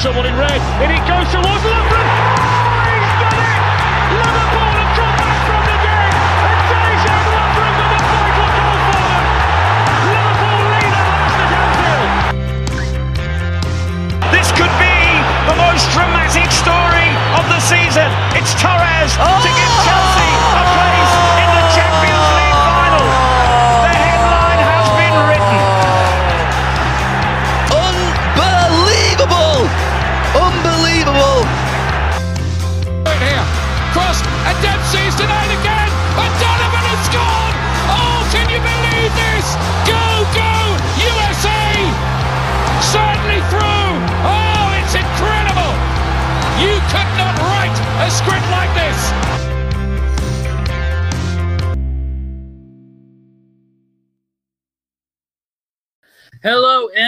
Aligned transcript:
someone 0.00 0.24
in 0.24 0.34
red? 0.34 0.56
In 0.80 0.90
it 0.90 1.04
goes 1.04 1.28
towards 1.28 1.60
Lovren. 1.60 2.08
Oh, 2.08 2.88
he's 2.88 3.12
done 3.20 3.36
it! 3.36 3.60
Liverpool 4.16 4.72
have 4.80 4.96
come 4.96 5.12
back 5.20 5.36
from 5.44 5.60
the 5.68 5.76
dead. 5.84 6.16
And 6.40 6.60
Dejan 6.72 7.20
Lovren 7.36 7.74
with 7.76 7.92
the 7.92 8.00
vital 8.08 8.48
goal 8.56 8.80
for 8.80 8.96
them. 8.96 9.20
Liverpool 10.08 10.60
lead 10.72 10.88
at 10.88 11.04
last 11.04 11.36
at 11.36 11.52
Anfield. 11.52 12.16
This 14.32 14.48
could 14.56 14.72
be 14.80 15.20
the 15.52 15.56
most 15.68 15.84
dramatic 15.92 16.48
story 16.48 17.12
of 17.36 17.44
the 17.52 17.60
season. 17.60 18.08
It's 18.32 18.56
Torres 18.56 19.12
to 19.20 19.52
oh! 19.52 19.59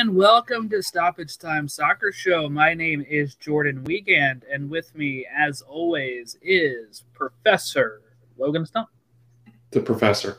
And 0.03 0.17
welcome 0.17 0.69
to 0.69 0.83
Stoppage 0.83 1.39
Time 1.39 1.69
Soccer 1.69 2.11
Show. 2.11 2.49
My 2.49 2.75
name 2.75 3.07
is 3.09 3.37
Jordan 3.37 3.85
Weekend, 3.85 4.45
and 4.53 4.69
with 4.69 4.93
me, 4.97 5.25
as 5.33 5.63
always, 5.63 6.37
is 6.43 7.05
Professor 7.15 8.03
Logan 8.37 8.67
Stump. 8.67 8.89
the 9.71 9.79
professor. 9.79 10.39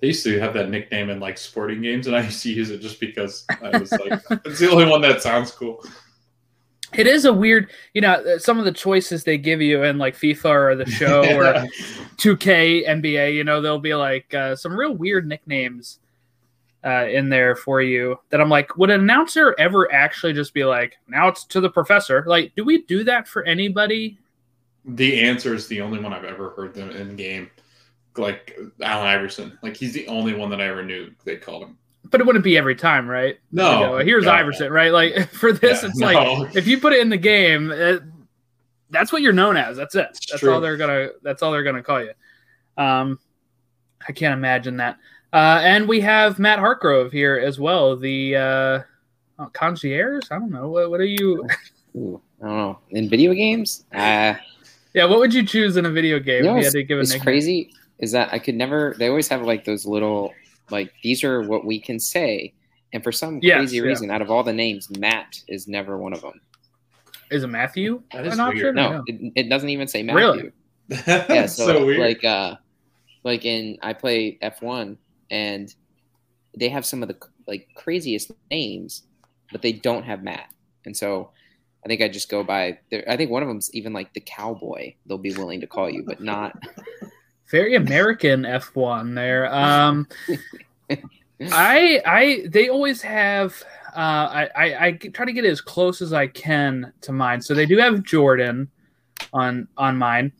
They 0.00 0.08
used 0.08 0.24
to 0.24 0.40
have 0.40 0.54
that 0.54 0.70
nickname 0.70 1.10
in 1.10 1.20
like 1.20 1.38
sporting 1.38 1.82
games, 1.82 2.08
and 2.08 2.16
I 2.16 2.22
used 2.22 2.42
to 2.42 2.52
use 2.52 2.70
it 2.70 2.78
just 2.78 2.98
because 2.98 3.46
I 3.62 3.78
was 3.78 3.92
like, 3.92 4.20
it's 4.44 4.58
the 4.58 4.72
only 4.72 4.86
one 4.86 5.02
that 5.02 5.22
sounds 5.22 5.52
cool. 5.52 5.84
It 6.92 7.06
is 7.06 7.26
a 7.26 7.32
weird, 7.32 7.70
you 7.94 8.00
know, 8.00 8.14
uh, 8.14 8.40
some 8.40 8.58
of 8.58 8.64
the 8.64 8.72
choices 8.72 9.22
they 9.22 9.38
give 9.38 9.60
you 9.60 9.84
in 9.84 9.98
like 9.98 10.16
FIFA 10.16 10.50
or 10.50 10.74
the 10.74 10.86
show 10.90 11.20
or 11.20 11.64
2K 12.16 12.88
NBA, 12.88 13.34
you 13.34 13.44
know, 13.44 13.60
there'll 13.60 13.78
be 13.78 13.94
like 13.94 14.34
uh, 14.34 14.56
some 14.56 14.76
real 14.76 14.96
weird 14.96 15.28
nicknames 15.28 16.00
uh, 16.84 17.06
in 17.08 17.28
there 17.28 17.56
for 17.56 17.82
you 17.82 18.18
that 18.30 18.40
I'm 18.40 18.48
like, 18.48 18.76
would 18.76 18.90
an 18.90 19.00
announcer 19.00 19.54
ever 19.58 19.92
actually 19.92 20.32
just 20.32 20.54
be 20.54 20.64
like, 20.64 20.96
now 21.08 21.28
it's 21.28 21.44
to 21.46 21.60
the 21.60 21.70
professor? 21.70 22.24
Like, 22.26 22.54
do 22.54 22.64
we 22.64 22.82
do 22.82 23.02
that 23.04 23.26
for 23.26 23.42
anybody? 23.44 24.18
The 24.84 25.20
answer 25.20 25.52
is 25.54 25.66
the 25.66 25.80
only 25.80 25.98
one 25.98 26.12
I've 26.12 26.24
ever 26.24 26.50
heard 26.50 26.74
them 26.74 26.90
in 26.90 27.16
game, 27.16 27.50
like 28.16 28.56
Allen 28.80 29.06
Iverson. 29.08 29.58
Like 29.62 29.76
he's 29.76 29.92
the 29.92 30.06
only 30.06 30.32
one 30.34 30.48
that 30.50 30.60
I 30.60 30.68
ever 30.68 30.84
knew 30.84 31.10
they 31.24 31.36
called 31.36 31.64
him. 31.64 31.78
But 32.08 32.20
it 32.20 32.24
wouldn't 32.26 32.44
be 32.44 32.56
every 32.56 32.76
time, 32.76 33.08
right? 33.08 33.36
No, 33.50 33.80
You 33.80 33.86
know, 33.86 33.96
here's 33.98 34.24
no. 34.26 34.30
Iverson, 34.30 34.72
right? 34.72 34.92
Like 34.92 35.28
for 35.32 35.52
this, 35.52 35.82
Yeah, 35.82 35.88
it's 35.88 35.98
no. 35.98 36.06
like 36.06 36.54
if 36.54 36.68
you 36.68 36.78
put 36.78 36.92
it 36.92 37.00
in 37.00 37.08
the 37.08 37.16
game, 37.16 37.72
it, 37.72 38.00
that's 38.90 39.12
what 39.12 39.22
you're 39.22 39.32
known 39.32 39.56
as. 39.56 39.76
That's 39.76 39.96
it. 39.96 40.06
It's 40.10 40.26
that's 40.30 40.40
true. 40.40 40.52
all 40.52 40.60
they're 40.60 40.76
gonna. 40.76 41.08
That's 41.22 41.42
all 41.42 41.50
they're 41.50 41.64
gonna 41.64 41.82
call 41.82 42.00
you. 42.04 42.12
Um, 42.78 43.18
I 44.08 44.12
can't 44.12 44.34
imagine 44.34 44.76
that. 44.76 44.98
Uh, 45.36 45.60
and 45.62 45.86
we 45.86 46.00
have 46.00 46.38
Matt 46.38 46.58
Hartgrove 46.58 47.12
here 47.12 47.36
as 47.36 47.60
well. 47.60 47.94
The 47.94 48.36
uh, 48.36 48.82
oh, 49.38 49.50
concierge. 49.52 50.24
I 50.30 50.38
don't 50.38 50.50
know. 50.50 50.68
What, 50.68 50.88
what 50.88 50.98
are 50.98 51.04
you? 51.04 51.46
Ooh, 51.94 52.22
I 52.42 52.46
don't 52.46 52.56
know. 52.56 52.78
In 52.92 53.10
video 53.10 53.34
games, 53.34 53.84
uh, 53.92 54.32
Yeah. 54.94 55.04
What 55.04 55.18
would 55.18 55.34
you 55.34 55.44
choose 55.44 55.76
in 55.76 55.84
a 55.84 55.90
video 55.90 56.18
game? 56.20 56.42
you 56.42 56.50
know 56.50 56.56
if 56.56 56.60
you 56.60 56.64
had 56.64 56.72
to 56.72 56.84
give 56.84 57.00
a 57.00 57.20
crazy 57.20 57.70
is 57.98 58.12
that 58.12 58.32
I 58.32 58.38
could 58.38 58.54
never. 58.54 58.94
They 58.98 59.08
always 59.08 59.28
have 59.28 59.42
like 59.42 59.66
those 59.66 59.84
little, 59.84 60.32
like 60.70 60.90
these 61.02 61.22
are 61.22 61.42
what 61.42 61.66
we 61.66 61.80
can 61.80 62.00
say, 62.00 62.54
and 62.94 63.04
for 63.04 63.12
some 63.12 63.38
Yes, 63.42 63.58
crazy 63.58 63.76
yeah. 63.76 63.82
reason, 63.82 64.10
out 64.10 64.22
of 64.22 64.30
all 64.30 64.42
the 64.42 64.54
names, 64.54 64.88
Matt 64.98 65.38
is 65.48 65.68
never 65.68 65.98
one 65.98 66.14
of 66.14 66.22
them. 66.22 66.40
Is 67.30 67.42
it 67.42 67.48
Matthew 67.48 68.02
That 68.14 68.26
is 68.26 68.32
an 68.32 68.40
option? 68.40 68.56
weird. 68.62 68.78
or 68.78 68.80
No, 68.90 69.04
it, 69.06 69.32
it 69.36 69.48
doesn't 69.50 69.68
even 69.68 69.86
say 69.86 70.02
Matthew. 70.02 70.20
Really? 70.22 70.52
Yeah, 71.06 71.44
so, 71.44 71.66
so, 71.66 71.84
weird. 71.84 72.00
like 72.00 72.24
uh, 72.24 72.56
like 73.22 73.44
in 73.44 73.76
I 73.82 73.92
play 73.92 74.38
F 74.40 74.62
one, 74.62 74.96
and 75.30 75.74
they 76.56 76.68
have 76.68 76.86
some 76.86 77.02
of 77.02 77.08
the 77.08 77.16
like 77.46 77.68
craziest 77.74 78.32
names, 78.50 79.04
but 79.52 79.62
they 79.62 79.72
don't 79.72 80.04
have 80.04 80.22
Matt, 80.22 80.50
and 80.84 80.96
so. 80.96 81.30
I 81.84 81.88
think 81.88 82.02
I 82.02 82.08
just 82.08 82.28
go 82.28 82.42
by. 82.42 82.80
I 83.06 83.16
think 83.16 83.30
one 83.30 83.44
of 83.44 83.48
them's 83.48 83.72
even 83.72 83.92
like 83.92 84.12
the 84.12 84.18
cowboy. 84.18 84.94
They'll 85.06 85.18
be 85.18 85.32
willing 85.32 85.60
to 85.60 85.68
call 85.68 85.88
you, 85.88 86.02
but 86.04 86.20
not 86.20 86.58
very 87.50 87.76
American 87.76 88.42
F1 88.42 89.14
there. 89.14 89.52
Um, 89.54 90.08
I 91.40 92.02
I 92.04 92.46
they 92.48 92.68
always 92.68 93.02
have. 93.02 93.62
Uh, 93.94 93.98
I, 93.98 94.50
I 94.56 94.86
I 94.86 94.92
try 94.92 95.24
to 95.24 95.32
get 95.32 95.44
as 95.44 95.60
close 95.60 96.02
as 96.02 96.12
I 96.12 96.26
can 96.26 96.92
to 97.02 97.12
mine. 97.12 97.40
So 97.40 97.54
they 97.54 97.66
do 97.66 97.78
have 97.78 98.02
Jordan 98.02 98.68
on 99.32 99.68
on 99.76 99.96
mine, 99.96 100.32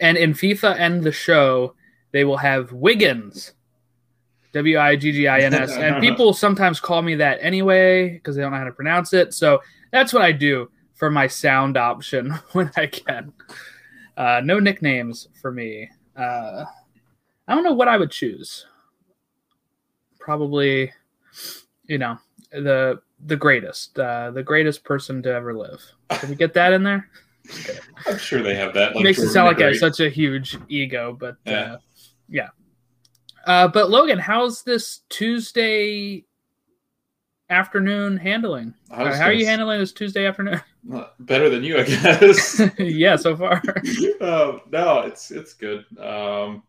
and 0.00 0.16
in 0.16 0.34
FIFA 0.34 0.76
and 0.78 1.02
the 1.02 1.12
show 1.12 1.74
they 2.12 2.24
will 2.24 2.36
have 2.36 2.72
Wiggins, 2.72 3.52
W 4.52 4.78
I 4.78 4.96
G 4.96 5.12
G 5.12 5.28
I 5.28 5.40
N 5.40 5.54
S, 5.54 5.72
and 5.72 6.00
people 6.00 6.32
sometimes 6.32 6.80
call 6.80 7.02
me 7.02 7.14
that 7.16 7.38
anyway 7.40 8.10
because 8.10 8.36
they 8.36 8.42
don't 8.42 8.52
know 8.52 8.58
how 8.58 8.64
to 8.64 8.72
pronounce 8.72 9.12
it. 9.12 9.32
So 9.34 9.60
that's 9.92 10.12
what 10.12 10.22
I 10.22 10.32
do 10.32 10.70
for 10.94 11.10
my 11.10 11.26
sound 11.26 11.76
option 11.76 12.30
when 12.52 12.70
I 12.76 12.86
can. 12.86 13.32
Uh, 14.16 14.40
no 14.44 14.58
nicknames 14.58 15.28
for 15.40 15.50
me. 15.50 15.88
Uh, 16.16 16.64
I 17.48 17.54
don't 17.54 17.64
know 17.64 17.72
what 17.72 17.88
I 17.88 17.96
would 17.96 18.10
choose. 18.10 18.66
Probably, 20.20 20.92
you 21.86 21.98
know, 21.98 22.18
the 22.52 23.00
the 23.24 23.36
greatest, 23.36 23.98
uh, 23.98 24.30
the 24.32 24.42
greatest 24.42 24.84
person 24.84 25.22
to 25.22 25.32
ever 25.32 25.54
live. 25.54 25.82
Did 26.20 26.30
we 26.30 26.36
get 26.36 26.54
that 26.54 26.72
in 26.72 26.82
there? 26.82 27.08
I'm 28.06 28.18
sure 28.18 28.42
they 28.42 28.54
have 28.54 28.74
that. 28.74 28.94
Like 28.94 29.04
Makes 29.04 29.18
it 29.20 29.30
sound 29.30 29.46
like 29.46 29.60
I 29.60 29.68
have 29.68 29.76
such 29.76 30.00
a 30.00 30.08
huge 30.08 30.56
ego, 30.68 31.16
but 31.18 31.36
Yeah. 31.44 31.52
uh, 31.52 31.76
yeah. 32.28 32.48
Uh, 33.46 33.68
but 33.68 33.90
Logan, 33.90 34.18
how's 34.18 34.62
this 34.62 35.00
Tuesday 35.08 36.24
afternoon 37.50 38.16
handling? 38.16 38.74
How 38.90 39.04
are 39.04 39.12
gonna 39.12 39.32
you 39.32 39.46
handling 39.46 39.78
this 39.78 39.92
Tuesday 39.92 40.26
afternoon? 40.26 40.60
better 41.20 41.48
than 41.48 41.62
you, 41.64 41.78
I 41.78 41.84
guess. 41.84 42.60
yeah, 42.78 43.16
so 43.16 43.36
far. 43.36 43.62
um, 44.20 44.60
no, 44.70 45.00
it's 45.00 45.30
it's 45.30 45.54
good. 45.54 45.84
Um, 45.98 46.62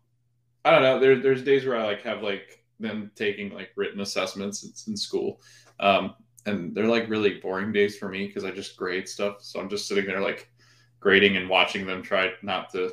I 0.64 0.70
don't 0.70 0.82
know. 0.82 0.98
There, 0.98 1.20
there's 1.20 1.42
days 1.42 1.64
where 1.64 1.78
I 1.78 1.84
like 1.84 2.02
have 2.02 2.22
like 2.22 2.62
them 2.80 3.10
taking 3.14 3.52
like 3.52 3.70
written 3.76 4.00
assessments. 4.00 4.64
It's 4.64 4.86
in 4.86 4.96
school, 4.96 5.40
um, 5.80 6.14
and 6.46 6.74
they're 6.74 6.88
like 6.88 7.08
really 7.08 7.40
boring 7.40 7.72
days 7.72 7.96
for 7.96 8.08
me 8.08 8.26
because 8.26 8.44
I 8.44 8.50
just 8.50 8.76
grade 8.76 9.08
stuff. 9.08 9.36
So 9.40 9.60
I'm 9.60 9.68
just 9.68 9.88
sitting 9.88 10.06
there 10.06 10.20
like 10.20 10.50
grading 11.00 11.36
and 11.36 11.48
watching 11.48 11.86
them 11.86 12.02
try 12.02 12.30
not 12.42 12.70
to 12.72 12.90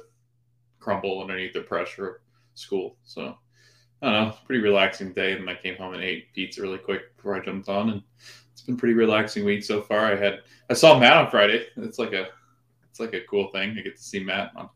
crumble 0.80 1.22
underneath 1.22 1.54
the 1.54 1.62
pressure 1.62 2.08
of 2.08 2.16
school. 2.56 2.98
So 3.04 3.38
I 4.02 4.12
don't 4.12 4.28
know. 4.28 4.36
Pretty 4.46 4.62
relaxing 4.62 5.14
day. 5.14 5.34
And 5.34 5.50
I 5.50 5.56
came 5.56 5.76
home 5.76 5.94
and 5.94 6.04
ate 6.04 6.34
pizza 6.34 6.62
really 6.62 6.78
quick 6.78 7.16
before 7.16 7.36
I 7.36 7.44
jumped 7.46 7.70
on, 7.70 7.90
and 7.92 8.04
it's 8.52 8.62
been 8.62 8.78
pretty 8.78 8.96
relaxing 8.96 9.46
week 9.46 9.64
so 9.64 9.82
far. 9.82 10.06
I 10.06 10.16
had 10.16 10.42
I 10.70 10.74
saw 10.74 11.00
Matt 11.00 11.18
on 11.18 11.30
Friday. 11.30 11.68
It's 11.78 12.00
like 12.00 12.14
a 12.14 12.28
it's 12.90 13.00
like 13.00 13.14
a 13.14 13.22
cool 13.22 13.50
thing. 13.52 13.76
I 13.78 13.82
get 13.82 13.96
to 13.96 14.02
see 14.02 14.24
Matt 14.24 14.52
on. 14.56 14.70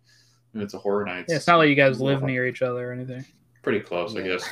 It's 0.53 0.73
a 0.73 0.77
horror 0.77 1.05
night. 1.05 1.25
Yeah, 1.27 1.35
it's 1.35 1.47
not 1.47 1.57
like 1.57 1.69
you 1.69 1.75
guys 1.75 1.99
live 1.99 2.23
near 2.23 2.47
each 2.47 2.61
other 2.61 2.89
or 2.89 2.93
anything. 2.93 3.25
Pretty 3.61 3.81
close, 3.81 4.15
I 4.15 4.21
guess. 4.21 4.47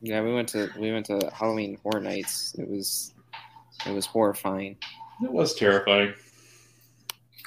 Yeah, 0.00 0.20
we 0.20 0.32
went 0.32 0.48
to 0.50 0.70
we 0.78 0.92
went 0.92 1.06
to 1.06 1.30
Halloween 1.32 1.78
Horror 1.82 2.00
Nights. 2.00 2.54
It 2.58 2.68
was 2.68 3.14
it 3.86 3.92
was 3.92 4.06
horrifying. 4.06 4.76
It 5.22 5.32
was 5.32 5.54
terrifying. 5.54 6.14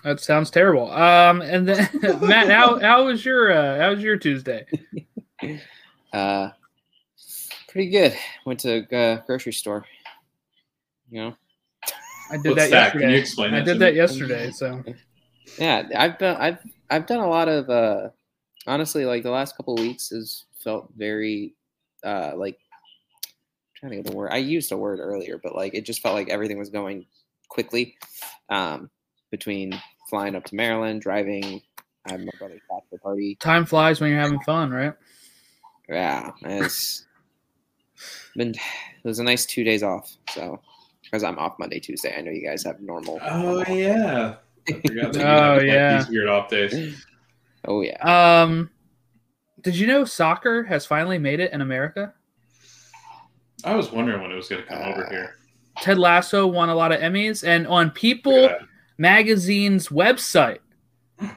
That 0.03 0.19
sounds 0.19 0.51
terrible. 0.51 0.91
Um, 0.91 1.41
and 1.41 1.67
then 1.67 1.89
Matt, 2.21 2.49
how 2.49 2.79
how 2.79 3.05
was 3.05 3.25
your 3.25 3.51
uh, 3.51 3.79
how 3.79 3.91
was 3.91 4.03
your 4.03 4.17
Tuesday? 4.17 4.65
Uh, 6.15 6.51
pretty 7.67 7.89
good. 7.89 8.15
Went 8.45 8.61
to 8.61 8.95
uh, 8.95 9.21
grocery 9.25 9.53
store. 9.53 9.85
You 11.09 11.21
know, 11.21 11.35
I 12.31 12.37
did 12.37 12.51
What's 12.51 12.63
that 12.63 12.71
that? 12.71 12.91
Can 12.93 13.01
yesterday. 13.01 13.13
you 13.13 13.19
explain 13.19 13.53
I 13.53 13.59
that 13.59 13.65
did 13.65 13.73
to 13.73 13.79
that 13.79 13.93
me? 13.93 13.97
yesterday. 13.97 14.51
So 14.51 14.83
yeah, 15.59 15.83
I've 15.95 16.17
done 16.17 16.37
I've 16.37 16.59
I've 16.89 17.05
done 17.05 17.19
a 17.19 17.27
lot 17.29 17.47
of 17.47 17.69
uh, 17.69 18.09
honestly 18.65 19.05
like 19.05 19.23
the 19.23 19.29
last 19.29 19.57
couple 19.57 19.73
of 19.75 19.81
weeks 19.81 20.09
has 20.09 20.45
felt 20.63 20.89
very 20.97 21.53
uh 22.03 22.31
like 22.35 22.57
trying 23.75 23.91
to 23.91 23.95
get 23.97 24.05
the 24.05 24.15
word. 24.15 24.31
I 24.31 24.37
used 24.37 24.71
a 24.71 24.77
word 24.77 24.99
earlier, 24.99 25.37
but 25.43 25.53
like 25.55 25.75
it 25.75 25.85
just 25.85 26.01
felt 26.01 26.15
like 26.15 26.29
everything 26.29 26.57
was 26.57 26.69
going 26.69 27.05
quickly. 27.49 27.97
Um, 28.49 28.89
between 29.31 29.77
flying 30.09 30.35
up 30.35 30.45
to 30.45 30.55
Maryland, 30.55 31.01
driving. 31.01 31.61
I 32.07 32.11
had 32.11 32.21
my 32.21 32.31
brother's 32.39 32.61
bachelor 32.69 32.99
party. 32.99 33.35
time 33.41 33.65
flies 33.65 33.99
when 33.99 34.11
you're 34.11 34.19
having 34.19 34.39
fun, 34.41 34.71
right? 34.71 34.93
Yeah, 35.89 36.31
it's 36.41 37.05
been 38.35 38.49
it 38.51 38.57
was 39.03 39.19
a 39.19 39.23
nice 39.23 39.45
two 39.45 39.63
days 39.63 39.83
off. 39.83 40.15
So 40.31 40.59
because 41.03 41.23
I'm 41.23 41.37
off 41.39 41.57
Monday, 41.59 41.79
Tuesday. 41.79 42.15
I 42.17 42.21
know 42.21 42.31
you 42.31 42.45
guys 42.45 42.63
have 42.63 42.79
normal. 42.81 43.19
Oh 43.21 43.63
yeah. 43.71 44.35
I 44.67 44.71
forgot 44.85 45.13
that 45.13 45.21
Oh, 45.25 45.25
have, 45.53 45.57
like, 45.57 45.67
yeah. 45.67 45.97
These 45.99 46.09
weird 46.09 46.27
off 46.29 46.49
days. 46.49 47.05
Oh 47.67 47.81
yeah. 47.81 48.41
Um, 48.43 48.69
did 49.61 49.75
you 49.77 49.87
know 49.87 50.05
soccer 50.05 50.63
has 50.63 50.85
finally 50.85 51.17
made 51.19 51.39
it 51.39 51.51
in 51.53 51.61
America? 51.61 52.13
I 53.63 53.75
was 53.75 53.91
wondering 53.91 54.21
when 54.21 54.31
it 54.31 54.35
was 54.35 54.47
going 54.47 54.61
to 54.61 54.67
come 54.67 54.81
over 54.81 55.05
Uh, 55.05 55.09
here. 55.09 55.35
Ted 55.77 55.97
Lasso 55.97 56.45
won 56.47 56.69
a 56.69 56.75
lot 56.75 56.91
of 56.91 56.99
Emmys, 57.01 57.45
and 57.45 57.67
on 57.67 57.89
People 57.91 58.41
Look. 58.43 58.61
Magazine's 58.97 59.89
website 59.89 60.59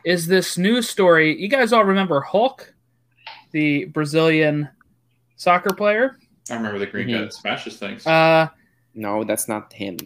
is 0.05 0.27
this 0.27 0.57
news 0.59 0.89
story. 0.89 1.41
You 1.41 1.49
guys 1.49 1.73
all 1.73 1.85
remember 1.85 2.21
Hulk, 2.21 2.73
the 3.51 3.87
Brazilian 3.87 4.69
soccer 5.37 5.75
player? 5.75 6.19
I 6.51 6.55
remember 6.55 6.79
the 6.79 6.87
green 6.87 7.09
guy 7.09 7.15
Mhm. 7.15 7.21
that 7.25 7.35
smashes 7.35 7.77
things. 7.79 8.07
Uh, 8.07 8.49
No, 8.95 9.23
that's 9.25 9.49
not 9.49 9.73
him. 9.73 9.97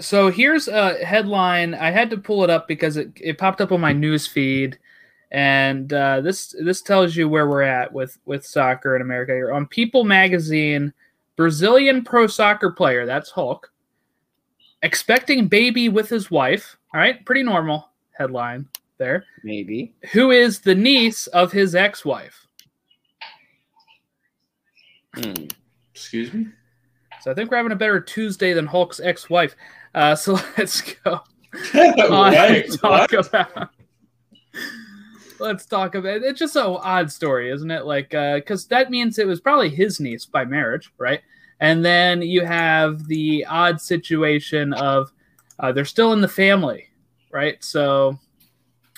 so 0.00 0.30
here's 0.30 0.68
a 0.68 1.04
headline. 1.04 1.74
I 1.74 1.90
had 1.90 2.10
to 2.10 2.16
pull 2.16 2.44
it 2.44 2.50
up 2.50 2.66
because 2.68 2.96
it, 2.96 3.10
it 3.20 3.38
popped 3.38 3.60
up 3.60 3.72
on 3.72 3.80
my 3.80 3.92
news 3.92 4.26
feed, 4.26 4.78
and 5.30 5.92
uh, 5.92 6.20
this 6.20 6.54
this 6.60 6.82
tells 6.82 7.14
you 7.16 7.28
where 7.28 7.48
we're 7.48 7.62
at 7.62 7.92
with 7.92 8.18
with 8.24 8.46
soccer 8.46 8.94
in 8.96 9.02
America. 9.02 9.32
Here 9.32 9.52
on 9.52 9.66
People 9.66 10.04
Magazine, 10.04 10.92
Brazilian 11.36 12.04
pro 12.04 12.26
soccer 12.26 12.70
player 12.70 13.04
that's 13.06 13.30
Hulk 13.30 13.70
expecting 14.82 15.48
baby 15.48 15.88
with 15.88 16.08
his 16.08 16.30
wife. 16.30 16.76
All 16.94 17.00
right, 17.00 17.24
pretty 17.24 17.42
normal 17.42 17.90
headline 18.16 18.68
there. 19.04 19.26
Maybe. 19.42 19.94
Who 20.12 20.30
is 20.30 20.60
the 20.60 20.74
niece 20.74 21.26
of 21.28 21.52
his 21.52 21.74
ex-wife? 21.74 22.46
Hmm. 25.14 25.44
Excuse 25.92 26.32
me. 26.32 26.46
So 27.20 27.30
I 27.30 27.34
think 27.34 27.50
we're 27.50 27.58
having 27.58 27.72
a 27.72 27.76
better 27.76 28.00
Tuesday 28.00 28.54
than 28.54 28.66
Hulk's 28.66 29.00
ex-wife. 29.00 29.54
Uh, 29.94 30.14
so 30.14 30.32
let's 30.58 30.80
go. 30.80 31.20
on 31.74 32.32
Wait, 32.32 32.72
talk 32.72 33.12
what? 33.12 33.28
about. 33.28 33.70
Let's 35.38 35.66
talk 35.66 35.94
about. 35.94 36.16
It. 36.16 36.22
It's 36.22 36.38
just 36.38 36.56
an 36.56 36.62
odd 36.62 37.12
story, 37.12 37.50
isn't 37.50 37.70
it? 37.70 37.84
Like, 37.84 38.10
because 38.10 38.66
that 38.68 38.90
means 38.90 39.18
it 39.18 39.26
was 39.26 39.40
probably 39.40 39.68
his 39.68 40.00
niece 40.00 40.24
by 40.24 40.44
marriage, 40.44 40.92
right? 40.98 41.20
And 41.60 41.84
then 41.84 42.22
you 42.22 42.44
have 42.44 43.06
the 43.06 43.44
odd 43.44 43.80
situation 43.80 44.72
of 44.72 45.12
uh, 45.58 45.72
they're 45.72 45.84
still 45.84 46.12
in 46.12 46.20
the 46.20 46.28
family, 46.28 46.88
right? 47.30 47.62
So 47.62 48.18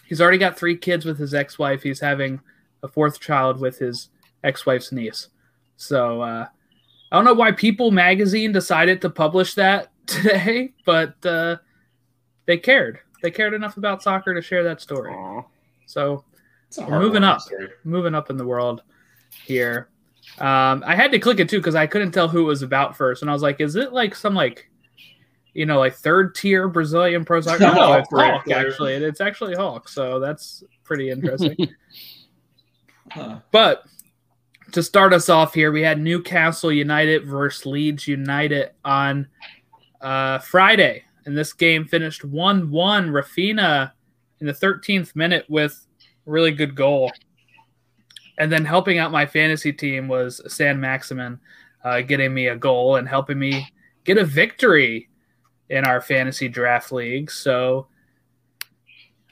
he's 0.06 0.20
already 0.20 0.38
got 0.38 0.56
three 0.58 0.76
kids 0.76 1.04
with 1.04 1.18
his 1.18 1.34
ex-wife. 1.34 1.82
He's 1.82 2.00
having 2.00 2.40
a 2.82 2.88
fourth 2.88 3.20
child 3.20 3.60
with 3.60 3.78
his 3.78 4.08
ex-wife's 4.44 4.92
niece. 4.92 5.28
So 5.76 6.22
uh, 6.22 6.46
I 7.12 7.16
don't 7.16 7.24
know 7.24 7.34
why 7.34 7.52
People 7.52 7.90
Magazine 7.90 8.52
decided 8.52 9.00
to 9.02 9.10
publish 9.10 9.54
that 9.54 9.90
today, 10.06 10.72
but 10.84 11.14
uh, 11.26 11.56
they 12.46 12.56
cared. 12.56 13.00
They 13.22 13.30
cared 13.30 13.54
enough 13.54 13.76
about 13.76 14.02
soccer 14.02 14.34
to 14.34 14.42
share 14.42 14.62
that 14.64 14.80
story. 14.80 15.12
Aw. 15.12 15.42
So 15.86 16.24
We're 16.78 17.00
moving 17.00 17.24
up. 17.24 17.40
story. 17.40 17.68
moving 17.84 18.14
up 18.14 18.30
in 18.30 18.36
the 18.36 18.46
world 18.46 18.82
here. 19.44 19.88
Um, 20.38 20.82
I 20.86 20.94
had 20.94 21.12
to 21.12 21.18
click 21.18 21.40
it 21.40 21.48
too 21.48 21.58
because 21.58 21.74
I 21.74 21.86
couldn't 21.86 22.12
tell 22.12 22.28
who 22.28 22.40
it 22.40 22.44
was 22.44 22.62
about 22.62 22.96
first, 22.96 23.22
and 23.22 23.30
I 23.30 23.32
was 23.32 23.42
like, 23.42 23.60
"Is 23.60 23.76
it 23.76 23.92
like 23.92 24.14
some 24.14 24.34
like, 24.34 24.68
you 25.56 25.66
know, 25.66 25.78
like 25.78 25.94
third 25.94 26.34
tier 26.34 26.68
Brazilian 26.68 27.24
pro 27.24 27.40
soccer?" 27.40 27.60
No, 27.60 27.72
No, 27.72 27.92
it's 27.94 28.08
Hulk 28.10 28.50
actually. 28.50 28.94
It's 28.94 29.20
actually 29.20 29.54
Hulk, 29.54 29.88
so 29.88 30.20
that's 30.20 30.62
pretty 30.84 31.10
interesting. 31.10 31.56
Huh. 33.12 33.38
But 33.52 33.84
to 34.72 34.82
start 34.82 35.12
us 35.12 35.28
off 35.28 35.54
here, 35.54 35.70
we 35.70 35.80
had 35.80 36.00
Newcastle 36.00 36.72
United 36.72 37.24
versus 37.24 37.64
Leeds 37.64 38.08
United 38.08 38.70
on 38.84 39.28
uh, 40.00 40.40
Friday, 40.40 41.04
and 41.24 41.38
this 41.38 41.52
game 41.52 41.84
finished 41.84 42.24
one-one. 42.24 43.10
Raphinha 43.10 43.92
in 44.40 44.46
the 44.48 44.52
13th 44.52 45.14
minute 45.14 45.46
with 45.48 45.86
a 46.26 46.30
really 46.30 46.50
good 46.50 46.74
goal, 46.74 47.12
and 48.38 48.50
then 48.50 48.64
helping 48.64 48.98
out 48.98 49.12
my 49.12 49.24
fantasy 49.24 49.72
team 49.72 50.08
was 50.08 50.40
Saint-Maximin, 50.52 51.38
uh, 51.84 52.00
getting 52.00 52.34
me 52.34 52.48
a 52.48 52.56
goal 52.56 52.96
and 52.96 53.08
helping 53.08 53.38
me 53.38 53.68
get 54.04 54.18
a 54.18 54.24
victory 54.24 55.08
in 55.70 55.84
our 55.84 56.00
fantasy 56.00 56.48
draft 56.48 56.92
league. 56.92 57.30
So. 57.30 57.88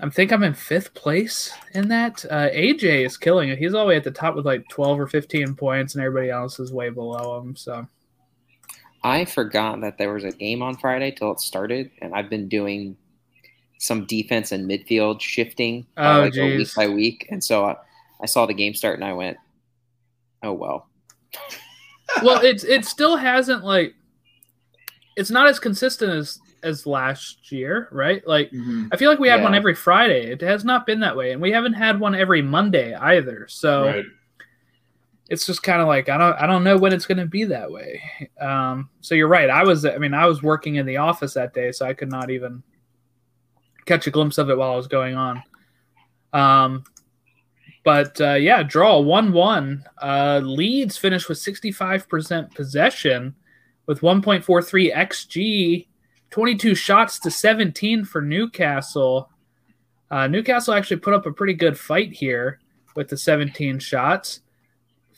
I 0.00 0.10
think 0.10 0.32
I'm 0.32 0.42
in 0.42 0.54
fifth 0.54 0.92
place 0.92 1.54
in 1.72 1.88
that. 1.88 2.24
Uh, 2.28 2.48
AJ 2.50 3.06
is 3.06 3.16
killing 3.16 3.50
it. 3.50 3.58
He's 3.58 3.74
all 3.74 3.84
the 3.84 3.90
way 3.90 3.96
at 3.96 4.02
the 4.02 4.10
top 4.10 4.34
with 4.34 4.44
like 4.44 4.68
12 4.68 5.00
or 5.00 5.06
15 5.06 5.54
points, 5.54 5.94
and 5.94 6.04
everybody 6.04 6.30
else 6.30 6.58
is 6.58 6.72
way 6.72 6.90
below 6.90 7.38
him. 7.38 7.54
So 7.54 7.86
I 9.04 9.26
forgot 9.26 9.82
that 9.82 9.98
there 9.98 10.14
was 10.14 10.24
a 10.24 10.32
game 10.32 10.62
on 10.62 10.76
Friday 10.78 11.10
till 11.10 11.30
it 11.30 11.38
started, 11.38 11.90
and 12.00 12.14
I've 12.14 12.30
been 12.30 12.48
doing 12.48 12.96
some 13.78 14.06
defense 14.06 14.50
and 14.50 14.68
midfield 14.68 15.20
shifting 15.20 15.86
uh, 15.98 16.00
Oh, 16.00 16.20
like 16.22 16.34
week 16.34 16.74
by 16.74 16.88
week, 16.88 17.28
and 17.30 17.44
so 17.44 17.66
I, 17.66 17.76
I 18.22 18.26
saw 18.26 18.46
the 18.46 18.54
game 18.54 18.72
start 18.72 18.94
and 18.94 19.04
I 19.04 19.12
went, 19.12 19.36
"Oh 20.42 20.54
well." 20.54 20.88
well, 22.22 22.42
it's 22.42 22.64
it 22.64 22.86
still 22.86 23.16
hasn't 23.16 23.62
like 23.62 23.94
it's 25.16 25.30
not 25.30 25.46
as 25.48 25.58
consistent 25.58 26.12
as 26.12 26.40
as 26.62 26.86
last 26.86 27.52
year, 27.52 27.88
right? 27.92 28.26
Like 28.26 28.50
Mhm. 28.50 28.88
I 28.92 28.96
feel 28.96 29.10
like 29.10 29.18
we 29.18 29.28
had 29.28 29.42
one 29.42 29.54
every 29.54 29.74
Friday. 29.74 30.30
It 30.30 30.40
has 30.40 30.64
not 30.64 30.86
been 30.86 31.00
that 31.00 31.16
way, 31.16 31.32
and 31.32 31.40
we 31.42 31.52
haven't 31.52 31.74
had 31.74 32.00
one 32.00 32.14
every 32.14 32.40
Monday 32.42 32.94
either. 32.94 33.46
So 33.48 33.84
Right. 33.84 34.04
it's 35.28 35.44
just 35.46 35.62
kind 35.62 35.80
of 35.82 35.88
like 35.88 36.08
I 36.08 36.16
don't 36.16 36.34
I 36.40 36.46
don't 36.46 36.64
know 36.64 36.76
when 36.78 36.92
it's 36.92 37.06
going 37.06 37.18
to 37.18 37.26
be 37.26 37.44
that 37.44 37.70
way. 37.70 38.02
Um, 38.40 38.88
so 39.02 39.14
you're 39.14 39.28
right. 39.28 39.50
I 39.50 39.62
was 39.64 39.84
I 39.84 39.98
mean 39.98 40.14
I 40.14 40.26
was 40.26 40.42
working 40.42 40.76
in 40.76 40.86
the 40.86 40.96
office 40.96 41.34
that 41.34 41.52
day, 41.54 41.70
so 41.70 41.84
I 41.86 41.92
could 41.94 42.10
not 42.10 42.30
even 42.30 42.62
catch 43.84 44.06
a 44.06 44.10
glimpse 44.10 44.38
of 44.38 44.48
it 44.48 44.56
while 44.56 44.72
I 44.72 44.76
was 44.76 44.86
going 44.88 45.14
on. 45.16 45.42
Um, 46.32 46.84
but 47.84 48.18
uh, 48.22 48.34
yeah, 48.34 48.62
draw 48.62 48.98
one 49.00 49.32
one. 49.32 49.84
Uh, 50.02 50.40
Leeds 50.42 50.96
finished 50.96 51.28
with 51.28 51.36
sixty 51.38 51.70
five 51.70 52.08
percent 52.08 52.54
possession, 52.54 53.34
with 53.86 54.02
one 54.02 54.22
point 54.22 54.44
four 54.44 54.62
three 54.62 54.92
xg, 54.92 55.86
twenty 56.30 56.56
two 56.56 56.74
shots 56.74 57.18
to 57.20 57.30
seventeen 57.30 58.04
for 58.04 58.20
Newcastle. 58.22 59.30
Uh, 60.10 60.26
Newcastle 60.26 60.74
actually 60.74 60.98
put 60.98 61.14
up 61.14 61.26
a 61.26 61.32
pretty 61.32 61.54
good 61.54 61.78
fight 61.78 62.12
here 62.12 62.60
with 62.94 63.08
the 63.08 63.16
seventeen 63.16 63.78
shots 63.78 64.40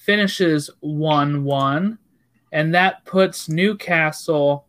finishes 0.06 0.70
1 0.80 1.42
1, 1.42 1.98
and 2.52 2.74
that 2.74 3.04
puts 3.04 3.48
Newcastle 3.48 4.64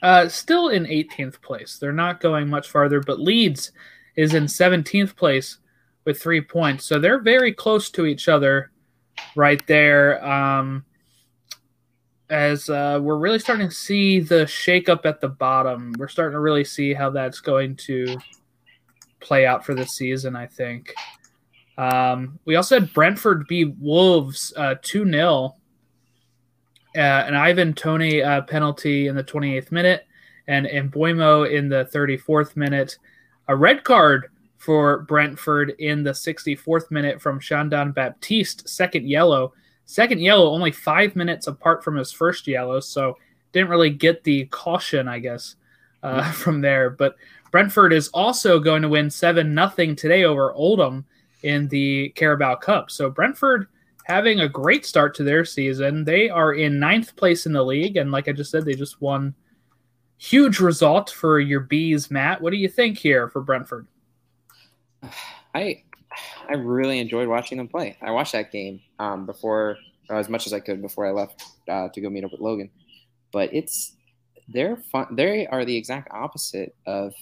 uh, 0.00 0.28
still 0.28 0.68
in 0.68 0.84
18th 0.84 1.42
place. 1.42 1.78
They're 1.78 1.92
not 1.92 2.20
going 2.20 2.48
much 2.48 2.70
farther, 2.70 3.00
but 3.00 3.18
Leeds 3.18 3.72
is 4.14 4.32
in 4.32 4.44
17th 4.44 5.16
place 5.16 5.58
with 6.04 6.22
three 6.22 6.40
points. 6.40 6.84
So 6.84 7.00
they're 7.00 7.18
very 7.18 7.52
close 7.52 7.90
to 7.90 8.06
each 8.06 8.28
other 8.28 8.70
right 9.34 9.66
there. 9.66 10.24
Um, 10.24 10.84
as 12.28 12.68
uh, 12.68 12.98
we're 13.02 13.18
really 13.18 13.38
starting 13.38 13.68
to 13.68 13.74
see 13.74 14.20
the 14.20 14.44
shakeup 14.44 15.06
at 15.06 15.20
the 15.20 15.28
bottom, 15.28 15.94
we're 15.98 16.08
starting 16.08 16.34
to 16.34 16.40
really 16.40 16.64
see 16.64 16.92
how 16.92 17.10
that's 17.10 17.40
going 17.40 17.76
to 17.76 18.18
play 19.20 19.46
out 19.46 19.64
for 19.64 19.74
the 19.74 19.86
season, 19.86 20.34
I 20.34 20.46
think. 20.46 20.94
Um, 21.78 22.38
we 22.44 22.56
also 22.56 22.80
had 22.80 22.92
Brentford 22.92 23.46
beat 23.48 23.74
Wolves 23.78 24.52
uh, 24.56 24.76
2 24.82 25.10
0. 25.10 25.56
Uh, 26.96 26.98
an 26.98 27.34
Ivan 27.34 27.74
Toney 27.74 28.22
uh, 28.22 28.40
penalty 28.42 29.06
in 29.06 29.14
the 29.14 29.22
28th 29.22 29.70
minute, 29.70 30.06
and 30.48 30.66
Mbeumo 30.66 31.50
in 31.50 31.68
the 31.68 31.88
34th 31.92 32.56
minute. 32.56 32.96
A 33.48 33.56
red 33.56 33.84
card 33.84 34.30
for 34.56 35.00
Brentford 35.02 35.74
in 35.78 36.02
the 36.02 36.12
64th 36.12 36.90
minute 36.90 37.20
from 37.20 37.38
Shandon 37.38 37.92
Baptiste, 37.92 38.68
second 38.68 39.06
yellow. 39.06 39.52
Second 39.86 40.20
yellow, 40.20 40.50
only 40.50 40.72
five 40.72 41.14
minutes 41.16 41.46
apart 41.46 41.82
from 41.82 41.96
his 41.96 42.12
first 42.12 42.46
yellow, 42.46 42.80
so 42.80 43.16
didn't 43.52 43.70
really 43.70 43.90
get 43.90 44.24
the 44.24 44.44
caution, 44.46 45.08
I 45.08 45.20
guess, 45.20 45.56
uh, 46.02 46.30
from 46.32 46.60
there. 46.60 46.90
But 46.90 47.16
Brentford 47.52 47.92
is 47.92 48.08
also 48.08 48.58
going 48.58 48.82
to 48.82 48.88
win 48.88 49.08
7 49.08 49.54
0 49.54 49.94
today 49.94 50.24
over 50.24 50.52
Oldham 50.52 51.06
in 51.42 51.68
the 51.68 52.10
Carabao 52.10 52.56
Cup. 52.56 52.90
So 52.90 53.08
Brentford 53.08 53.68
having 54.04 54.40
a 54.40 54.48
great 54.48 54.84
start 54.84 55.14
to 55.16 55.24
their 55.24 55.44
season. 55.44 56.04
They 56.04 56.28
are 56.28 56.52
in 56.52 56.78
ninth 56.78 57.16
place 57.16 57.46
in 57.46 57.52
the 57.52 57.64
league, 57.64 57.96
and 57.96 58.12
like 58.12 58.28
I 58.28 58.32
just 58.32 58.50
said, 58.50 58.64
they 58.64 58.74
just 58.74 59.00
won. 59.00 59.34
Huge 60.18 60.60
result 60.60 61.10
for 61.10 61.38
your 61.38 61.60
bees, 61.60 62.10
Matt. 62.10 62.40
What 62.40 62.50
do 62.50 62.56
you 62.56 62.68
think 62.68 62.98
here 62.98 63.28
for 63.28 63.40
Brentford? 63.40 63.86
I 65.54 65.84
I 66.48 66.54
really 66.54 66.98
enjoyed 67.00 67.28
watching 67.28 67.58
them 67.58 67.68
play. 67.68 67.96
I 68.02 68.10
watched 68.10 68.32
that 68.32 68.52
game 68.52 68.80
um, 68.98 69.26
before 69.26 69.78
uh, 70.10 70.16
as 70.16 70.28
much 70.28 70.46
as 70.46 70.52
I 70.52 70.60
could 70.60 70.82
before 70.82 71.06
I 71.06 71.10
left 71.10 71.42
uh, 71.68 71.88
to 71.88 72.00
go 72.00 72.08
meet 72.10 72.24
up 72.24 72.32
with 72.32 72.40
Logan. 72.40 72.70
But 73.32 73.52
it's 73.52 73.94
they're 74.48 74.76
fun. 74.76 75.08
They 75.16 75.46
are 75.46 75.64
the 75.64 75.76
exact 75.76 76.08
opposite 76.12 76.74
of 76.86 77.14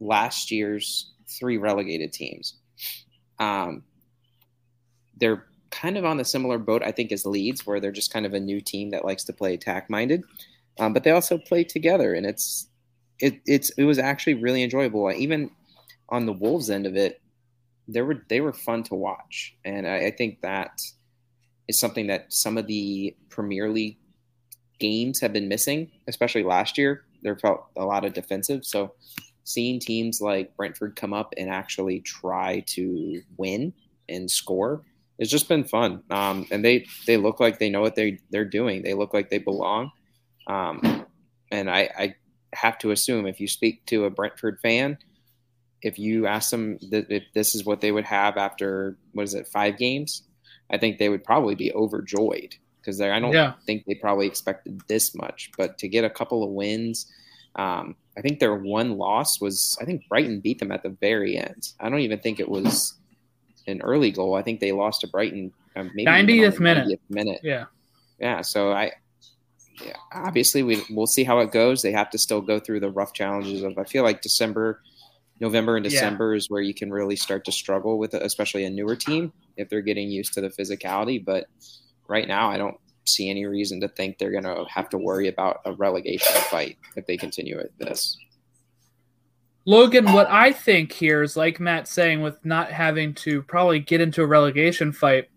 last 0.00 0.50
year's 0.50 1.12
three 1.28 1.56
relegated 1.56 2.12
teams. 2.12 2.54
Um, 3.38 3.82
they're 5.16 5.46
kind 5.70 5.96
of 5.96 6.04
on 6.04 6.16
the 6.16 6.24
similar 6.24 6.58
boat, 6.58 6.82
I 6.84 6.92
think, 6.92 7.10
as 7.10 7.26
Leeds, 7.26 7.66
where 7.66 7.80
they're 7.80 7.92
just 7.92 8.12
kind 8.12 8.26
of 8.26 8.34
a 8.34 8.40
new 8.40 8.60
team 8.60 8.90
that 8.90 9.04
likes 9.04 9.24
to 9.24 9.32
play 9.32 9.54
attack 9.54 9.90
minded. 9.90 10.22
um, 10.78 10.92
but 10.92 11.04
they 11.04 11.10
also 11.10 11.38
play 11.38 11.64
together, 11.64 12.14
and 12.14 12.26
it's 12.26 12.68
it 13.18 13.40
it's 13.46 13.70
it 13.70 13.84
was 13.84 13.98
actually 13.98 14.34
really 14.34 14.62
enjoyable. 14.62 15.10
Even 15.12 15.50
on 16.08 16.26
the 16.26 16.32
Wolves 16.32 16.70
end 16.70 16.86
of 16.86 16.96
it, 16.96 17.20
they 17.88 18.02
were 18.02 18.24
they 18.28 18.40
were 18.40 18.52
fun 18.52 18.82
to 18.84 18.94
watch, 18.94 19.56
and 19.64 19.86
I, 19.86 20.06
I 20.06 20.10
think 20.10 20.40
that 20.42 20.80
is 21.68 21.78
something 21.78 22.06
that 22.08 22.32
some 22.32 22.58
of 22.58 22.66
the 22.66 23.16
Premier 23.28 23.70
League 23.70 23.98
games 24.78 25.20
have 25.20 25.32
been 25.32 25.48
missing, 25.48 25.90
especially 26.08 26.42
last 26.42 26.78
year. 26.78 27.04
There 27.22 27.36
felt 27.36 27.66
a 27.76 27.84
lot 27.84 28.04
of 28.04 28.12
defensive, 28.12 28.64
so 28.64 28.94
seeing 29.44 29.78
teams 29.78 30.20
like 30.20 30.56
Brentford 30.56 30.96
come 30.96 31.12
up 31.12 31.34
and 31.36 31.50
actually 31.50 32.00
try 32.00 32.60
to 32.68 33.22
win 33.36 33.72
and 34.08 34.30
score 34.30 34.82
it's 35.18 35.30
just 35.30 35.48
been 35.48 35.64
fun. 35.64 36.02
Um, 36.10 36.46
and 36.50 36.64
they 36.64 36.86
they 37.06 37.16
look 37.16 37.40
like 37.40 37.58
they 37.58 37.70
know 37.70 37.80
what 37.80 37.94
they 37.94 38.18
they're 38.30 38.44
doing. 38.44 38.82
They 38.82 38.94
look 38.94 39.14
like 39.14 39.30
they 39.30 39.38
belong. 39.38 39.92
Um, 40.46 41.06
and 41.50 41.70
I, 41.70 41.88
I 41.96 42.14
have 42.52 42.78
to 42.78 42.90
assume 42.90 43.26
if 43.26 43.40
you 43.40 43.48
speak 43.48 43.86
to 43.86 44.04
a 44.04 44.10
Brentford 44.10 44.58
fan, 44.60 44.98
if 45.84 45.98
you 45.98 46.26
ask 46.26 46.50
them 46.50 46.78
that 46.90 47.10
if 47.10 47.22
this 47.34 47.54
is 47.54 47.64
what 47.64 47.80
they 47.80 47.92
would 47.92 48.04
have 48.06 48.36
after 48.36 48.96
what 49.12 49.22
is 49.24 49.34
it 49.34 49.46
five 49.48 49.76
games, 49.78 50.22
I 50.72 50.78
think 50.78 50.98
they 50.98 51.08
would 51.10 51.22
probably 51.22 51.54
be 51.54 51.72
overjoyed 51.72 52.54
because 52.80 53.00
I 53.00 53.20
don't 53.20 53.32
Yeah. 53.32 53.52
think 53.66 53.84
they 53.86 53.94
probably 53.94 54.26
expected 54.26 54.80
this 54.88 55.14
much. 55.14 55.50
But 55.56 55.78
to 55.78 55.88
get 55.88 56.04
a 56.04 56.10
couple 56.10 56.42
of 56.42 56.50
wins, 56.50 57.06
um, 57.56 57.96
I 58.16 58.20
think 58.22 58.38
their 58.40 58.54
one 58.56 58.96
loss 58.98 59.40
was 59.40 59.76
I 59.80 59.84
think 59.84 60.08
Brighton 60.08 60.40
beat 60.40 60.58
them 60.58 60.72
at 60.72 60.82
the 60.82 60.88
very 61.00 61.36
end. 61.36 61.68
I 61.80 61.88
don't 61.90 62.00
even 62.00 62.18
think 62.20 62.40
it 62.40 62.48
was 62.48 62.94
an 63.66 63.80
early 63.82 64.10
goal. 64.10 64.34
I 64.34 64.42
think 64.42 64.60
they 64.60 64.72
lost 64.72 65.02
to 65.02 65.06
Brighton 65.08 65.52
um, 65.76 65.90
maybe 65.94 66.10
even 66.34 66.46
on 66.46 66.52
90th 66.52 66.60
minute. 66.60 66.86
90th 66.88 67.10
minute 67.10 67.40
Yeah. 67.42 67.64
yeah 68.20 68.40
so 68.42 68.70
i 68.72 68.92
yeah, 69.84 69.96
obviously 70.12 70.62
we, 70.62 70.80
we'll 70.88 71.08
see 71.08 71.24
how 71.24 71.40
it 71.40 71.50
goes 71.50 71.82
they 71.82 71.90
have 71.90 72.10
to 72.10 72.18
still 72.18 72.40
go 72.40 72.60
through 72.60 72.78
the 72.78 72.90
rough 72.90 73.12
challenges 73.12 73.64
of 73.64 73.76
i 73.76 73.82
feel 73.82 74.04
like 74.04 74.20
december 74.22 74.80
november 75.40 75.76
and 75.76 75.84
Yeah. 75.84 75.90
december 75.90 76.34
is 76.34 76.48
where 76.48 76.62
you 76.62 76.74
can 76.74 76.90
really 76.90 77.16
start 77.16 77.44
to 77.44 77.52
struggle 77.52 77.98
with 77.98 78.14
especially 78.14 78.64
a 78.64 78.70
newer 78.70 78.96
team 78.96 79.32
if 79.56 79.68
they're 79.68 79.82
getting 79.82 80.10
used 80.10 80.32
to 80.34 80.40
the 80.40 80.48
physicality 80.48 81.22
but 81.24 81.46
right 82.08 82.28
now 82.28 82.50
i 82.50 82.56
don't 82.56 82.76
see 83.06 83.28
any 83.28 83.44
reason 83.44 83.80
to 83.80 83.88
think 83.88 84.18
they're 84.18 84.30
going 84.30 84.44
to 84.44 84.64
have 84.68 84.88
to 84.88 84.96
worry 84.96 85.28
about 85.28 85.60
a 85.66 85.72
relegation 85.72 86.34
fight 86.50 86.78
if 86.96 87.06
they 87.06 87.16
continue 87.16 87.58
at 87.58 87.76
this 87.78 88.16
Logan, 89.66 90.12
what 90.12 90.28
I 90.28 90.52
think 90.52 90.92
here 90.92 91.22
is 91.22 91.38
like 91.38 91.58
Matt 91.58 91.88
saying, 91.88 92.20
with 92.20 92.36
not 92.44 92.70
having 92.70 93.14
to 93.14 93.42
probably 93.42 93.78
get 93.78 94.00
into 94.02 94.22
a 94.22 94.26
relegation 94.26 94.92
fight, 94.92 95.30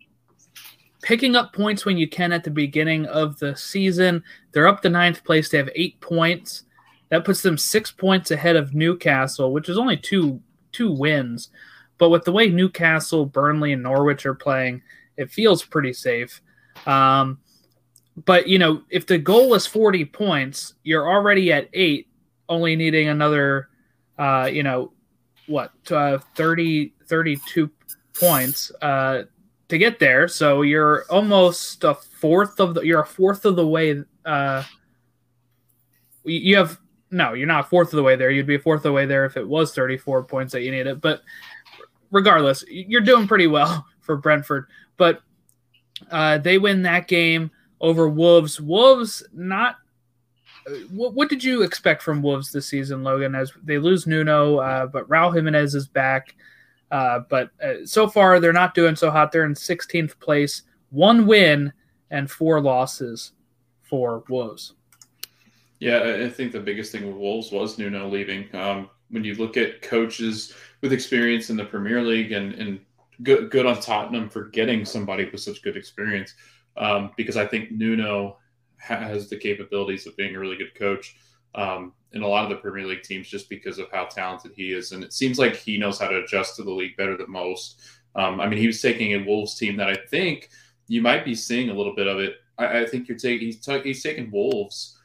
picking 1.01 1.35
up 1.35 1.53
points 1.53 1.85
when 1.85 1.97
you 1.97 2.09
can 2.09 2.33
at 2.33 2.43
the 2.43 2.51
beginning 2.51 3.05
of 3.05 3.39
the 3.39 3.55
season. 3.55 4.21
They're 4.51 4.67
up 4.67 4.81
to 4.81 4.89
ninth 4.89 5.23
place. 5.23 5.49
They 5.49 5.57
have 5.57 5.69
eight 5.75 5.99
points. 6.01 6.63
That 7.09 7.25
puts 7.25 7.41
them 7.41 7.57
six 7.57 7.91
points 7.91 8.31
ahead 8.31 8.55
of 8.55 8.73
Newcastle, 8.73 9.53
which 9.53 9.69
is 9.69 9.77
only 9.77 9.97
two 9.97 10.41
two 10.71 10.91
wins. 10.91 11.49
But 11.97 12.09
with 12.09 12.25
the 12.25 12.31
way 12.31 12.49
Newcastle, 12.49 13.25
Burnley, 13.25 13.73
and 13.73 13.83
Norwich 13.83 14.25
are 14.25 14.35
playing, 14.35 14.81
it 15.15 15.31
feels 15.31 15.63
pretty 15.63 15.93
safe. 15.93 16.41
Um, 16.85 17.39
but 18.25 18.47
you 18.47 18.59
know, 18.59 18.83
if 18.89 19.05
the 19.07 19.17
goal 19.17 19.53
is 19.53 19.65
forty 19.65 20.05
points, 20.05 20.73
you're 20.83 21.09
already 21.09 21.51
at 21.51 21.69
eight, 21.73 22.07
only 22.49 22.75
needing 22.75 23.07
another 23.07 23.69
uh, 24.17 24.49
you 24.51 24.63
know, 24.63 24.91
what, 25.47 25.71
uh, 25.91 26.17
30, 26.35 26.93
32 27.07 27.69
points 28.19 28.71
uh, 28.81 29.23
to 29.69 29.77
get 29.77 29.99
there. 29.99 30.27
So 30.27 30.63
you're 30.63 31.05
almost 31.09 31.83
a 31.83 31.93
fourth 31.93 32.59
of 32.59 32.73
the, 32.73 32.81
you're 32.81 33.01
a 33.01 33.05
fourth 33.05 33.45
of 33.45 33.55
the 33.55 33.67
way. 33.67 34.03
Uh, 34.25 34.63
you 36.23 36.39
you 36.39 36.57
have, 36.57 36.79
no, 37.11 37.33
you're 37.33 37.47
not 37.47 37.69
fourth 37.69 37.89
of 37.89 37.97
the 37.97 38.03
way 38.03 38.15
there. 38.15 38.31
You'd 38.31 38.47
be 38.47 38.55
a 38.55 38.59
fourth 38.59 38.79
of 38.79 38.83
the 38.83 38.91
way 38.91 39.05
there 39.05 39.25
if 39.25 39.37
it 39.37 39.47
was 39.47 39.73
34 39.73 40.23
points 40.23 40.53
that 40.53 40.61
you 40.61 40.71
needed. 40.71 41.01
But 41.01 41.21
regardless, 42.11 42.63
you're 42.69 43.01
doing 43.01 43.27
pretty 43.27 43.47
well 43.47 43.85
for 44.01 44.17
Brentford. 44.17 44.67
But 44.97 45.21
uh, 46.11 46.39
they 46.39 46.57
win 46.57 46.81
that 46.83 47.07
game 47.07 47.51
over 47.79 48.09
Wolves. 48.09 48.59
Wolves 48.59 49.23
not 49.33 49.77
what, 50.91 51.13
what 51.13 51.29
did 51.29 51.43
you 51.43 51.61
expect 51.61 52.01
from 52.01 52.21
Wolves 52.21 52.51
this 52.51 52.67
season, 52.67 53.03
Logan? 53.03 53.35
As 53.35 53.51
they 53.63 53.77
lose 53.77 54.07
Nuno, 54.07 54.57
uh, 54.57 54.85
but 54.87 55.07
Raul 55.07 55.33
Jimenez 55.33 55.75
is 55.75 55.87
back. 55.87 56.35
Uh, 56.91 57.19
but 57.29 57.51
uh, 57.63 57.85
so 57.85 58.07
far, 58.07 58.39
they're 58.39 58.53
not 58.53 58.73
doing 58.73 58.95
so 58.95 59.11
hot. 59.11 59.31
They're 59.31 59.45
in 59.45 59.53
16th 59.53 60.19
place, 60.19 60.63
one 60.89 61.27
win 61.27 61.73
and 62.11 62.29
four 62.29 62.61
losses 62.61 63.33
for 63.81 64.23
Wolves. 64.29 64.73
Yeah, 65.79 66.23
I- 66.25 66.29
think 66.29 66.51
the 66.51 66.59
biggest 66.59 66.91
thing 66.91 67.05
with 67.07 67.15
Wolves 67.15 67.51
was 67.51 67.77
Nuno 67.77 68.09
leaving. 68.09 68.53
Um, 68.55 68.89
when 69.09 69.23
you 69.23 69.35
look 69.35 69.57
at 69.57 69.81
coaches 69.81 70.53
with 70.81 70.91
experience 70.91 71.49
in 71.49 71.57
the 71.57 71.65
Premier 71.65 72.01
League 72.01 72.31
and, 72.31 72.53
and 72.55 72.79
good, 73.23 73.49
good 73.51 73.65
on 73.65 73.79
Tottenham 73.79 74.29
for 74.29 74.45
getting 74.45 74.85
somebody 74.85 75.29
with 75.29 75.41
such 75.41 75.61
good 75.61 75.77
experience, 75.77 76.33
um, 76.77 77.11
because 77.15 77.37
I 77.37 77.45
think 77.45 77.71
Nuno 77.71 78.37
has 78.77 79.29
the 79.29 79.37
capabilities 79.37 80.05
of 80.07 80.15
being 80.17 80.35
a 80.35 80.39
really 80.39 80.57
good 80.57 80.75
coach 80.75 81.15
um, 81.55 81.93
in 82.13 82.21
a 82.21 82.27
lot 82.27 82.43
of 82.43 82.49
the 82.49 82.57
Premier 82.57 82.85
League 82.85 83.03
teams 83.03 83.27
just 83.27 83.49
because 83.49 83.79
of 83.79 83.89
how 83.91 84.05
talented 84.05 84.51
he 84.55 84.73
is. 84.73 84.91
And 84.91 85.03
it 85.03 85.13
seems 85.13 85.39
like 85.39 85.55
he 85.55 85.77
knows 85.77 85.99
how 85.99 86.07
to 86.07 86.23
adjust 86.23 86.55
to 86.57 86.63
the 86.63 86.71
league 86.71 86.97
better 86.97 87.17
than 87.17 87.31
most. 87.31 87.81
Um, 88.15 88.39
I 88.39 88.47
mean, 88.47 88.59
he 88.59 88.67
was 88.67 88.81
taking 88.81 89.13
a 89.13 89.25
Wolves 89.25 89.57
team 89.57 89.77
that 89.77 89.89
I 89.89 89.95
think 90.09 90.49
you 90.87 91.01
might 91.01 91.25
be 91.25 91.35
seeing 91.35 91.69
a 91.69 91.73
little 91.73 91.95
bit 91.95 92.07
of 92.07 92.19
it. 92.19 92.35
I, 92.57 92.81
I 92.81 92.85
think 92.85 93.07
you're 93.07 93.17
taking 93.17 93.47
he's, 93.47 93.61
ta- 93.63 93.81
he's 93.81 94.03
taking 94.03 94.31
Wolves 94.31 94.96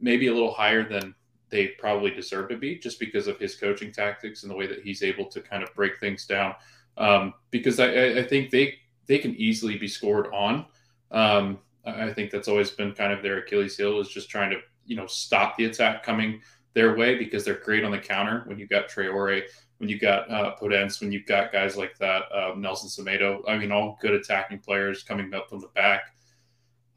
maybe 0.00 0.26
a 0.28 0.32
little 0.32 0.52
higher 0.52 0.88
than 0.88 1.14
they 1.48 1.68
probably 1.78 2.10
deserve 2.10 2.48
to 2.48 2.56
be 2.56 2.76
just 2.76 2.98
because 2.98 3.26
of 3.28 3.38
his 3.38 3.54
coaching 3.54 3.92
tactics 3.92 4.42
and 4.42 4.50
the 4.50 4.56
way 4.56 4.66
that 4.66 4.82
he's 4.82 5.02
able 5.02 5.26
to 5.26 5.40
kind 5.40 5.62
of 5.62 5.72
break 5.74 5.98
things 6.00 6.26
down. 6.26 6.54
Um, 6.98 7.34
because 7.50 7.78
I, 7.78 8.18
I- 8.18 8.22
think 8.24 8.50
they 8.50 8.74
they 9.06 9.18
can 9.18 9.34
easily 9.36 9.76
be 9.78 9.86
scored 9.86 10.26
on. 10.34 10.66
Um, 11.12 11.58
I 11.84 12.12
think 12.12 12.32
that's 12.32 12.48
always 12.48 12.70
been 12.70 12.92
kind 12.92 13.12
of 13.12 13.22
their 13.22 13.38
Achilles 13.38 13.76
heel 13.76 14.00
is 14.00 14.08
just 14.08 14.28
trying 14.28 14.50
to 14.50 14.58
you 14.84 14.96
know 14.96 15.06
stop 15.06 15.56
the 15.56 15.66
attack 15.66 16.02
coming 16.02 16.40
their 16.74 16.96
way 16.96 17.16
because 17.16 17.44
they're 17.44 17.54
great 17.60 17.84
on 17.84 17.92
the 17.92 17.98
counter 17.98 18.42
when 18.46 18.58
you've 18.58 18.68
got 18.68 18.88
Traore, 18.88 19.42
when 19.78 19.88
you've 19.88 20.00
got 20.00 20.30
uh, 20.30 20.54
Podence, 20.60 21.00
when 21.00 21.12
you've 21.12 21.26
got 21.26 21.52
guys 21.52 21.76
like 21.76 21.96
that, 21.98 22.24
uh, 22.34 22.54
Nelson 22.56 22.88
Semedo. 22.88 23.40
I 23.48 23.56
mean, 23.56 23.70
all 23.72 23.98
good 24.00 24.14
attacking 24.14 24.58
players 24.58 25.02
coming 25.02 25.32
up 25.32 25.48
from 25.48 25.60
the 25.60 25.68
back. 25.68 26.02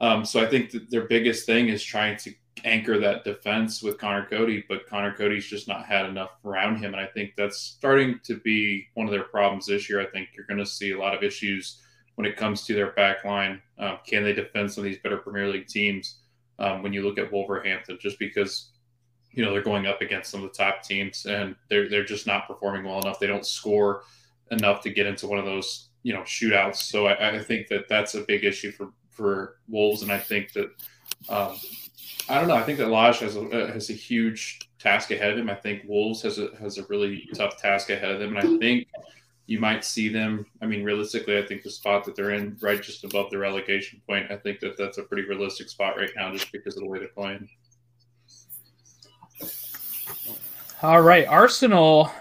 Um, 0.02 0.26
so 0.26 0.42
I 0.42 0.48
think 0.48 0.72
that 0.72 0.90
their 0.90 1.08
biggest 1.08 1.46
thing 1.46 1.70
is 1.70 1.84
trying 1.84 2.18
to 2.18 2.34
anchor 2.66 3.00
that 3.00 3.24
defense 3.24 3.82
with 3.84 3.98
Conor 3.98 4.26
Coady, 4.30 4.64
but 4.68 4.88
Conor 4.88 5.14
Coady's 5.14 5.48
just 5.48 5.68
not 5.68 5.86
had 5.86 6.06
enough 6.06 6.32
around 6.46 6.78
him. 6.78 6.94
And 6.94 7.02
I 7.02 7.08
think 7.08 7.34
that's 7.36 7.58
starting 7.58 8.20
to 8.24 8.38
be 8.40 8.88
one 8.94 9.08
of 9.08 9.12
their 9.12 9.24
problems 9.24 9.66
this 9.66 9.90
year. 9.90 10.02
I 10.02 10.06
think 10.06 10.30
you're 10.36 10.46
going 10.46 10.60
to 10.60 10.66
see 10.66 10.92
a 10.92 11.00
lot 11.00 11.16
of 11.16 11.24
issues 11.24 11.82
when 12.16 12.26
it 12.26 12.38
comes 12.38 12.66
to 12.66 12.74
their 12.74 12.92
back 12.92 13.24
line. 13.24 13.62
Um, 13.78 14.00
can 14.06 14.24
they 14.24 14.34
defend 14.34 14.72
some 14.72 14.84
of 14.84 14.90
these 14.90 15.00
better 15.00 15.18
Premier 15.18 15.48
League 15.48 15.68
teams 15.68 16.20
um, 16.60 16.84
when 16.84 16.94
you 16.94 17.02
look 17.04 17.18
at 17.18 17.32
Wolverhampton, 17.32 17.98
just 18.02 18.20
because, 18.20 18.72
you 19.32 19.44
know, 19.44 19.52
they're 19.52 19.62
going 19.62 19.88
up 19.88 20.02
against 20.02 20.30
some 20.30 20.44
of 20.44 20.52
the 20.52 20.58
top 20.58 20.84
teams 20.84 21.26
and 21.26 21.56
they're, 21.70 21.90
they're 21.90 22.04
just 22.04 22.28
not 22.28 22.48
performing 22.48 22.84
well 22.84 23.00
enough. 23.00 23.20
They 23.20 23.28
don't 23.28 23.46
score 23.46 24.04
enough 24.52 24.82
to 24.82 24.90
get 24.90 25.08
into 25.08 25.28
one 25.28 25.40
of 25.40 25.46
those, 25.46 25.90
you 26.04 26.14
know, 26.14 26.22
shootouts. 26.22 26.78
So 26.78 27.08
I, 27.08 27.38
I 27.38 27.40
think 27.40 27.68
that 27.68 27.88
that's 27.88 28.16
a 28.16 28.22
big 28.22 28.44
issue 28.44 28.72
for, 28.72 28.90
for 29.10 29.58
Wolves. 29.68 30.02
And 30.02 30.12
I 30.12 30.18
think 30.18 30.52
that, 30.54 30.70
um, 31.30 31.58
I 32.28 32.36
don't 32.40 32.48
know. 32.48 32.56
I 32.56 32.64
think 32.64 32.78
that 32.78 32.90
Lage 32.90 33.20
has 33.20 33.36
a 33.36 33.42
uh, 33.42 33.72
has 33.74 33.90
a 33.90 33.94
huge 33.94 34.60
task 34.78 35.12
ahead 35.12 35.32
of 35.32 35.38
him. 35.38 35.50
I 35.50 35.56
think 35.56 35.84
Wolves 35.88 36.22
has 36.22 36.38
a 36.40 36.50
has 36.60 36.78
a 36.78 36.84
really 36.84 37.28
tough 37.34 37.58
task 37.58 37.90
ahead 37.90 38.12
of 38.12 38.20
them, 38.20 38.36
and 38.38 38.48
I 38.48 38.58
think 38.60 38.88
you 39.48 39.60
might 39.60 39.84
see 39.84 40.10
them. 40.10 40.46
I 40.62 40.68
mean, 40.68 40.84
realistically, 40.84 41.38
I 41.38 41.46
think 41.46 41.64
the 41.64 41.72
spot 41.72 42.06
that 42.06 42.16
they're 42.16 42.32
in, 42.32 42.56
right 42.62 42.82
just 42.82 43.04
above 43.04 43.32
the 43.32 43.40
relegation 43.40 44.00
point, 44.08 44.32
I 44.32 44.36
think 44.38 44.60
that 44.60 44.78
that's 44.78 45.00
a 45.00 45.04
pretty 45.04 45.28
realistic 45.28 45.70
spot 45.70 45.98
right 45.98 46.12
now, 46.16 46.32
just 46.32 46.52
because 46.52 46.78
of 46.78 46.84
the 46.84 46.90
way 46.90 47.00
they're 47.00 47.08
playing. 47.08 47.50
All 50.82 51.02
right, 51.02 51.28
Arsenal 51.28 52.12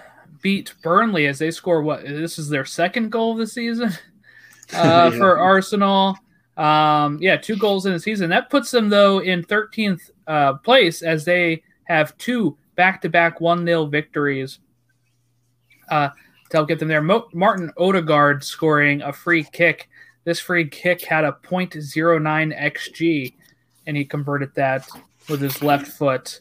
beat 0.40 0.72
Burnley 0.82 1.26
as 1.26 1.38
they 1.38 1.50
score 1.50 1.82
what? 1.82 2.02
This 2.02 2.38
is 2.38 2.48
their 2.48 2.64
second 2.64 3.10
goal 3.10 3.32
of 3.32 3.38
the 3.38 3.46
season 3.46 3.88
uh, 3.92 3.92
Yeah. 4.72 5.10
for 5.10 5.38
Arsenal. 5.38 6.16
Um, 6.58 7.18
yeah, 7.20 7.36
two 7.36 7.56
goals 7.56 7.86
in 7.86 7.92
the 7.92 8.00
season. 8.00 8.28
That 8.30 8.50
puts 8.50 8.70
them 8.70 8.88
though 8.88 9.20
in 9.20 9.44
13th 9.44 10.10
uh, 10.26 10.54
place 10.54 11.02
as 11.02 11.24
they 11.24 11.62
have 11.84 12.16
two 12.18 12.58
back-to-back 12.74 13.40
one 13.40 13.64
0 13.64 13.86
victories. 13.86 14.58
Uh, 15.88 16.10
to 16.50 16.56
help 16.56 16.68
get 16.68 16.78
them 16.78 16.88
there, 16.88 17.02
Mo- 17.02 17.28
Martin 17.32 17.72
Odegaard 17.78 18.42
scoring 18.44 19.02
a 19.02 19.12
free 19.12 19.44
kick. 19.44 19.88
This 20.24 20.40
free 20.40 20.68
kick 20.68 21.02
had 21.02 21.24
a 21.24 21.38
.09 21.42 22.60
xg, 22.60 23.34
and 23.86 23.96
he 23.96 24.04
converted 24.04 24.54
that 24.54 24.86
with 25.28 25.40
his 25.40 25.62
left 25.62 25.86
foot 25.86 26.40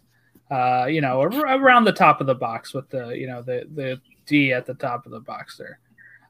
uh, 0.49 0.85
you 0.85 1.01
know, 1.01 1.19
ar- 1.21 1.57
around 1.57 1.83
the 1.83 1.91
top 1.91 2.21
of 2.21 2.27
the 2.27 2.35
box 2.35 2.73
with 2.73 2.89
the, 2.89 3.09
you 3.09 3.27
know, 3.27 3.41
the 3.41 3.67
the 3.73 3.99
D 4.25 4.53
at 4.53 4.65
the 4.65 4.73
top 4.75 5.05
of 5.05 5.11
the 5.11 5.19
box 5.19 5.57
there. 5.57 5.79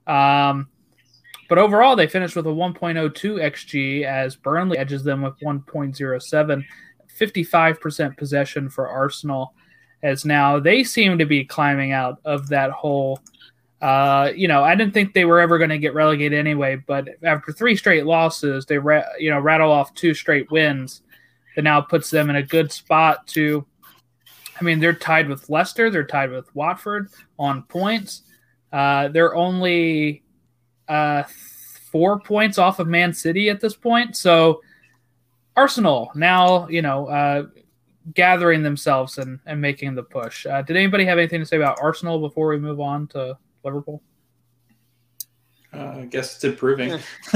Um, 0.07 0.69
but 1.49 1.57
overall, 1.57 1.95
they 1.95 2.07
finished 2.07 2.35
with 2.35 2.47
a 2.47 2.49
1.02 2.49 3.13
xG 3.13 4.03
as 4.03 4.35
Burnley 4.35 4.77
edges 4.77 5.03
them 5.03 5.21
with 5.21 5.39
1.07. 5.39 6.63
55% 7.17 8.17
possession 8.17 8.69
for 8.69 8.87
Arsenal, 8.87 9.53
as 10.03 10.25
now 10.25 10.59
they 10.59 10.83
seem 10.83 11.17
to 11.17 11.25
be 11.25 11.43
climbing 11.43 11.91
out 11.91 12.19
of 12.25 12.47
that 12.49 12.71
hole. 12.71 13.19
Uh, 13.81 14.31
you 14.35 14.47
know, 14.47 14.63
I 14.63 14.75
didn't 14.75 14.93
think 14.93 15.13
they 15.13 15.25
were 15.25 15.39
ever 15.39 15.57
going 15.57 15.69
to 15.69 15.77
get 15.77 15.93
relegated 15.93 16.37
anyway, 16.37 16.75
but 16.87 17.07
after 17.23 17.51
three 17.51 17.75
straight 17.75 18.05
losses, 18.05 18.65
they 18.65 18.77
ra- 18.77 19.03
you 19.19 19.29
know 19.29 19.39
rattle 19.39 19.71
off 19.71 19.93
two 19.93 20.13
straight 20.13 20.49
wins. 20.51 21.01
That 21.55 21.63
now 21.63 21.81
puts 21.81 22.11
them 22.11 22.29
in 22.29 22.35
a 22.35 22.43
good 22.43 22.71
spot 22.71 23.25
to. 23.27 23.65
I 24.59 24.63
mean, 24.63 24.79
they're 24.79 24.93
tied 24.93 25.27
with 25.27 25.49
Leicester. 25.49 25.89
They're 25.89 26.03
tied 26.03 26.31
with 26.31 26.53
Watford 26.55 27.09
on 27.37 27.63
points. 27.63 28.23
Uh, 28.71 29.07
they're 29.09 29.35
only 29.35 30.23
uh, 30.87 31.23
four 31.91 32.19
points 32.19 32.57
off 32.57 32.79
of 32.79 32.87
Man 32.87 33.13
City 33.13 33.49
at 33.49 33.59
this 33.59 33.75
point. 33.75 34.15
So 34.15 34.61
Arsenal 35.55 36.11
now, 36.15 36.67
you 36.67 36.81
know, 36.81 37.07
uh, 37.07 37.47
gathering 38.13 38.63
themselves 38.63 39.17
and, 39.17 39.39
and 39.45 39.59
making 39.59 39.95
the 39.95 40.03
push. 40.03 40.45
Uh, 40.45 40.61
did 40.61 40.77
anybody 40.77 41.05
have 41.05 41.17
anything 41.17 41.39
to 41.39 41.45
say 41.45 41.57
about 41.57 41.79
Arsenal 41.81 42.19
before 42.19 42.47
we 42.47 42.59
move 42.59 42.79
on 42.79 43.07
to 43.07 43.37
Liverpool? 43.63 44.01
Uh, 45.73 45.99
I 45.99 46.05
guess 46.05 46.35
it's 46.35 46.43
improving. 46.43 46.91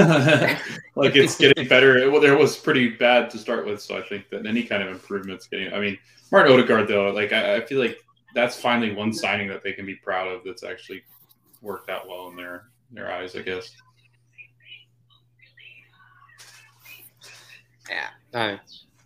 like 0.95 1.15
it's 1.15 1.37
getting 1.37 1.67
better. 1.67 2.09
Well, 2.09 2.21
there 2.21 2.37
was 2.37 2.57
pretty 2.57 2.89
bad 2.89 3.29
to 3.31 3.37
start 3.37 3.65
with, 3.65 3.81
so 3.81 3.97
I 3.97 4.01
think 4.01 4.29
that 4.29 4.45
any 4.45 4.63
kind 4.63 4.81
of 4.81 4.89
improvement's 4.89 5.47
getting. 5.47 5.73
I 5.73 5.79
mean, 5.79 5.97
Martin 6.31 6.53
Odegaard 6.53 6.87
though, 6.87 7.11
like 7.11 7.33
I, 7.33 7.57
I 7.57 7.65
feel 7.65 7.79
like 7.79 7.97
that's 8.33 8.55
finally 8.59 8.93
one 8.93 9.13
signing 9.13 9.49
that 9.49 9.61
they 9.63 9.73
can 9.73 9.85
be 9.85 9.95
proud 9.95 10.27
of. 10.27 10.41
That's 10.45 10.63
actually 10.63 11.03
worked 11.61 11.89
out 11.89 12.07
well 12.07 12.29
in 12.29 12.35
their 12.35 12.70
their 12.91 13.11
eyes, 13.11 13.35
I 13.35 13.41
guess. 13.41 13.71
Yeah, 17.89 18.07
I, 18.33 18.59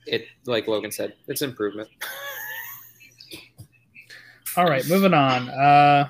it 0.06 0.26
like 0.46 0.68
Logan 0.68 0.92
said, 0.92 1.14
it's 1.28 1.42
improvement. 1.42 1.90
All 4.58 4.66
right, 4.66 4.88
moving 4.88 5.14
on. 5.14 5.50
Uh, 5.50 6.08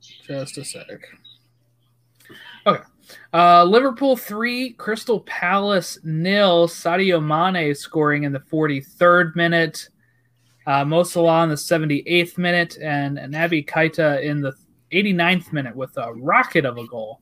just 0.00 0.58
a 0.58 0.64
sec. 0.64 0.86
Okay. 2.66 2.82
Uh, 3.32 3.62
Liverpool 3.64 4.16
three, 4.16 4.72
Crystal 4.72 5.20
Palace 5.20 6.00
nil. 6.02 6.66
Sadio 6.66 7.22
Mane 7.22 7.72
scoring 7.74 8.24
in 8.24 8.32
the 8.32 8.40
43rd 8.40 9.36
minute. 9.36 9.88
Uh, 10.66 10.84
Mo 10.84 11.04
Salah 11.04 11.44
in 11.44 11.50
the 11.50 11.54
78th 11.54 12.38
minute, 12.38 12.76
and 12.82 13.18
Naby 13.18 13.66
Keita 13.66 14.22
in 14.22 14.40
the 14.40 14.52
89th 14.92 15.52
minute 15.52 15.76
with 15.76 15.96
a 15.96 16.12
rocket 16.12 16.64
of 16.64 16.76
a 16.76 16.86
goal. 16.86 17.20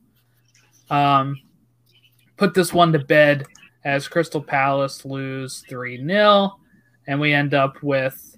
Um, 0.89 1.39
put 2.37 2.53
this 2.53 2.73
one 2.73 2.91
to 2.93 2.99
bed 2.99 3.45
as 3.83 4.07
Crystal 4.07 4.41
Palace 4.41 5.05
lose 5.05 5.63
3 5.69 6.05
0, 6.05 6.59
and 7.07 7.19
we 7.19 7.33
end 7.33 7.53
up 7.53 7.81
with 7.83 8.35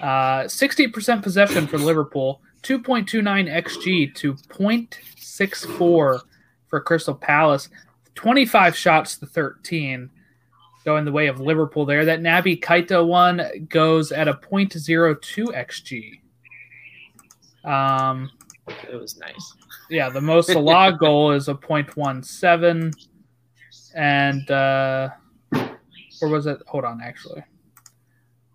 uh, 0.00 0.42
60% 0.42 1.22
possession 1.22 1.66
for 1.66 1.78
Liverpool, 1.78 2.42
2.29 2.62 3.50
XG 3.50 4.14
to 4.14 4.34
0.64 4.34 6.20
for 6.68 6.80
Crystal 6.80 7.14
Palace, 7.14 7.68
25 8.14 8.76
shots 8.76 9.16
to 9.18 9.26
13 9.26 10.10
going 10.84 11.04
the 11.04 11.12
way 11.12 11.26
of 11.28 11.40
Liverpool 11.40 11.84
there. 11.86 12.04
That 12.04 12.20
Naby 12.20 12.60
Keita 12.60 13.06
one 13.06 13.66
goes 13.68 14.12
at 14.12 14.28
a 14.28 14.34
0.02 14.34 15.20
XG. 15.48 16.20
Um, 17.68 18.30
it 18.90 19.00
was 19.00 19.16
nice. 19.18 19.54
Yeah, 19.90 20.08
the 20.08 20.20
Mo 20.20 20.40
Salah 20.40 20.96
goal 21.00 21.32
is 21.32 21.48
a 21.48 21.54
0.17. 21.54 22.92
And, 23.94 24.50
uh, 24.50 25.10
or 26.20 26.28
was 26.28 26.46
it? 26.46 26.58
Hold 26.66 26.84
on, 26.84 27.00
actually. 27.02 27.44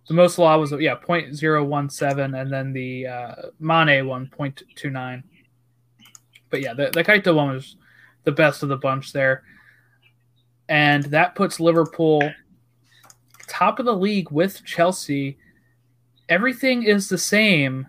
The 0.08 0.14
Mo 0.14 0.28
Salah 0.28 0.58
was, 0.58 0.72
yeah, 0.72 0.96
0.017. 0.96 2.42
And 2.42 2.52
then 2.52 2.74
the 2.74 3.08
uh, 3.08 3.36
Mane 3.60 4.08
one, 4.08 4.32
0.29. 4.38 5.24
But 6.50 6.62
yeah, 6.62 6.74
the, 6.74 6.90
the 6.92 7.04
Keita 7.04 7.36
one 7.36 7.54
was 7.54 7.76
the 8.24 8.32
best 8.32 8.64
of 8.64 8.70
the 8.70 8.78
bunch 8.78 9.14
there 9.14 9.44
and 10.70 11.04
that 11.06 11.36
puts 11.36 11.60
Liverpool 11.60 12.22
top 13.48 13.80
of 13.80 13.86
the 13.86 13.96
league 13.96 14.30
with 14.32 14.64
Chelsea. 14.64 15.38
Everything 16.30 16.84
is 16.84 17.10
the 17.10 17.18
same. 17.18 17.88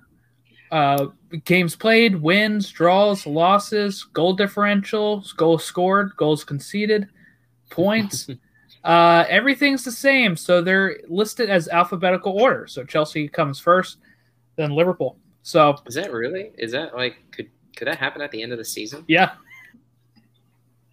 Uh, 0.71 1.09
games 1.45 1.75
played, 1.75 2.17
wins, 2.17 2.71
draws, 2.71 3.27
losses, 3.27 4.05
goal 4.05 4.35
differential, 4.35 5.25
goals 5.37 5.65
scored, 5.65 6.13
goals 6.17 6.45
conceded, 6.45 7.09
points. 7.71 8.29
uh, 8.85 9.25
everything's 9.29 9.85
the 9.85 9.93
same. 9.93 10.37
So 10.37 10.63
they're 10.63 11.01
listed 11.09 11.51
as 11.51 11.69
alphabetical 11.69 12.33
order. 12.33 12.67
So 12.67 12.85
Chelsea 12.85 13.29
comes 13.29 13.59
first, 13.59 13.99
then 14.57 14.71
Liverpool. 14.71 15.19
So 15.43 15.77
is 15.87 15.95
that 15.95 16.13
really? 16.13 16.51
Is 16.59 16.73
that 16.73 16.95
like 16.95 17.17
could 17.31 17.49
could 17.77 17.89
that 17.89 17.99
happen 17.99 18.21
at 18.21 18.31
the 18.31 18.43
end 18.43 18.53
of 18.53 18.59
the 18.59 18.65
season? 18.65 19.05
Yeah, 19.09 19.33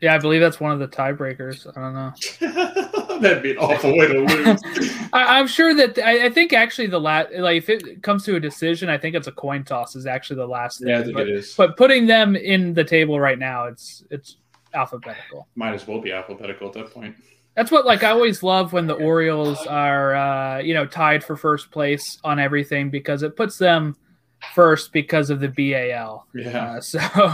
yeah, 0.02 0.14
I 0.14 0.18
believe 0.18 0.42
that's 0.42 0.60
one 0.60 0.72
of 0.72 0.80
the 0.80 0.88
tiebreakers. 0.88 1.66
I 1.76 1.82
don't 1.82 1.94
know. 1.94 3.20
That'd 3.22 3.44
be 3.44 3.52
an 3.52 3.58
awful 3.58 3.98
way 3.98 4.08
to 4.08 4.20
lose. 4.20 4.62
I, 5.14 5.40
am 5.40 5.48
sure 5.48 5.74
that 5.74 5.98
I, 6.00 6.26
I, 6.26 6.30
think 6.30 6.52
actually 6.52 6.88
the 6.88 7.00
last, 7.00 7.34
like 7.34 7.58
if 7.58 7.70
it 7.70 8.04
comes 8.04 8.26
to 8.26 8.36
a 8.36 8.40
decision, 8.40 8.90
I 8.90 8.98
think 8.98 9.16
it's 9.16 9.28
a 9.28 9.32
coin 9.32 9.64
toss 9.64 9.96
is 9.96 10.06
actually 10.06 10.36
the 10.38 10.48
last 10.48 10.80
thing. 10.80 10.90
Yeah, 10.90 11.00
I 11.00 11.04
think 11.04 11.16
but, 11.16 11.30
it 11.30 11.36
is. 11.36 11.56
But 11.56 11.78
putting 11.78 12.08
them 12.08 12.36
in 12.36 12.74
the 12.74 12.84
table 12.84 13.20
right 13.20 13.40
now, 13.40 13.66
it's 13.66 14.04
it's 14.10 14.36
alphabetical. 14.74 15.48
Might 15.56 15.74
as 15.74 15.88
well 15.88 16.02
be 16.02 16.12
alphabetical 16.12 16.68
at 16.68 16.74
that 16.74 16.92
point. 16.92 17.16
That's 17.56 17.72
what 17.72 17.86
like 17.86 18.04
I 18.04 18.10
always 18.10 18.44
love 18.44 18.74
when 18.74 18.88
the 18.88 18.96
Orioles 18.96 19.66
are 19.66 20.14
uh, 20.14 20.58
you 20.60 20.74
know 20.74 20.86
tied 20.86 21.24
for 21.24 21.38
first 21.38 21.72
place 21.72 22.20
on 22.26 22.38
everything 22.38 22.90
because 22.90 23.24
it 23.24 23.38
puts 23.38 23.58
them 23.58 23.96
first 24.54 24.92
because 24.92 25.30
of 25.30 25.40
the 25.40 25.48
BAL. 25.48 26.28
Yeah. 26.34 26.64
Uh, 26.64 26.82
so. 26.82 27.34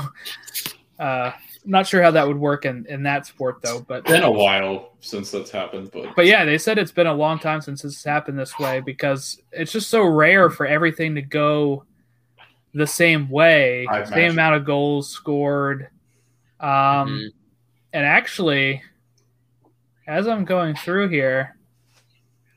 Uh, 0.99 1.31
not 1.65 1.85
sure 1.87 2.01
how 2.01 2.11
that 2.11 2.27
would 2.27 2.37
work 2.37 2.65
in, 2.65 2.85
in 2.87 3.03
that 3.03 3.25
sport 3.25 3.61
though. 3.61 3.81
But 3.81 3.99
it's 3.99 4.09
been 4.11 4.23
a 4.23 4.31
while 4.31 4.93
since 5.01 5.31
that's 5.31 5.51
happened. 5.51 5.91
But 5.91 6.15
but 6.15 6.25
yeah, 6.25 6.43
they 6.45 6.57
said 6.57 6.77
it's 6.77 6.91
been 6.91 7.07
a 7.07 7.13
long 7.13 7.39
time 7.39 7.61
since 7.61 7.81
this 7.83 8.03
happened 8.03 8.37
this 8.39 8.57
way 8.59 8.79
because 8.79 9.41
it's 9.51 9.71
just 9.71 9.89
so 9.89 10.03
rare 10.03 10.49
for 10.49 10.65
everything 10.65 11.15
to 11.15 11.21
go 11.21 11.85
the 12.73 12.87
same 12.87 13.29
way, 13.29 13.85
I've 13.87 14.07
same 14.07 14.17
matched. 14.17 14.31
amount 14.33 14.55
of 14.55 14.65
goals 14.65 15.09
scored. 15.09 15.89
Um, 16.59 16.69
Mhm. 16.69 17.27
and 17.93 18.05
actually, 18.05 18.81
as 20.07 20.25
I'm 20.27 20.45
going 20.45 20.75
through 20.75 21.09
here, 21.09 21.57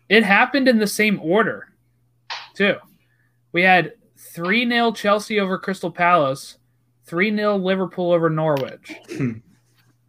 it 0.09 0.23
happened 0.23 0.69
in 0.69 0.79
the 0.79 0.87
same 0.87 1.19
order, 1.21 1.69
too. 2.55 2.77
We 3.53 3.63
had 3.63 3.95
3 4.17 4.69
0 4.69 4.93
Chelsea 4.93 5.41
over 5.41 5.59
Crystal 5.59 5.91
Palace, 5.91 6.59
3 7.05 7.37
0 7.37 7.57
Liverpool 7.57 8.13
over 8.13 8.31
Norwich, 8.31 8.93
hmm. 9.11 9.33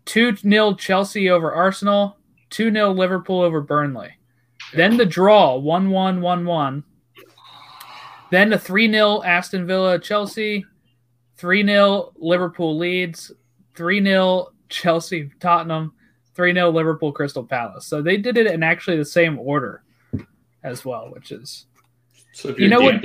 2 0.06 0.36
0 0.36 0.74
Chelsea 0.76 1.30
over 1.30 1.52
Arsenal, 1.52 2.18
2 2.52 2.72
0 2.72 2.92
Liverpool 2.92 3.42
over 3.42 3.62
Burnley. 3.62 4.18
Then 4.74 4.98
the 4.98 5.06
draw 5.06 5.56
1 5.56 5.90
1 5.90 6.22
1 6.22 6.46
1. 6.46 6.84
Then 8.32 8.50
the 8.50 8.60
3 8.60 8.92
0 8.92 9.24
Aston 9.24 9.68
Villa 9.68 10.00
Chelsea, 10.00 10.66
3 11.38 11.66
0 11.66 12.14
Liverpool 12.18 12.78
Leeds, 12.78 13.32
3 13.76 14.04
0 14.04 14.48
Chelsea 14.70 15.32
Tottenham, 15.40 15.94
3 16.34 16.54
0 16.54 16.72
Liverpool 16.72 17.12
Crystal 17.12 17.44
Palace. 17.44 17.86
So 17.86 18.02
they 18.02 18.18
did 18.18 18.38
it 18.38 18.48
in 18.48 18.64
actually 18.64 18.98
the 18.98 19.06
same 19.06 19.38
order 19.40 19.84
as 20.64 20.84
well, 20.84 21.12
which 21.12 21.32
is 21.32 21.68
so 22.34 22.50
if 22.50 22.60
you 22.60 22.68
know 22.68 22.82
what 22.82 23.02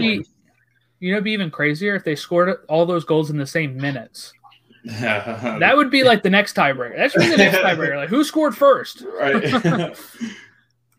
you 1.01 1.11
know 1.11 1.17
what'd 1.17 1.25
be 1.25 1.33
even 1.33 1.51
crazier 1.51 1.95
if 1.97 2.05
they 2.05 2.15
scored 2.15 2.59
all 2.69 2.87
those 2.87 3.05
goals 3.05 3.31
in 3.31 3.37
the 3.39 3.47
same 3.47 3.77
minutes. 3.77 4.33
That 4.85 5.77
would 5.77 5.91
be 5.91 6.05
like 6.05 6.23
the 6.23 6.31
next 6.31 6.57
tiebreaker. 6.57 6.97
That's 6.97 7.15
really 7.15 7.31
the 7.33 7.37
next 7.37 7.59
tiebreaker. 7.59 7.97
Like 7.97 8.09
who 8.09 8.25
scored 8.25 8.57
first? 8.57 9.03
right. 9.19 9.35
if 9.45 10.35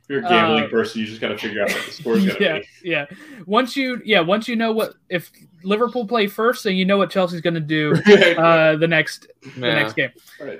you're 0.08 0.20
a 0.20 0.22
gambling 0.30 0.66
Uh, 0.66 0.68
person, 0.68 1.02
you 1.02 1.08
just 1.08 1.20
got 1.20 1.30
to 1.30 1.38
figure 1.40 1.64
out 1.64 1.70
what 1.72 1.86
the 1.88 1.92
score's 1.92 2.24
going 2.26 2.38
to 2.38 2.44
yeah, 2.44 2.60
be. 2.60 2.66
yeah. 2.84 3.06
Once 3.48 3.76
you 3.76 4.00
yeah, 4.06 4.20
once 4.20 4.48
you 4.48 4.56
know 4.56 4.72
what 4.72 4.94
if 5.10 5.32
Liverpool 5.64 6.06
play 6.06 6.28
first, 6.28 6.64
then 6.64 6.76
you 6.76 6.86
know 6.86 6.98
what 7.00 7.10
Chelsea's 7.10 7.42
going 7.42 7.56
to 7.56 7.60
do 7.60 7.94
uh, 8.38 8.76
the 8.76 8.88
next 8.88 9.28
the 9.56 9.62
next 9.62 9.94
game. 9.94 10.12
right. 10.40 10.60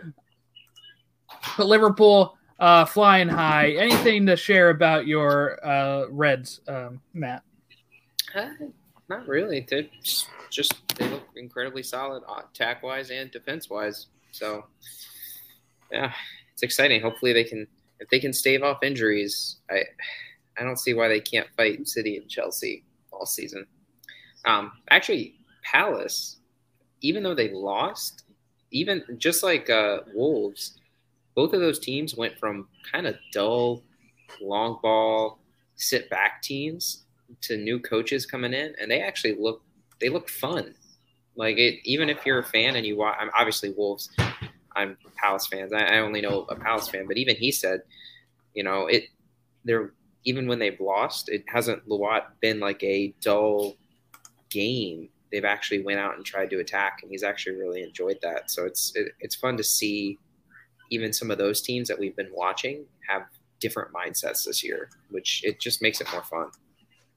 But 1.58 1.68
Liverpool 1.68 2.38
uh, 2.60 2.86
flying 2.86 3.28
high. 3.28 3.72
Anything 3.74 4.26
to 4.28 4.36
share 4.36 4.70
about 4.72 5.06
your 5.06 5.64
uh, 5.64 6.06
Reds, 6.10 6.62
um, 6.68 7.02
Matt? 7.14 7.44
Uh, 8.36 8.50
not 9.12 9.28
really. 9.28 9.66
They 9.70 9.90
just, 10.02 10.28
just 10.50 10.74
they 10.96 11.10
look 11.10 11.28
incredibly 11.36 11.84
solid, 11.84 12.24
attack 12.30 12.82
wise 12.82 13.12
and 13.12 13.30
defense 13.30 13.70
wise. 13.70 14.08
So, 14.32 14.66
yeah, 15.92 16.14
it's 16.54 16.64
exciting. 16.64 17.02
Hopefully, 17.02 17.34
they 17.34 17.44
can 17.44 17.68
if 18.00 18.10
they 18.10 18.20
can 18.20 18.34
stave 18.34 18.64
off 18.64 18.84
injuries. 18.84 19.58
I 19.70 19.84
I 20.58 20.64
don't 20.64 20.80
see 20.80 20.94
why 20.94 21.10
they 21.10 21.20
can't 21.20 21.48
fight 21.58 21.88
City 21.88 22.18
and 22.18 22.30
Chelsea 22.30 22.86
all 23.12 23.26
season. 23.26 23.68
Um, 24.46 24.72
actually, 24.90 25.36
Palace, 25.64 26.38
even 27.02 27.22
though 27.22 27.36
they 27.36 27.50
lost, 27.52 28.24
even 28.72 29.04
just 29.18 29.44
like 29.44 29.70
uh, 29.70 30.00
Wolves, 30.14 30.80
both 31.36 31.54
of 31.54 31.60
those 31.60 31.80
teams 31.80 32.16
went 32.16 32.40
from 32.40 32.70
kind 32.92 33.08
of 33.08 33.16
dull, 33.34 33.84
long 34.42 34.80
ball, 34.82 35.40
sit 35.76 36.10
back 36.10 36.42
teams 36.42 37.04
to 37.42 37.58
new 37.58 37.80
coaches 37.80 38.26
coming 38.26 38.54
in, 38.54 38.74
and 38.80 38.90
they 38.90 39.02
actually 39.02 39.36
look 39.40 39.62
they 40.00 40.10
look 40.10 40.30
fun. 40.30 40.76
Like 41.36 41.58
it, 41.58 41.80
even 41.84 42.10
if 42.10 42.26
you're 42.26 42.40
a 42.40 42.44
fan 42.44 42.76
and 42.76 42.86
you 42.86 42.98
watch, 42.98 43.18
I'm 43.20 43.30
obviously 43.38 43.74
Wolves. 43.76 44.10
I'm 44.76 44.98
Palace 45.18 45.48
fans. 45.48 45.74
I, 45.74 45.84
I 45.84 45.98
only 46.00 46.22
know 46.22 46.46
a 46.50 46.56
Palace 46.56 46.88
fan, 46.88 47.06
but 47.08 47.18
even 47.18 47.36
he 47.36 47.52
said, 47.52 47.82
you 48.54 48.64
know, 48.64 48.88
it. 48.88 49.06
They're 49.64 49.92
even 50.24 50.48
when 50.48 50.60
they've 50.60 50.80
lost, 50.80 51.30
it 51.30 51.44
hasn't 51.48 51.88
Luat 51.88 52.24
been 52.42 52.60
like 52.60 52.84
a 52.84 53.14
dull 53.22 53.76
game. 54.50 55.10
They've 55.32 55.46
actually 55.46 55.84
went 55.84 56.00
out 56.00 56.16
and 56.16 56.26
tried 56.26 56.50
to 56.52 56.60
attack, 56.60 57.00
and 57.02 57.12
he's 57.12 57.24
actually 57.24 57.56
really 57.56 57.82
enjoyed 57.82 58.20
that. 58.22 58.52
So 58.52 58.66
it's 58.66 58.92
it, 58.96 59.14
it's 59.20 59.36
fun 59.36 59.58
to 59.58 59.64
see 59.64 60.18
even 60.92 61.14
some 61.14 61.32
of 61.32 61.38
those 61.38 61.62
teams 61.62 61.88
that 61.88 61.98
we've 61.98 62.16
been 62.16 62.32
watching 62.34 62.86
have 63.08 63.24
different 63.60 63.94
mindsets 63.94 64.46
this 64.46 64.64
year, 64.64 64.90
which 65.10 65.42
it 65.44 65.60
just 65.60 65.82
makes 65.82 66.02
it 66.02 66.08
more 66.12 66.24
fun. 66.24 66.50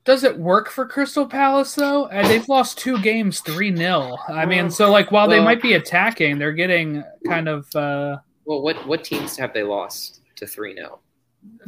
Does 0.04 0.22
it 0.22 0.38
work 0.38 0.70
for 0.70 0.86
Crystal 0.86 1.26
Palace 1.26 1.74
though? 1.74 2.04
Uh, 2.04 2.26
they've 2.28 2.48
lost 2.48 2.78
two 2.78 3.00
games, 3.00 3.40
three 3.40 3.74
0 3.74 4.18
I 4.28 4.44
mean, 4.44 4.70
so 4.70 4.90
like 4.90 5.10
while 5.10 5.28
they 5.28 5.40
might 5.40 5.62
be 5.62 5.72
attacking, 5.74 6.38
they're 6.38 6.52
getting 6.52 7.02
kind 7.26 7.48
of 7.48 7.74
uh, 7.74 8.18
Well, 8.44 8.60
what 8.62 8.86
what 8.86 9.02
teams 9.02 9.36
have 9.38 9.54
they 9.54 9.62
lost 9.62 10.20
to 10.36 10.46
three 10.46 10.74
0 10.74 10.98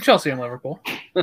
Chelsea 0.00 0.30
and 0.30 0.40
Liverpool. 0.40 0.80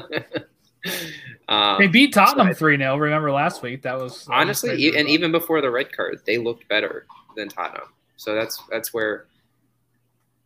um, 1.48 1.78
They 1.80 1.88
beat 1.88 2.14
Tottenham 2.14 2.54
three 2.56 2.78
0 2.78 2.98
Remember 2.98 3.32
last 3.32 3.62
week? 3.62 3.84
That 3.84 4.00
was 4.00 4.26
that 4.26 4.34
honestly, 4.34 4.76
e- 4.84 4.98
and 4.98 5.08
even 5.08 5.32
before 5.32 5.62
the 5.62 5.70
red 5.70 5.96
card, 5.96 6.22
they 6.26 6.40
looked 6.40 6.68
better 6.68 7.06
than 7.36 7.48
Tottenham. 7.48 7.90
So 8.18 8.34
that's 8.34 8.62
that's 8.72 8.92
where 8.92 9.28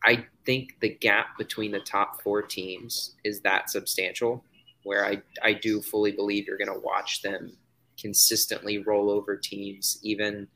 I 0.04 0.26
think 0.44 0.76
the 0.80 0.90
gap 0.90 1.38
between 1.38 1.70
the 1.72 1.80
top 1.80 2.20
four 2.22 2.42
teams 2.42 3.14
is 3.24 3.40
that 3.40 3.70
substantial. 3.70 4.44
Where 4.88 5.04
I 5.04 5.20
I 5.42 5.52
do 5.52 5.82
fully 5.82 6.12
believe 6.12 6.46
you're 6.46 6.56
going 6.56 6.72
to 6.72 6.80
watch 6.80 7.20
them 7.20 7.52
consistently 8.00 8.78
roll 8.78 9.10
over 9.10 9.36
teams, 9.36 9.98
even 10.02 10.48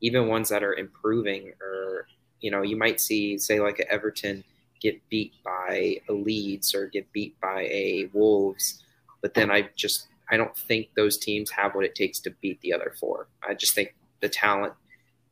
even 0.00 0.26
ones 0.26 0.48
that 0.48 0.64
are 0.64 0.74
improving. 0.74 1.52
Or 1.60 2.08
you 2.40 2.50
know, 2.50 2.62
you 2.62 2.76
might 2.76 3.00
see 3.00 3.38
say 3.38 3.60
like 3.60 3.78
Everton 3.88 4.42
get 4.80 5.00
beat 5.08 5.32
by 5.44 5.98
a 6.08 6.12
Leeds 6.12 6.74
or 6.74 6.88
get 6.88 7.12
beat 7.12 7.40
by 7.40 7.68
a 7.70 8.10
Wolves, 8.12 8.82
but 9.20 9.34
then 9.34 9.48
I 9.48 9.70
just 9.76 10.08
I 10.28 10.36
don't 10.36 10.56
think 10.56 10.88
those 10.96 11.16
teams 11.16 11.48
have 11.52 11.76
what 11.76 11.84
it 11.84 11.94
takes 11.94 12.18
to 12.22 12.30
beat 12.42 12.60
the 12.62 12.74
other 12.74 12.92
four. 12.98 13.28
I 13.48 13.54
just 13.54 13.76
think 13.76 13.94
the 14.20 14.28
talent 14.28 14.74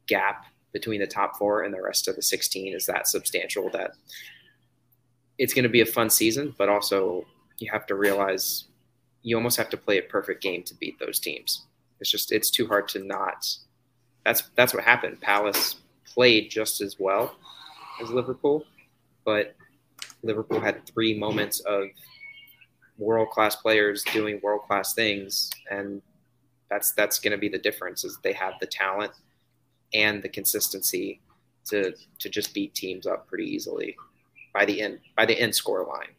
gap 0.06 0.44
between 0.70 1.00
the 1.00 1.06
top 1.08 1.36
four 1.36 1.64
and 1.64 1.74
the 1.74 1.82
rest 1.82 2.06
of 2.06 2.14
the 2.14 2.22
16 2.22 2.74
is 2.74 2.86
that 2.86 3.08
substantial 3.08 3.70
that 3.70 3.94
it's 5.36 5.52
going 5.52 5.64
to 5.64 5.68
be 5.68 5.80
a 5.80 5.86
fun 5.86 6.10
season, 6.10 6.54
but 6.56 6.68
also 6.68 7.24
you 7.60 7.70
have 7.70 7.86
to 7.86 7.94
realize 7.94 8.64
you 9.22 9.36
almost 9.36 9.56
have 9.58 9.68
to 9.70 9.76
play 9.76 9.98
a 9.98 10.02
perfect 10.02 10.42
game 10.42 10.62
to 10.64 10.74
beat 10.74 10.98
those 10.98 11.20
teams. 11.20 11.66
It's 12.00 12.10
just 12.10 12.32
it's 12.32 12.50
too 12.50 12.66
hard 12.66 12.88
to 12.88 12.98
not. 12.98 13.46
That's 14.24 14.42
that's 14.56 14.74
what 14.74 14.82
happened. 14.82 15.20
Palace 15.20 15.76
played 16.04 16.50
just 16.50 16.80
as 16.80 16.96
well 16.98 17.36
as 18.02 18.10
Liverpool, 18.10 18.64
but 19.24 19.54
Liverpool 20.22 20.60
had 20.60 20.86
three 20.86 21.16
moments 21.18 21.60
of 21.60 21.84
world 22.98 23.30
class 23.30 23.56
players 23.56 24.02
doing 24.12 24.40
world 24.42 24.62
class 24.66 24.94
things, 24.94 25.50
and 25.70 26.00
that's 26.70 26.92
that's 26.92 27.18
going 27.18 27.32
to 27.32 27.38
be 27.38 27.48
the 27.48 27.58
difference. 27.58 28.04
Is 28.04 28.18
they 28.22 28.32
have 28.32 28.54
the 28.60 28.66
talent 28.66 29.12
and 29.92 30.22
the 30.22 30.28
consistency 30.28 31.20
to 31.66 31.92
to 32.18 32.28
just 32.30 32.54
beat 32.54 32.74
teams 32.74 33.06
up 33.06 33.26
pretty 33.26 33.44
easily 33.44 33.96
by 34.54 34.64
the 34.64 34.80
end 34.80 35.00
by 35.16 35.26
the 35.26 35.38
end 35.38 35.54
score 35.54 35.84
line. 35.84 36.14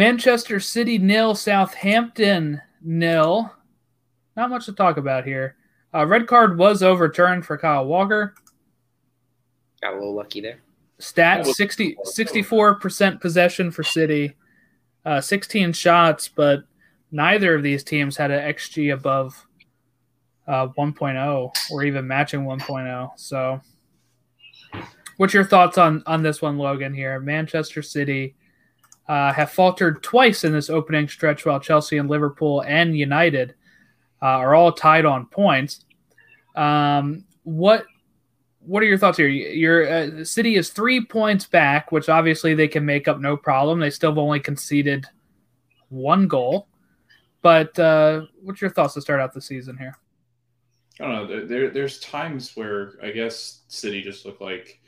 Manchester 0.00 0.60
City 0.60 0.96
nil, 0.96 1.34
Southampton 1.34 2.62
nil. 2.80 3.52
Not 4.34 4.48
much 4.48 4.64
to 4.64 4.72
talk 4.72 4.96
about 4.96 5.26
here. 5.26 5.56
Uh, 5.92 6.06
red 6.06 6.26
card 6.26 6.56
was 6.56 6.82
overturned 6.82 7.44
for 7.44 7.58
Kyle 7.58 7.84
Walker. 7.84 8.34
Got 9.82 9.92
a 9.92 9.96
little 9.96 10.14
lucky 10.14 10.40
there. 10.40 10.60
Stats 11.02 11.48
60, 11.48 11.98
64% 12.06 13.20
possession 13.20 13.70
for 13.70 13.82
City, 13.82 14.34
uh, 15.04 15.20
16 15.20 15.74
shots, 15.74 16.28
but 16.28 16.64
neither 17.12 17.54
of 17.54 17.62
these 17.62 17.84
teams 17.84 18.16
had 18.16 18.30
an 18.30 18.54
XG 18.54 18.94
above 18.94 19.46
uh, 20.48 20.68
1.0 20.78 21.52
or 21.70 21.84
even 21.84 22.06
matching 22.06 22.46
1.0. 22.46 23.10
So, 23.16 23.60
what's 25.18 25.34
your 25.34 25.44
thoughts 25.44 25.76
on, 25.76 26.02
on 26.06 26.22
this 26.22 26.40
one, 26.40 26.56
Logan? 26.56 26.94
Here, 26.94 27.20
Manchester 27.20 27.82
City 27.82 28.34
uh, 29.10 29.32
have 29.32 29.50
faltered 29.50 30.02
twice 30.02 30.44
in 30.44 30.52
this 30.52 30.70
opening 30.70 31.08
stretch, 31.08 31.44
while 31.44 31.58
Chelsea 31.58 31.98
and 31.98 32.08
Liverpool 32.08 32.62
and 32.66 32.96
United 32.96 33.54
uh, 34.22 34.38
are 34.44 34.54
all 34.54 34.70
tied 34.72 35.04
on 35.04 35.26
points. 35.26 35.84
Um, 36.54 37.24
what 37.42 37.84
what 38.60 38.82
are 38.82 38.86
your 38.86 38.98
thoughts 38.98 39.18
here? 39.18 39.26
Your 39.28 39.78
uh, 39.92 40.24
city 40.24 40.54
is 40.54 40.70
three 40.70 41.04
points 41.04 41.46
back, 41.46 41.90
which 41.90 42.08
obviously 42.08 42.54
they 42.54 42.68
can 42.68 42.84
make 42.84 43.08
up 43.08 43.18
no 43.18 43.36
problem. 43.36 43.80
They 43.80 43.90
still 43.90 44.10
have 44.12 44.18
only 44.18 44.38
conceded 44.38 45.06
one 45.88 46.28
goal. 46.28 46.68
But 47.42 47.76
uh, 47.78 48.26
what's 48.42 48.60
your 48.60 48.70
thoughts 48.70 48.94
to 48.94 49.00
start 49.00 49.20
out 49.20 49.32
the 49.32 49.40
season 49.40 49.76
here? 49.78 49.96
I 51.00 51.04
don't 51.04 51.14
know. 51.14 51.26
There- 51.26 51.46
There, 51.46 51.70
there's 51.70 51.98
times 52.00 52.54
where 52.54 52.92
I 53.02 53.10
guess 53.10 53.62
City 53.68 54.02
just 54.02 54.26
look 54.26 54.40
like, 54.42 54.78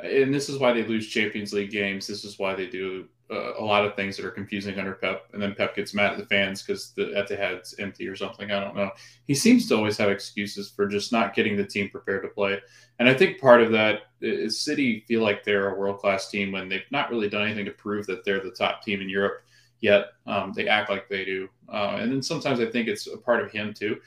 and 0.00 0.34
this 0.34 0.48
is 0.48 0.58
why 0.58 0.72
they 0.72 0.84
lose 0.84 1.06
Champions 1.08 1.52
League 1.52 1.70
games. 1.70 2.06
This 2.08 2.24
is 2.24 2.36
why 2.38 2.54
they 2.56 2.66
do 2.66 3.06
a 3.30 3.64
lot 3.64 3.84
of 3.84 3.94
things 3.94 4.16
that 4.16 4.24
are 4.26 4.30
confusing 4.30 4.78
under 4.78 4.94
Pep, 4.94 5.26
and 5.32 5.40
then 5.40 5.54
Pep 5.54 5.76
gets 5.76 5.94
mad 5.94 6.12
at 6.12 6.18
the 6.18 6.26
fans 6.26 6.62
because 6.62 6.92
the 6.92 7.06
Etihad's 7.06 7.74
empty 7.78 8.08
or 8.08 8.16
something. 8.16 8.50
I 8.50 8.60
don't 8.60 8.76
know. 8.76 8.90
He 9.26 9.34
seems 9.34 9.68
to 9.68 9.76
always 9.76 9.96
have 9.98 10.10
excuses 10.10 10.70
for 10.70 10.86
just 10.86 11.12
not 11.12 11.34
getting 11.34 11.56
the 11.56 11.64
team 11.64 11.88
prepared 11.88 12.22
to 12.22 12.28
play, 12.28 12.58
and 12.98 13.08
I 13.08 13.14
think 13.14 13.40
part 13.40 13.62
of 13.62 13.70
that 13.72 14.02
is 14.20 14.60
City 14.60 15.04
feel 15.06 15.22
like 15.22 15.44
they're 15.44 15.74
a 15.74 15.78
world 15.78 15.98
class 15.98 16.30
team 16.30 16.52
when 16.52 16.68
they've 16.68 16.82
not 16.90 17.10
really 17.10 17.28
done 17.28 17.42
anything 17.42 17.66
to 17.66 17.72
prove 17.72 18.06
that 18.06 18.24
they're 18.24 18.40
the 18.40 18.50
top 18.50 18.82
team 18.82 19.00
in 19.00 19.08
Europe 19.08 19.42
yet. 19.80 20.06
Um, 20.26 20.52
they 20.54 20.68
act 20.68 20.90
like 20.90 21.08
they 21.08 21.24
do, 21.24 21.48
uh, 21.72 21.96
and 22.00 22.10
then 22.10 22.22
sometimes 22.22 22.60
I 22.60 22.66
think 22.66 22.88
it's 22.88 23.06
a 23.06 23.16
part 23.16 23.42
of 23.42 23.52
him 23.52 23.72
too 23.72 24.00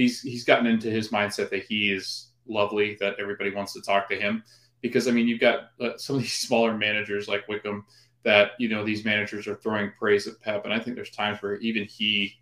he's 0.00 0.20
he's 0.22 0.44
gotten 0.44 0.66
into 0.66 0.90
his 0.90 1.08
mindset 1.08 1.50
that 1.50 1.64
he 1.64 1.92
is 1.92 2.28
lovely, 2.46 2.96
that 3.00 3.16
everybody 3.20 3.54
wants 3.54 3.72
to 3.74 3.82
talk 3.82 4.08
to 4.08 4.18
him. 4.18 4.42
Because 4.80 5.06
I 5.06 5.10
mean, 5.10 5.28
you've 5.28 5.40
got 5.40 5.70
uh, 5.80 5.96
some 5.96 6.16
of 6.16 6.22
these 6.22 6.32
smaller 6.48 6.76
managers 6.76 7.28
like 7.28 7.48
Wickham 7.48 7.84
that 8.22 8.52
you 8.58 8.68
know 8.68 8.84
these 8.84 9.04
managers 9.04 9.46
are 9.46 9.56
throwing 9.56 9.92
praise 9.98 10.26
at 10.26 10.40
Pep, 10.40 10.64
and 10.64 10.74
I 10.74 10.78
think 10.78 10.96
there's 10.96 11.10
times 11.10 11.40
where 11.40 11.56
even 11.56 11.84
he 11.84 12.34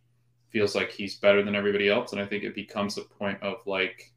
feels 0.50 0.74
like 0.74 0.90
he's 0.90 1.16
better 1.16 1.42
than 1.42 1.54
everybody 1.54 1.88
else, 1.88 2.12
and 2.12 2.20
I 2.20 2.26
think 2.26 2.44
it 2.44 2.54
becomes 2.54 2.98
a 2.98 3.02
point 3.02 3.42
of 3.42 3.58
like, 3.66 4.12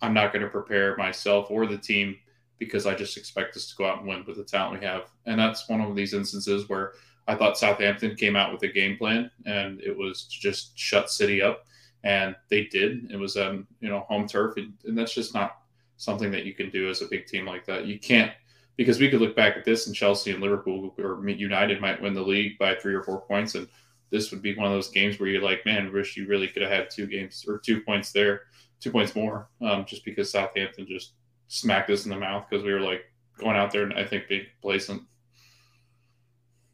I'm 0.00 0.14
not 0.14 0.32
going 0.32 0.44
to 0.44 0.50
prepare 0.50 0.96
myself 0.96 1.50
or 1.50 1.66
the 1.66 1.78
team 1.78 2.16
because 2.58 2.86
I 2.86 2.94
just 2.94 3.16
expect 3.16 3.56
us 3.56 3.68
to 3.68 3.76
go 3.76 3.86
out 3.86 3.98
and 3.98 4.08
win 4.08 4.24
with 4.26 4.36
the 4.36 4.44
talent 4.44 4.80
we 4.80 4.86
have, 4.86 5.10
and 5.26 5.38
that's 5.38 5.68
one 5.68 5.80
of 5.80 5.94
these 5.94 6.14
instances 6.14 6.68
where 6.68 6.92
I 7.26 7.34
thought 7.34 7.58
Southampton 7.58 8.16
came 8.16 8.36
out 8.36 8.52
with 8.52 8.62
a 8.62 8.68
game 8.68 8.96
plan, 8.96 9.30
and 9.46 9.80
it 9.80 9.96
was 9.96 10.24
to 10.24 10.40
just 10.40 10.78
shut 10.78 11.10
City 11.10 11.40
up. 11.40 11.64
And 12.02 12.36
they 12.50 12.64
did. 12.66 13.10
It 13.10 13.16
was 13.16 13.38
um 13.38 13.66
you 13.80 13.88
know 13.88 14.00
home 14.00 14.28
turf, 14.28 14.58
and, 14.58 14.74
and 14.84 14.96
that's 14.96 15.14
just 15.14 15.32
not 15.32 15.58
something 15.96 16.30
that 16.32 16.44
you 16.44 16.52
can 16.52 16.68
do 16.68 16.90
as 16.90 17.00
a 17.00 17.08
big 17.08 17.26
team 17.26 17.46
like 17.46 17.64
that. 17.64 17.86
You 17.86 17.98
can't 17.98 18.32
because 18.76 18.98
we 18.98 19.08
could 19.08 19.20
look 19.20 19.36
back 19.36 19.56
at 19.56 19.64
this 19.64 19.86
and 19.86 19.94
Chelsea 19.94 20.32
and 20.32 20.40
Liverpool 20.40 20.94
or 20.98 21.28
United 21.28 21.80
might 21.80 22.00
win 22.00 22.14
the 22.14 22.22
league 22.22 22.58
by 22.58 22.74
three 22.74 22.94
or 22.94 23.02
four 23.02 23.20
points, 23.20 23.54
and 23.54 23.68
this 24.10 24.30
would 24.30 24.42
be 24.42 24.56
one 24.56 24.66
of 24.66 24.72
those 24.72 24.90
games 24.90 25.18
where 25.18 25.28
you're 25.28 25.42
like, 25.42 25.64
man, 25.64 25.92
wish 25.92 26.16
you 26.16 26.26
really 26.26 26.48
could 26.48 26.62
have 26.62 26.70
had 26.70 26.90
two 26.90 27.06
games 27.06 27.44
or 27.46 27.58
two 27.58 27.80
points 27.80 28.12
there, 28.12 28.42
two 28.80 28.90
points 28.90 29.14
more, 29.14 29.48
um, 29.60 29.84
just 29.84 30.04
because 30.04 30.30
Southampton 30.30 30.86
just 30.88 31.12
smacked 31.48 31.90
us 31.90 32.04
in 32.04 32.10
the 32.10 32.16
mouth 32.16 32.46
because 32.48 32.64
we 32.64 32.72
were 32.72 32.80
like 32.80 33.02
going 33.38 33.56
out 33.56 33.70
there 33.70 33.82
and 33.82 33.94
I 33.94 34.04
think 34.04 34.28
being 34.28 34.46
complacent. 34.60 35.02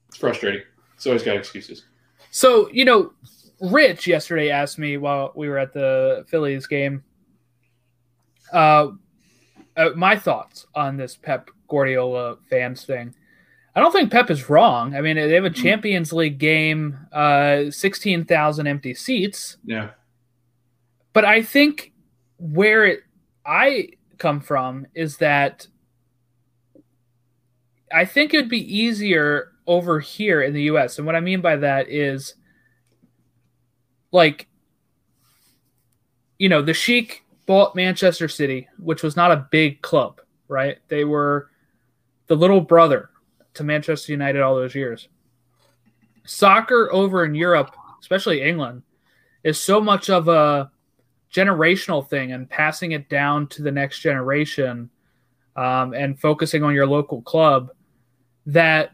It's 0.09 0.19
frustrating. 0.19 0.63
It's 0.95 1.07
always 1.07 1.23
got 1.23 1.37
excuses. 1.37 1.85
So, 2.31 2.71
you 2.71 2.85
know, 2.85 3.13
Rich 3.61 4.07
yesterday 4.07 4.51
asked 4.51 4.79
me 4.79 4.97
while 4.97 5.33
we 5.35 5.49
were 5.49 5.59
at 5.59 5.73
the 5.73 6.25
Phillies 6.29 6.67
game 6.67 7.05
uh, 8.53 8.89
uh, 9.77 9.91
my 9.97 10.17
thoughts 10.17 10.67
on 10.75 10.97
this 10.97 11.17
Pep 11.17 11.51
Guardiola 11.69 12.37
fans 12.49 12.85
thing. 12.85 13.15
I 13.75 13.81
don't 13.81 13.93
think 13.93 14.11
Pep 14.11 14.31
is 14.31 14.51
wrong. 14.51 14.95
I 14.97 15.01
mean, 15.01 15.17
they 15.17 15.33
have 15.35 15.45
a 15.45 15.51
Champions 15.51 16.13
League 16.13 16.39
game, 16.39 16.99
uh, 17.13 17.71
16,000 17.71 18.67
empty 18.67 18.95
seats. 18.95 19.59
Yeah. 19.65 19.91
But 21.13 21.25
I 21.25 21.43
think 21.43 21.93
where 22.39 22.85
it 22.85 23.01
I 23.47 23.91
come 24.19 24.41
from 24.41 24.87
is 24.95 25.19
that 25.19 25.67
I 27.93 28.05
think 28.05 28.35
it'd 28.35 28.49
be 28.49 28.77
easier 28.77 29.53
over 29.67 30.01
here 30.01 30.43
in 30.43 30.53
the 30.53 30.63
US. 30.63 30.99
And 30.99 31.07
what 31.07 31.17
I 31.17 31.21
mean 31.21 31.41
by 31.41 31.57
that 31.57 31.89
is 31.89 32.35
like 34.13 34.49
you 36.41 36.49
know, 36.49 36.63
the 36.63 36.73
Sheik 36.73 37.23
bought 37.51 37.75
Manchester 37.75 38.29
City, 38.29 38.69
which 38.79 39.03
was 39.03 39.17
not 39.17 39.33
a 39.33 39.49
big 39.51 39.83
club, 39.83 40.21
right? 40.47 40.79
They 40.87 41.05
were 41.05 41.51
the 42.29 42.37
little 42.37 42.61
brother 42.61 43.11
to 43.55 43.65
Manchester 43.65 44.13
United 44.13 44.41
all 44.41 44.55
those 44.55 44.77
years. 44.77 45.09
Soccer 46.25 46.89
over 46.93 47.25
in 47.25 47.35
Europe, 47.35 47.75
especially 48.01 48.41
England, 48.41 48.85
is 49.43 49.59
so 49.59 49.81
much 49.81 50.09
of 50.11 50.29
a 50.29 50.71
generational 51.35 52.09
thing 52.09 52.31
and 52.31 52.49
passing 52.49 52.93
it 52.93 53.09
down 53.09 53.49
to 53.49 53.63
the 53.63 53.73
next 53.73 53.99
generation 53.99 54.89
um, 55.57 55.93
and 55.93 56.21
focusing 56.21 56.63
on 56.63 56.73
your 56.73 56.87
local 56.87 57.21
club 57.21 57.71
that 58.47 58.93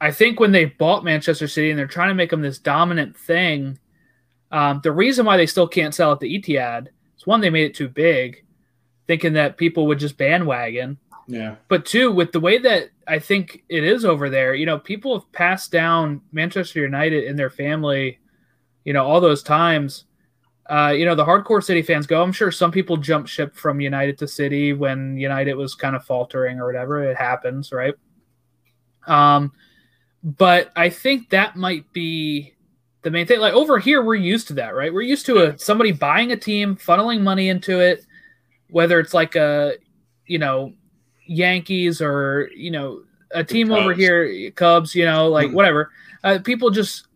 I 0.00 0.12
think 0.12 0.38
when 0.38 0.52
they 0.52 0.66
bought 0.66 1.02
Manchester 1.02 1.48
City 1.48 1.70
and 1.70 1.78
they're 1.78 1.88
trying 1.88 2.10
to 2.10 2.14
make 2.14 2.30
them 2.30 2.40
this 2.40 2.60
dominant 2.60 3.16
thing, 3.16 3.80
um, 4.52 4.80
the 4.84 4.92
reason 4.92 5.26
why 5.26 5.36
they 5.36 5.46
still 5.46 5.66
can't 5.66 5.92
sell 5.92 6.12
at 6.12 6.20
the 6.20 6.40
Etihad 6.40 6.86
one, 7.26 7.40
they 7.40 7.50
made 7.50 7.64
it 7.64 7.74
too 7.74 7.88
big, 7.88 8.44
thinking 9.06 9.34
that 9.34 9.56
people 9.56 9.86
would 9.86 9.98
just 9.98 10.16
bandwagon. 10.16 10.98
Yeah. 11.26 11.56
But 11.68 11.86
two, 11.86 12.10
with 12.10 12.32
the 12.32 12.40
way 12.40 12.58
that 12.58 12.90
I 13.06 13.18
think 13.18 13.62
it 13.68 13.84
is 13.84 14.04
over 14.04 14.28
there, 14.28 14.54
you 14.54 14.66
know, 14.66 14.78
people 14.78 15.14
have 15.14 15.30
passed 15.32 15.70
down 15.70 16.22
Manchester 16.32 16.80
United 16.80 17.24
in 17.24 17.36
their 17.36 17.50
family, 17.50 18.18
you 18.84 18.92
know, 18.92 19.06
all 19.06 19.20
those 19.20 19.42
times. 19.42 20.04
Uh, 20.68 20.92
you 20.96 21.04
know, 21.04 21.16
the 21.16 21.24
hardcore 21.24 21.62
City 21.62 21.82
fans 21.82 22.06
go. 22.06 22.22
I'm 22.22 22.32
sure 22.32 22.52
some 22.52 22.70
people 22.70 22.96
jump 22.96 23.26
ship 23.26 23.56
from 23.56 23.80
United 23.80 24.18
to 24.18 24.28
City 24.28 24.72
when 24.72 25.16
United 25.16 25.54
was 25.54 25.74
kind 25.74 25.96
of 25.96 26.04
faltering 26.04 26.60
or 26.60 26.66
whatever. 26.66 27.02
It 27.02 27.16
happens, 27.16 27.72
right? 27.72 27.94
Um, 29.06 29.52
but 30.22 30.70
I 30.76 30.90
think 30.90 31.30
that 31.30 31.56
might 31.56 31.92
be 31.92 32.54
the 33.02 33.10
main 33.10 33.26
thing. 33.26 33.40
Like 33.40 33.54
over 33.54 33.78
here, 33.78 34.02
we're 34.02 34.14
used 34.16 34.48
to 34.48 34.54
that, 34.54 34.74
right? 34.74 34.92
We're 34.92 35.00
used 35.02 35.26
to 35.26 35.38
a 35.44 35.58
somebody 35.58 35.92
buying 35.92 36.32
a 36.32 36.36
team, 36.36 36.76
funneling 36.76 37.22
money 37.22 37.48
into 37.48 37.80
it, 37.80 38.04
whether 38.70 39.00
it's 39.00 39.14
like 39.14 39.36
a, 39.36 39.74
you 40.26 40.38
know, 40.38 40.74
Yankees 41.26 42.02
or 42.02 42.50
you 42.56 42.70
know 42.70 43.02
a 43.32 43.44
team 43.44 43.70
over 43.70 43.92
here, 43.94 44.50
Cubs, 44.50 44.94
you 44.94 45.04
know, 45.04 45.28
like 45.28 45.48
Hmm. 45.50 45.54
whatever. 45.54 45.90
Uh, 46.24 46.38
people 46.42 46.70
just 46.70 47.06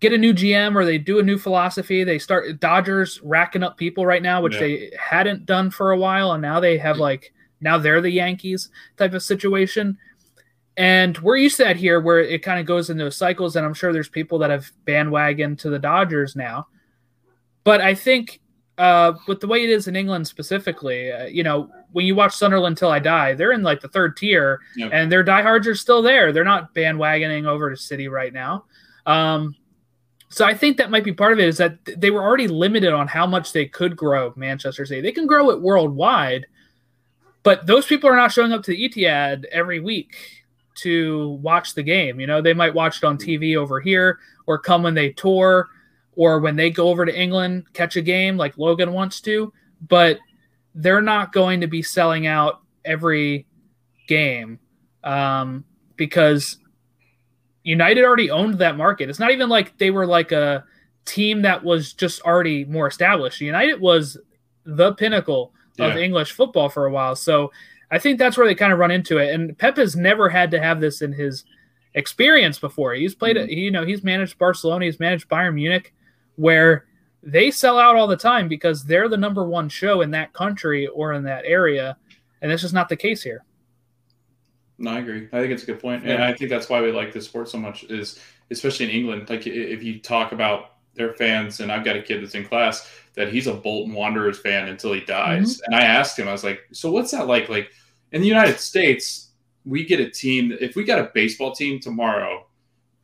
get 0.00 0.12
a 0.12 0.18
new 0.18 0.34
GM 0.34 0.76
or 0.76 0.84
they 0.84 0.98
do 0.98 1.20
a 1.20 1.22
new 1.22 1.38
philosophy. 1.38 2.04
They 2.04 2.18
start 2.18 2.60
Dodgers 2.60 3.20
racking 3.22 3.62
up 3.62 3.76
people 3.78 4.04
right 4.04 4.22
now, 4.22 4.42
which 4.42 4.54
Yeah. 4.54 4.60
they 4.60 4.90
hadn't 4.98 5.46
done 5.46 5.70
for 5.70 5.92
a 5.92 5.96
while, 5.98 6.32
and 6.32 6.42
now 6.42 6.60
they 6.60 6.76
have 6.78 6.98
like 6.98 7.32
now 7.60 7.78
they're 7.78 8.02
the 8.02 8.10
Yankees 8.10 8.68
type 8.98 9.14
of 9.14 9.22
situation. 9.22 9.96
And 10.76 11.16
we're 11.18 11.36
used 11.36 11.56
to 11.56 11.64
that 11.64 11.76
here, 11.76 12.00
where 12.00 12.20
it 12.20 12.42
kind 12.42 12.60
of 12.60 12.66
goes 12.66 12.90
in 12.90 12.98
those 12.98 13.16
cycles. 13.16 13.56
And 13.56 13.64
I'm 13.64 13.74
sure 13.74 13.92
there's 13.92 14.08
people 14.08 14.38
that 14.40 14.50
have 14.50 14.70
bandwagon 14.84 15.56
to 15.56 15.70
the 15.70 15.78
Dodgers 15.78 16.36
now. 16.36 16.66
But 17.64 17.80
I 17.80 17.94
think 17.94 18.40
uh, 18.78 19.14
with 19.26 19.40
the 19.40 19.46
way 19.46 19.64
it 19.64 19.70
is 19.70 19.88
in 19.88 19.96
England 19.96 20.28
specifically, 20.28 21.10
uh, 21.10 21.24
you 21.24 21.42
know, 21.42 21.70
when 21.92 22.04
you 22.04 22.14
watch 22.14 22.34
Sunderland 22.36 22.76
Till 22.76 22.90
I 22.90 22.98
Die, 22.98 23.34
they're 23.34 23.52
in 23.52 23.62
like 23.62 23.80
the 23.80 23.88
third 23.88 24.16
tier, 24.16 24.60
and 24.92 25.10
their 25.10 25.22
diehards 25.22 25.66
are 25.66 25.74
still 25.74 26.02
there. 26.02 26.30
They're 26.30 26.44
not 26.44 26.74
bandwagoning 26.74 27.46
over 27.46 27.70
to 27.70 27.76
City 27.76 28.08
right 28.08 28.32
now. 28.32 28.66
Um, 29.06 29.56
so 30.28 30.44
I 30.44 30.52
think 30.52 30.76
that 30.76 30.90
might 30.90 31.04
be 31.04 31.12
part 31.12 31.32
of 31.32 31.38
it 31.38 31.48
is 31.48 31.56
that 31.56 31.78
they 31.84 32.10
were 32.10 32.22
already 32.22 32.48
limited 32.48 32.92
on 32.92 33.08
how 33.08 33.26
much 33.26 33.52
they 33.52 33.64
could 33.64 33.96
grow 33.96 34.34
Manchester 34.36 34.84
City. 34.84 35.00
They 35.00 35.12
can 35.12 35.26
grow 35.26 35.50
it 35.50 35.62
worldwide, 35.62 36.46
but 37.42 37.66
those 37.66 37.86
people 37.86 38.10
are 38.10 38.16
not 38.16 38.32
showing 38.32 38.52
up 38.52 38.62
to 38.64 38.72
the 38.72 38.88
Etihad 38.88 39.46
every 39.46 39.80
week 39.80 40.35
to 40.76 41.38
watch 41.42 41.74
the 41.74 41.82
game. 41.82 42.20
You 42.20 42.26
know, 42.26 42.40
they 42.40 42.54
might 42.54 42.74
watch 42.74 42.98
it 42.98 43.04
on 43.04 43.18
TV 43.18 43.56
over 43.56 43.80
here 43.80 44.18
or 44.46 44.58
come 44.58 44.82
when 44.82 44.94
they 44.94 45.10
tour 45.10 45.68
or 46.12 46.40
when 46.40 46.56
they 46.56 46.70
go 46.70 46.88
over 46.88 47.04
to 47.04 47.14
England, 47.20 47.64
catch 47.72 47.96
a 47.96 48.02
game 48.02 48.36
like 48.36 48.56
Logan 48.58 48.92
wants 48.92 49.20
to, 49.22 49.52
but 49.88 50.18
they're 50.74 51.02
not 51.02 51.32
going 51.32 51.60
to 51.60 51.66
be 51.66 51.82
selling 51.82 52.26
out 52.26 52.60
every 52.84 53.46
game 54.08 54.58
um, 55.04 55.64
because 55.96 56.58
United 57.64 58.04
already 58.04 58.30
owned 58.30 58.58
that 58.58 58.76
market. 58.76 59.10
It's 59.10 59.18
not 59.18 59.30
even 59.32 59.48
like 59.48 59.76
they 59.78 59.90
were 59.90 60.06
like 60.06 60.32
a 60.32 60.64
team 61.04 61.42
that 61.42 61.62
was 61.62 61.92
just 61.92 62.20
already 62.22 62.64
more 62.64 62.86
established. 62.86 63.40
United 63.40 63.80
was 63.80 64.16
the 64.64 64.92
pinnacle 64.94 65.52
of 65.78 65.94
Yeah. 65.94 65.98
English 65.98 66.32
football 66.32 66.68
for 66.68 66.86
a 66.86 66.90
while. 66.90 67.16
So 67.16 67.52
I 67.90 67.98
think 67.98 68.18
that's 68.18 68.36
where 68.36 68.46
they 68.46 68.54
kind 68.54 68.72
of 68.72 68.78
run 68.78 68.90
into 68.90 69.18
it. 69.18 69.32
And 69.32 69.56
Pep 69.56 69.76
has 69.76 69.94
never 69.96 70.28
had 70.28 70.50
to 70.50 70.60
have 70.60 70.80
this 70.80 71.02
in 71.02 71.12
his 71.12 71.44
experience 71.94 72.58
before. 72.58 72.94
He's 72.94 73.14
played, 73.14 73.36
Mhm. 73.36 73.48
you 73.48 73.70
know, 73.70 73.84
he's 73.84 74.02
managed 74.02 74.38
Barcelona, 74.38 74.84
he's 74.84 75.00
managed 75.00 75.28
Bayern 75.28 75.54
Munich, 75.54 75.94
where 76.34 76.86
they 77.22 77.50
sell 77.50 77.78
out 77.78 77.96
all 77.96 78.06
the 78.06 78.16
time 78.16 78.48
because 78.48 78.84
they're 78.84 79.08
the 79.08 79.16
number 79.16 79.44
one 79.44 79.68
show 79.68 80.00
in 80.00 80.10
that 80.12 80.32
country 80.32 80.86
or 80.88 81.12
in 81.12 81.24
that 81.24 81.44
area. 81.44 81.96
And 82.42 82.50
that's 82.50 82.62
just 82.62 82.74
not 82.74 82.88
the 82.88 82.96
case 82.96 83.22
here. 83.22 83.44
No, 84.78 84.90
I 84.90 84.98
agree. 84.98 85.28
I 85.32 85.40
think 85.40 85.52
it's 85.52 85.62
a 85.62 85.66
good 85.66 85.80
point, 85.80 86.02
and 86.02 86.12
Yeah. 86.18 86.26
I 86.28 86.34
think 86.34 86.50
that's 86.50 86.68
why 86.68 86.82
we 86.82 86.92
like 86.92 87.12
this 87.12 87.24
sport 87.24 87.48
so 87.48 87.58
much. 87.58 87.84
Is 87.84 88.20
especially 88.50 88.86
in 88.86 88.92
England, 88.92 89.30
like 89.30 89.46
if 89.46 89.82
you 89.82 89.98
talk 90.00 90.32
about 90.32 90.75
their 90.96 91.14
fans, 91.14 91.60
and 91.60 91.70
I've 91.70 91.84
got 91.84 91.96
a 91.96 92.02
kid 92.02 92.22
that's 92.22 92.34
in 92.34 92.44
class 92.44 92.90
that 93.14 93.32
he's 93.32 93.46
a 93.46 93.54
Bolton 93.54 93.94
Wanderers 93.94 94.38
fan 94.38 94.68
until 94.68 94.92
he 94.92 95.00
dies, 95.00 95.56
mm-hmm. 95.56 95.72
and 95.72 95.74
I 95.74 95.86
asked 95.86 96.18
him, 96.18 96.28
I 96.28 96.32
was 96.32 96.44
like, 96.44 96.60
"So 96.72 96.90
what's 96.90 97.10
that 97.12 97.26
like?" 97.26 97.48
Like 97.48 97.70
in 98.12 98.20
the 98.20 98.28
United 98.28 98.60
States, 98.60 99.30
we 99.64 99.84
get 99.84 100.00
a 100.00 100.10
team. 100.10 100.56
If 100.60 100.76
we 100.76 100.84
got 100.84 100.98
a 100.98 101.10
baseball 101.14 101.54
team 101.54 101.80
tomorrow, 101.80 102.46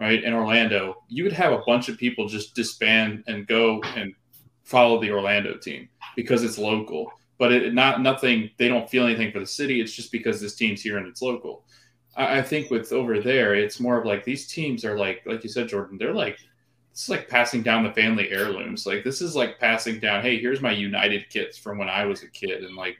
right 0.00 0.22
in 0.22 0.33
Orlando, 0.33 1.02
you 1.09 1.24
would 1.24 1.33
have 1.33 1.52
a 1.52 1.62
bunch 1.66 1.88
of 1.88 1.96
people 1.98 2.26
just 2.26 2.55
disband 2.55 3.24
and 3.26 3.46
go 3.46 3.83
and 3.96 4.14
follow 4.64 5.00
the 5.00 5.11
Orlando 5.11 5.57
team 5.57 5.88
because 6.16 6.42
it's 6.44 6.59
local. 6.59 7.12
But 7.38 7.52
it 7.52 7.74
not 7.74 8.00
nothing. 8.00 8.50
They 8.57 8.68
don't 8.68 8.88
feel 8.88 9.05
anything 9.05 9.33
for 9.33 9.40
the 9.40 9.46
city. 9.46 9.81
It's 9.81 9.92
just 9.92 10.12
because 10.12 10.40
this 10.40 10.55
team's 10.55 10.83
here 10.83 10.98
and 10.98 11.07
it's 11.07 11.22
local. 11.22 11.64
I, 12.16 12.38
I 12.38 12.42
think 12.42 12.70
with 12.70 12.92
over 12.92 13.20
there, 13.20 13.55
it's 13.55 13.81
more 13.81 13.98
of 13.98 14.07
like 14.07 14.24
these 14.24 14.46
teams 14.46 14.85
are 14.85 14.96
like, 14.96 15.22
like 15.26 15.42
you 15.42 15.50
said, 15.50 15.68
Jordan. 15.68 15.98
They're 15.98 16.14
like, 16.14 16.38
it's 16.92 17.09
like 17.09 17.28
passing 17.28 17.62
down 17.62 17.83
the 17.85 17.92
family 17.92 18.31
heirlooms. 18.31 18.87
Like 18.87 19.02
this 19.02 19.20
is 19.20 19.35
like 19.35 19.59
passing 19.59 19.98
down. 19.98 20.22
Hey, 20.22 20.38
here's 20.38 20.61
my 20.61 20.72
United 20.72 21.28
kits 21.31 21.57
from 21.59 21.78
when 21.78 21.88
I 21.88 22.05
was 22.05 22.22
a 22.22 22.28
kid, 22.28 22.62
and 22.64 22.76
like 22.76 22.96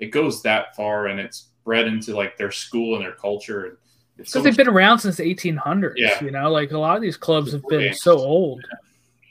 it 0.00 0.06
goes 0.08 0.42
that 0.42 0.74
far, 0.76 1.06
and 1.06 1.18
it's 1.18 1.48
bred 1.64 1.86
into 1.86 2.14
like 2.14 2.36
their 2.36 2.50
school 2.50 2.96
and 2.96 3.04
their 3.04 3.12
culture. 3.14 3.64
And 3.66 3.76
it's 4.18 4.32
so 4.32 4.40
Because 4.40 4.44
they've 4.44 4.56
been 4.66 4.72
around 4.74 4.98
since 4.98 5.16
the 5.16 5.34
1800s. 5.34 5.94
Yeah. 5.96 6.22
You 6.22 6.30
know, 6.32 6.50
like 6.50 6.72
a 6.72 6.78
lot 6.78 6.96
of 6.96 7.02
these 7.02 7.16
clubs 7.16 7.52
have 7.52 7.62
been 7.68 7.80
Okay. 7.80 7.92
so 7.92 8.18
old. 8.18 8.64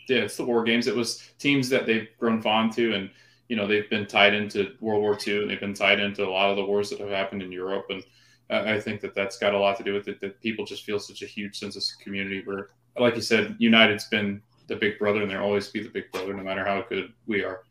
yeah, 0.07 0.19
it's 0.19 0.37
the 0.37 0.45
war 0.45 0.63
games. 0.63 0.87
It 0.87 0.95
was 0.95 1.21
teams 1.39 1.67
that 1.69 1.85
they've 1.85 2.07
grown 2.19 2.41
fond 2.41 2.71
to, 2.73 2.93
and 2.93 3.09
you 3.49 3.55
know 3.57 3.67
they've 3.67 3.89
been 3.89 4.07
tied 4.07 4.33
into 4.33 4.75
World 4.79 5.01
War 5.01 5.17
II, 5.27 5.41
and 5.41 5.49
they've 5.51 5.59
been 5.59 5.73
tied 5.73 5.99
into 5.99 6.25
a 6.25 6.29
lot 6.31 6.49
of 6.49 6.55
the 6.55 6.65
wars 6.65 6.89
that 6.89 6.99
have 6.99 7.09
happened 7.09 7.43
in 7.43 7.51
Europe, 7.51 7.87
and 7.89 8.01
I 8.49 8.79
think 8.79 9.01
that 9.01 9.13
that's 9.15 9.37
got 9.39 9.53
a 9.55 9.59
lot 9.59 9.75
to 9.77 9.83
do 9.83 9.93
with 9.93 10.07
it. 10.07 10.21
That 10.21 10.39
people 10.39 10.65
just 10.65 10.83
feel 10.83 10.99
such 10.99 11.21
a 11.21 11.25
huge 11.25 11.57
sense 11.59 11.75
of 11.75 11.83
community. 12.01 12.41
Where, 12.45 12.69
like 12.97 13.15
you 13.15 13.21
said, 13.21 13.55
United's 13.59 14.05
been 14.05 14.41
the 14.67 14.75
big 14.75 14.97
brother, 14.99 15.21
and 15.21 15.31
they'll 15.31 15.41
always 15.41 15.67
be 15.67 15.83
the 15.83 15.89
big 15.89 16.11
brother, 16.11 16.33
no 16.33 16.43
matter 16.43 16.65
how 16.65 16.83
good 16.87 17.11
we 17.27 17.43
are. 17.43 17.61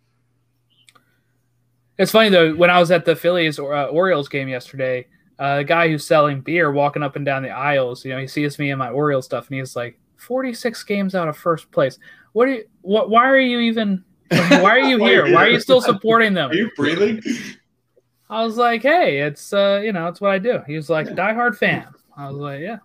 It's 1.99 2.11
funny 2.11 2.29
though. 2.29 2.55
When 2.55 2.71
I 2.71 2.81
was 2.81 2.91
at 2.91 3.05
the 3.05 3.15
Phillies 3.15 3.59
or 3.59 3.75
uh, 3.75 3.87
Orioles 3.87 4.29
game 4.29 4.49
yesterday, 4.49 5.07
uh, 5.39 5.59
the 5.59 5.65
guy 5.65 5.89
who's 5.89 6.07
selling 6.07 6.41
beer 6.41 6.73
walking 6.73 7.03
up 7.03 7.17
and 7.17 7.25
down 7.25 7.43
the 7.43 7.51
aisles, 7.51 8.05
you 8.05 8.13
know, 8.13 8.19
he 8.19 8.27
sees 8.27 8.59
me 8.59 8.71
and 8.71 8.79
my 8.79 8.91
Orioles 8.91 9.25
stuff, 9.25 9.49
and 9.49 9.59
he's 9.59 9.77
like, 9.77 9.99
"46 10.17 10.83
games 10.85 11.15
out 11.15 11.29
of 11.29 11.37
first 11.37 11.71
place. 11.71 11.99
What? 12.33 12.49
Are 12.49 12.53
you, 12.53 12.65
what? 12.83 13.11
Why 13.11 13.29
are 13.29 13.39
you 13.39 13.61
even? 13.61 14.05
Why 14.29 14.71
are 14.71 14.81
you 14.81 14.99
here? 15.05 15.33
Why 15.33 15.45
are 15.45 15.51
you 15.51 15.61
still 15.61 15.81
supporting 15.81 16.35
them?" 16.35 16.51
Are 16.51 16.55
you 16.55 16.71
breathing? 16.77 17.23
I 18.29 18.45
was 18.45 18.57
like, 18.57 18.83
"Hey, 18.83 19.21
it's 19.21 19.53
uh, 19.53 19.81
you 19.85 19.93
know, 19.93 20.09
it's 20.09 20.21
what 20.21 20.33
I 20.33 20.39
do." 20.39 20.61
He 20.67 20.75
was 20.75 20.91
like, 20.91 21.07
"Diehard 21.09 21.57
fan." 21.57 21.87
I 22.17 22.29
was 22.29 22.39
like, 22.39 22.61
"Yeah." 22.61 22.79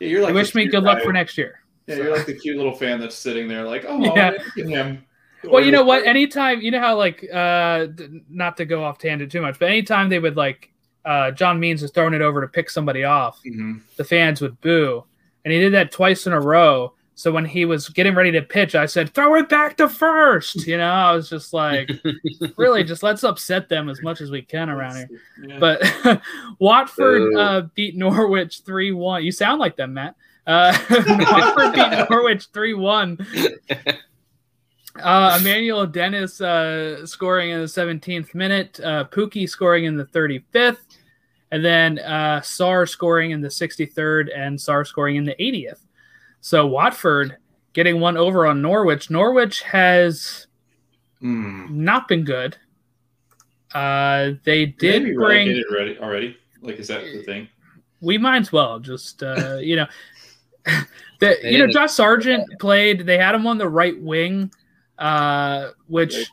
Yeah, 0.00 0.08
you're 0.08 0.20
like 0.22 0.28
the 0.30 0.34
wished 0.34 0.54
me 0.54 0.66
good 0.66 0.82
luck 0.84 1.02
for 1.02 1.12
next 1.12 1.36
year. 1.38 1.60
Yeah, 1.86 1.96
you're 1.96 2.16
like 2.16 2.26
the 2.26 2.34
cute 2.34 2.56
little 2.56 2.74
fan 2.74 3.00
that's 3.00 3.16
sitting 3.16 3.48
there, 3.48 3.64
like, 3.64 3.84
oh, 3.88 4.14
Yeah. 4.14 4.32
him. 4.56 5.04
Well, 5.44 5.64
you 5.64 5.70
know 5.72 5.84
what? 5.84 6.04
Anytime 6.04 6.60
you 6.60 6.70
know 6.70 6.80
how 6.80 6.96
like 6.96 7.24
uh 7.32 7.86
not 8.28 8.56
to 8.58 8.64
go 8.64 8.82
off 8.84 8.98
tangent 8.98 9.30
too 9.32 9.40
much, 9.40 9.58
but 9.58 9.68
anytime 9.68 10.08
they 10.08 10.18
would 10.18 10.36
like 10.36 10.70
uh 11.04 11.30
John 11.30 11.60
Means 11.60 11.80
was 11.80 11.92
throwing 11.92 12.12
it 12.14 12.20
over 12.22 12.40
to 12.40 12.48
pick 12.48 12.68
somebody 12.70 13.04
off, 13.04 13.40
Mhm. 13.46 13.80
the 13.96 14.04
fans 14.04 14.40
would 14.40 14.60
boo. 14.60 15.04
And 15.44 15.52
he 15.52 15.60
did 15.60 15.72
that 15.74 15.92
twice 15.92 16.26
in 16.26 16.32
a 16.32 16.40
row. 16.40 16.92
So 17.18 17.32
when 17.32 17.44
he 17.44 17.64
was 17.64 17.88
getting 17.88 18.14
ready 18.14 18.30
to 18.30 18.42
pitch, 18.42 18.76
I 18.76 18.86
said, 18.86 19.12
throw 19.12 19.34
it 19.34 19.48
back 19.48 19.76
to 19.78 19.88
first. 19.88 20.68
You 20.68 20.76
know, 20.76 20.88
I 20.88 21.10
was 21.10 21.28
just 21.28 21.52
like, 21.52 21.90
really, 22.56 22.84
just 22.84 23.02
let's 23.02 23.24
upset 23.24 23.68
them 23.68 23.88
as 23.88 24.00
much 24.02 24.20
as 24.20 24.30
we 24.30 24.40
can 24.40 24.70
around 24.70 24.94
here. 24.94 25.08
Yeah. 25.42 25.58
But 25.58 26.22
Watford 26.60 27.32
Boo. 27.32 27.36
uh, 27.36 27.62
beat 27.74 27.96
Norwich 27.96 28.60
3 28.64 28.92
1. 28.92 29.24
You 29.24 29.32
sound 29.32 29.58
like 29.58 29.74
them, 29.74 29.94
Matt. 29.94 30.14
Uh, 30.46 30.78
Watford 30.88 31.72
beat 31.74 32.08
Norwich 32.08 32.46
3 32.52 32.74
1. 32.74 33.18
Uh, 35.00 35.38
Emmanuel 35.40 35.86
Dennis 35.88 36.40
uh, 36.40 37.04
scoring 37.04 37.50
in 37.50 37.58
the 37.58 37.66
17th 37.66 38.32
minute, 38.32 38.78
uh, 38.78 39.06
Pukki 39.06 39.48
scoring 39.48 39.86
in 39.86 39.96
the 39.96 40.04
35th, 40.04 40.98
and 41.50 41.64
then 41.64 41.98
uh, 41.98 42.42
Sarr 42.44 42.88
scoring 42.88 43.32
in 43.32 43.40
the 43.40 43.48
63rd, 43.48 44.28
and 44.32 44.56
Sarr 44.56 44.86
scoring 44.86 45.16
in 45.16 45.24
the 45.24 45.34
80th. 45.34 45.80
So 46.40 46.66
Watford 46.66 47.36
getting 47.72 48.00
one 48.00 48.16
over 48.16 48.46
on 48.46 48.62
Norwich. 48.62 49.10
Norwich 49.10 49.62
has 49.62 50.46
Mm. 51.22 51.70
not 51.70 52.06
been 52.06 52.22
good. 52.24 52.56
Uh, 53.74 54.32
they 54.44 54.66
did 54.66 55.02
Maybe 55.02 55.14
bring 55.14 55.48
relegated 55.48 55.64
already. 55.70 55.98
Already. 55.98 56.36
Like, 56.62 56.76
is 56.78 56.88
that 56.88 57.02
the 57.02 57.22
thing? 57.22 57.48
we 58.00 58.16
might 58.16 58.38
as 58.42 58.52
well 58.52 58.78
just 58.78 59.24
uh, 59.24 59.56
you 59.60 59.74
know 59.74 59.86
the, 61.18 61.36
you 61.42 61.58
know 61.58 61.66
Josh 61.66 61.90
Sargent 61.90 62.44
played 62.60 63.00
they 63.06 63.18
had 63.18 63.34
him 63.34 63.44
on 63.48 63.58
the 63.58 63.68
right 63.68 64.00
wing 64.00 64.52
uh, 64.98 65.70
which 65.88 66.14
Right. 66.14 66.26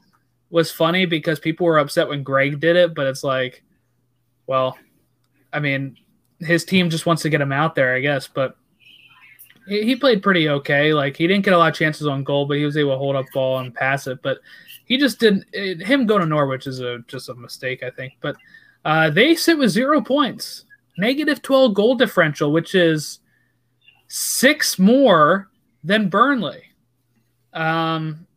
was 0.51 0.71
funny 0.71 1.07
because 1.07 1.39
people 1.39 1.65
were 1.65 1.79
upset 1.79 2.07
when 2.07 2.21
Greg 2.21 2.59
did 2.59 2.75
it 2.75 2.93
but 2.93 3.07
it's 3.07 3.23
like 3.23 3.63
well 4.45 4.77
I 5.51 5.59
mean 5.59 5.97
his 6.39 6.63
team 6.65 6.91
just 6.91 7.07
wants 7.07 7.23
to 7.23 7.29
get 7.31 7.41
him 7.41 7.51
out 7.51 7.73
there 7.73 7.95
I 7.95 7.99
guess 7.99 8.27
but 8.27 8.55
he, 9.67 9.95
played 9.95 10.21
pretty 10.21 10.49
okay 10.49 10.93
like 10.93 11.17
he 11.17 11.27
didn't 11.27 11.45
get 11.45 11.53
a 11.53 11.57
lot 11.57 11.71
of 11.71 11.77
chances 11.77 12.07
on 12.07 12.23
goal 12.23 12.45
but 12.45 12.57
he 12.57 12.65
was 12.65 12.77
able 12.77 12.91
to 12.91 12.97
hold 12.97 13.15
up 13.15 13.25
ball 13.33 13.59
and 13.59 13.73
pass 13.73 14.07
it 14.07 14.19
but 14.21 14.39
he 14.85 14.97
just 14.97 15.19
didn't 15.19 15.45
it, 15.53 15.81
him 15.81 16.05
going 16.05 16.21
to 16.21 16.27
Norwich 16.27 16.67
is 16.67 16.79
a 16.79 16.99
just 17.07 17.29
a 17.29 17.33
mistake 17.35 17.83
I 17.83 17.89
think 17.89 18.13
but 18.21 18.35
uh, 18.83 19.09
they 19.09 19.33
sit 19.35 19.57
with 19.57 19.71
zero 19.71 19.99
points 20.01 20.65
negative 20.97 21.41
12 21.41 21.73
goal 21.73 21.95
differential, 21.95 22.51
which 22.51 22.75
is 22.75 23.19
six 24.07 24.79
more 24.79 25.49
than 25.83 26.09
Burnley. 26.09 26.63
Um, 27.53 28.27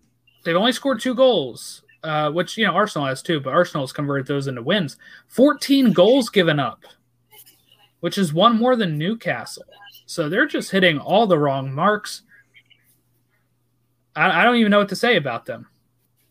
they've 0.44 0.56
only 0.56 0.72
scored 0.72 1.00
two 1.00 1.14
goals, 1.14 1.82
uh, 2.02 2.30
which, 2.30 2.56
you 2.56 2.66
know, 2.66 2.72
Arsenal 2.72 3.08
has 3.08 3.22
two, 3.22 3.40
but 3.40 3.52
Arsenal 3.52 3.84
has 3.84 3.92
converted 3.92 4.26
those 4.26 4.46
into 4.46 4.62
wins. 4.62 4.96
14 5.28 5.92
goals 5.92 6.28
given 6.30 6.58
up, 6.58 6.84
which 8.00 8.18
is 8.18 8.32
one 8.32 8.56
more 8.56 8.76
than 8.76 8.98
Newcastle. 8.98 9.64
So 10.08 10.30
they're 10.30 10.46
just 10.46 10.70
hitting 10.70 10.98
all 10.98 11.26
the 11.26 11.38
wrong 11.38 11.70
marks. 11.70 12.22
I, 14.16 14.40
I 14.40 14.44
don't 14.44 14.56
even 14.56 14.70
know 14.70 14.78
what 14.78 14.88
to 14.88 14.96
say 14.96 15.16
about 15.16 15.44
them. 15.44 15.66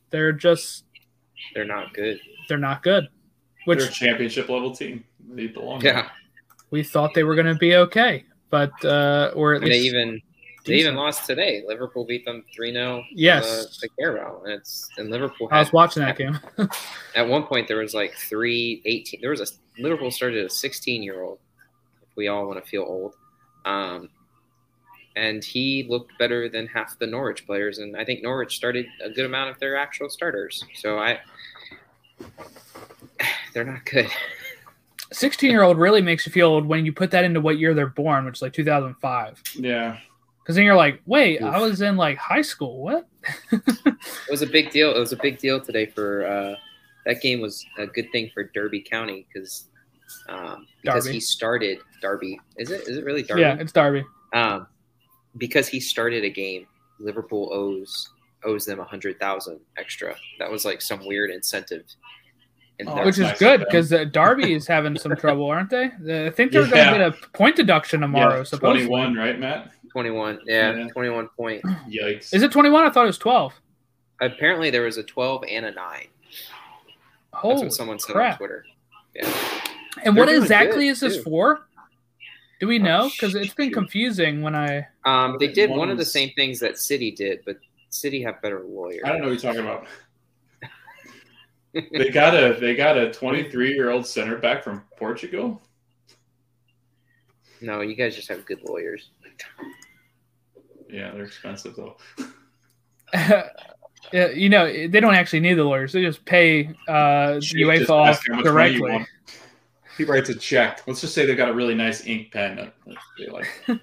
They're 0.09 0.31
just, 0.31 0.85
They're 1.53 1.63
not 1.63 1.93
good. 1.93 2.19
they're 2.49 2.57
not 2.57 2.81
good, 2.81 3.07
which 3.65 3.77
They're 3.79 3.87
a 3.89 3.91
championship 3.91 4.49
level 4.49 4.75
team. 4.75 5.03
They 5.29 5.45
belong. 5.45 5.81
there. 5.81 5.93
Yeah, 5.93 6.09
we 6.71 6.81
thought 6.83 7.13
they 7.13 7.23
were 7.23 7.35
going 7.35 7.45
to 7.45 7.53
be 7.55 7.75
okay, 7.75 8.25
but, 8.49 8.71
uh, 8.83 9.31
or 9.35 9.53
at 9.53 9.61
and 9.61 9.71
they 9.71 9.79
least. 9.81 9.85
even 9.95 10.21
they 10.65 10.73
even 10.79 10.95
lost 10.95 11.27
today. 11.27 11.63
Liverpool 11.67 12.03
beat 12.03 12.25
them 12.25 12.43
three 12.53 12.73
0 12.73 13.03
Yes. 13.13 13.77
the 13.79 13.87
Carabao, 13.89 14.41
and 14.43 14.53
it's 14.53 14.89
and 14.97 15.09
Liverpool. 15.11 15.47
I 15.51 15.59
was 15.59 15.71
watching 15.71 16.01
that 16.03 16.17
game. 16.17 16.39
At 17.15 17.27
one 17.29 17.43
point, 17.43 17.67
there 17.69 17.77
was 17.77 17.93
like 17.93 18.15
three 18.15 18.81
18. 18.85 19.21
There 19.21 19.29
was 19.29 19.39
a 19.39 19.45
Liverpool 19.81 20.09
started 20.11 20.43
a 20.45 20.49
16 20.49 21.03
year 21.03 21.21
old. 21.21 21.39
If 22.01 22.17
we 22.17 22.27
all 22.27 22.47
want 22.47 22.61
to 22.61 22.69
feel 22.69 22.81
old, 22.81 23.13
um, 23.67 24.09
and 25.15 25.43
he 25.43 25.85
looked 25.89 26.17
better 26.19 26.47
than 26.47 26.67
half 26.67 26.97
the 26.99 27.07
Norwich 27.07 27.45
players. 27.45 27.79
And 27.79 27.97
I 27.97 28.05
think 28.05 28.23
Norwich 28.23 28.55
started 28.55 28.85
a 29.03 29.09
good 29.09 29.25
amount 29.25 29.49
of 29.49 29.59
their 29.59 29.75
actual 29.75 30.09
starters. 30.09 30.63
So 30.75 30.99
I, 30.99 31.19
they're 33.53 33.65
not 33.65 33.83
good. 33.85 34.09
16 35.11 35.49
year 35.49 35.63
old 35.63 35.77
really 35.77 36.01
makes 36.01 36.25
you 36.25 36.31
feel 36.31 36.49
old 36.49 36.65
when 36.65 36.85
you 36.85 36.93
put 36.93 37.11
that 37.11 37.23
into 37.23 37.41
what 37.41 37.57
year 37.57 37.73
they're 37.73 37.87
born, 37.87 38.25
which 38.25 38.37
is 38.37 38.41
like 38.41 38.53
2005. 38.53 39.41
Yeah. 39.55 39.97
Because 40.43 40.55
then 40.55 40.65
you're 40.65 40.75
like, 40.75 41.01
wait, 41.05 41.41
I 41.41 41.59
was 41.59 41.81
in 41.81 41.97
like 41.97 42.17
high 42.17 42.41
school. 42.41 42.81
What? 42.81 43.07
It 43.51 44.31
was 44.31 44.41
a 44.41 44.47
big 44.47 44.71
deal. 44.71 44.95
It 44.95 44.99
was 44.99 45.11
a 45.11 45.17
big 45.17 45.39
deal 45.39 45.59
today 45.59 45.87
for 45.87 46.25
uh, 46.25 46.55
that 47.05 47.21
game 47.21 47.41
was 47.41 47.65
a 47.77 47.85
good 47.85 48.09
thing 48.13 48.29
for 48.33 48.45
Derby 48.45 48.79
County 48.79 49.27
because 49.27 49.65
um, 50.29 50.67
because 50.81 51.05
Derby. 51.05 51.13
he 51.15 51.19
started 51.19 51.79
Darby. 52.01 52.39
Is 52.57 52.71
it 52.71 52.81
is 52.87 52.97
it 52.97 53.05
really 53.05 53.23
Derby? 53.23 53.41
Yeah, 53.41 53.57
it's 53.59 53.71
Darby. 53.71 54.03
Um, 54.33 54.67
because 55.37 55.67
he 55.67 55.79
started 55.79 56.23
a 56.23 56.29
game, 56.29 56.67
Liverpool 56.99 57.49
owes 57.53 58.09
owes 58.43 58.65
them 58.65 58.79
a 58.79 58.83
hundred 58.83 59.19
thousand 59.19 59.59
extra. 59.77 60.15
That 60.39 60.49
was 60.51 60.65
like 60.65 60.81
some 60.81 61.05
weird 61.05 61.29
incentive. 61.31 61.83
Oh, 62.85 63.03
Which 63.05 63.15
is 63.15 63.21
nice 63.21 63.39
good 63.39 63.59
because 63.61 63.91
uh, 63.91 64.03
Darby 64.05 64.53
is 64.53 64.67
having 64.75 64.95
some 64.99 65.15
trouble, 65.15 65.49
aren't 65.49 65.71
they? 65.71 65.85
Uh, 65.85 66.27
I 66.27 66.29
think 66.29 66.51
they're 66.51 66.61
Yeah. 66.67 66.95
going 66.99 67.11
to 67.11 67.17
get 67.17 67.23
a 67.25 67.29
point 67.35 67.55
deduction 67.55 68.01
tomorrow. 68.01 68.37
yeah. 68.37 68.43
supposedly. 68.43 68.85
21, 68.85 69.15
right, 69.15 69.39
Matt? 69.39 69.71
21, 69.91 70.41
yeah, 70.45 70.75
Yeah. 70.75 70.87
21 70.89 71.27
point. 71.29 71.63
Yikes. 71.89 72.35
Is 72.35 72.43
it 72.43 72.51
21? 72.51 72.83
I 72.85 72.91
thought 72.91 73.05
it 73.05 73.07
was 73.07 73.17
12. 73.17 73.51
Apparently, 74.21 74.69
there 74.69 74.83
was 74.83 74.97
a 74.97 75.03
12 75.03 75.45
and 75.49 75.65
a 75.65 75.71
9. 75.71 76.07
That's 77.33 77.43
what 77.63 77.73
someone 77.73 77.97
said 77.97 78.15
on 78.15 78.21
crap. 78.21 78.37
Twitter. 78.37 78.63
And 80.03 80.15
They're 80.15 80.25
what 80.25 80.33
exactly 80.33 80.85
good, 80.85 80.91
is 80.91 80.99
this 80.99 81.17
too. 81.17 81.23
for? 81.23 81.67
Do 82.59 82.67
we 82.67 82.79
Oh, 82.79 82.83
know? 82.83 83.09
Because 83.09 83.35
it's 83.35 83.53
been 83.53 83.71
confusing 83.71 84.41
when 84.41 84.55
I. 84.55 84.87
Um, 85.05 85.37
they 85.39 85.47
did 85.47 85.69
One 85.69 85.79
one 85.79 85.89
of 85.89 85.97
the 85.97 86.05
same 86.05 86.31
things 86.35 86.59
that 86.59 86.77
City 86.77 87.11
did, 87.11 87.41
but 87.45 87.57
City 87.89 88.21
have 88.23 88.41
better 88.41 88.63
lawyers. 88.67 89.01
I 89.05 89.09
don't 89.09 89.21
know 89.21 89.29
what 89.29 89.41
you're 89.43 89.53
talking 89.53 89.61
about. 89.67 89.85
they 91.91 92.09
got 92.09 92.33
a 92.33 92.57
they 92.59 92.75
got 92.75 92.97
a 92.97 93.11
23 93.11 93.73
year 93.73 93.91
old 93.91 94.05
center 94.07 94.37
back 94.37 94.63
from 94.63 94.83
Portugal. 94.97 95.61
No, 97.61 97.81
you 97.81 97.95
guys 97.95 98.15
just 98.15 98.27
have 98.29 98.45
good 98.45 98.61
lawyers. 98.63 99.09
Yeah, 100.89 101.11
they're 101.11 101.25
expensive 101.25 101.75
though. 101.75 101.97
Yeah, 104.13 104.29
you 104.29 104.47
know, 104.47 104.65
they 104.65 105.01
don't 105.01 105.15
actually 105.15 105.41
need 105.41 105.55
the 105.55 105.65
lawyers. 105.65 105.91
They 105.91 106.01
just 106.01 106.23
pay 106.23 106.69
uh, 106.87 107.39
Just 107.41 107.55
UEFA 107.55 107.89
off 107.89 108.07
ask 108.07 108.27
how 108.29 108.35
much 108.35 108.45
money 108.45 108.71
you 108.71 108.79
directly. 108.79 109.07
Want. 110.05 110.07
He 110.07 110.11
writes 110.11 110.29
a 110.29 110.35
check. 110.35 110.83
Let's 110.87 111.01
just 111.01 111.13
say 111.13 111.25
they've 111.25 111.37
got 111.37 111.49
a 111.49 111.53
really 111.53 111.75
nice 111.75 112.05
ink 112.05 112.31
pen. 112.31 112.55
That 112.57 112.73
that 112.85 112.95
they 113.17 113.27
like. 113.27 113.47
They're 113.67 113.79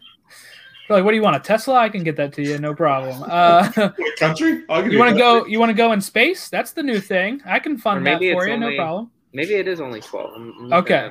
like, 0.91 1.05
what 1.05 1.11
do 1.11 1.17
you 1.17 1.23
want? 1.23 1.37
A 1.37 1.41
Tesla? 1.41 1.75
I 1.75 1.89
can 1.89 2.03
get 2.05 2.17
that 2.17 2.33
to 2.35 2.43
you, 2.43 2.59
no 2.59 2.75
problem. 2.75 3.23
Uh, 3.31 3.71
What 3.97 4.17
country? 4.19 4.63
I'll 4.69 4.87
you 4.91 4.99
want 4.99 5.13
to 5.13 5.19
go? 5.19 5.47
You 5.47 5.59
want 5.61 5.71
to 5.71 5.75
go 5.75 5.93
in 5.93 6.01
space? 6.01 6.49
That's 6.49 6.73
the 6.73 6.83
new 6.83 7.01
thing. 7.01 7.41
I 7.47 7.59
can 7.59 7.75
Or 7.75 7.79
fund 7.79 8.07
that 8.07 8.21
maybe 8.21 8.33
for 8.33 8.43
it's 8.45 8.51
you, 8.53 8.57
no 8.59 8.67
only- 8.67 8.77
problem. 8.79 9.11
Maybe 9.33 9.55
it 9.55 9.67
is 9.67 9.81
only 9.81 10.01
12. 10.01 10.31
I'm, 10.37 10.55
I'm 10.61 10.73
Okay. 10.75 11.11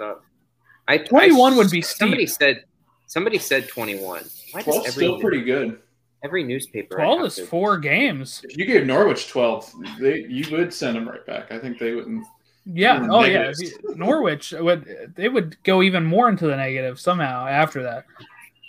I, 0.88 0.98
21 0.98 1.54
I- 1.54 1.58
would 1.58 1.70
be 1.70 1.82
Somebody 1.82 2.26
said 2.26 2.64
somebody 3.08 3.38
said 3.38 3.68
21. 3.68 4.24
Why 4.54 4.62
does 4.62 4.78
every 4.78 4.92
still 4.92 5.20
pretty 5.20 5.42
good. 5.44 5.80
every 6.24 6.44
newspaper 6.44 6.96
Twelve 6.96 7.24
is 7.26 7.36
to- 7.36 7.46
four 7.46 7.78
games. 7.78 8.42
If 8.48 8.58
you 8.58 8.66
gave 8.66 8.86
Norwich 8.86 9.28
12, 9.28 9.74
they 10.00 10.20
you 10.30 10.46
would 10.56 10.74
send 10.74 10.96
them 10.96 11.08
right 11.08 11.26
back. 11.26 11.52
I 11.52 11.60
think 11.60 11.80
they 11.80 11.94
wouldn't. 11.94 12.26
Yeah. 12.66 13.06
Oh 13.10 13.24
yeah. 13.24 13.34
negatives. 13.34 13.62
If 13.62 13.84
you- 13.84 13.96
Norwich 13.96 14.54
would 14.58 15.14
they 15.16 15.30
would 15.30 15.62
go 15.64 15.82
even 15.82 16.06
more 16.06 16.30
into 16.30 16.48
the 16.48 16.56
negative 16.56 17.00
somehow 17.00 17.46
after 17.48 17.84
that. 17.84 18.06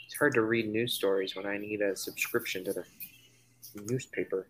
It's 0.07 0.17
hard 0.17 0.35
to 0.35 0.43
read 0.43 0.69
news 0.69 0.93
stories 0.95 1.35
when 1.37 1.47
I 1.47 1.59
need 1.59 1.81
a 1.81 1.95
subscription 1.97 2.65
to 2.65 2.73
the 2.73 2.85
newspaper. 3.89 4.47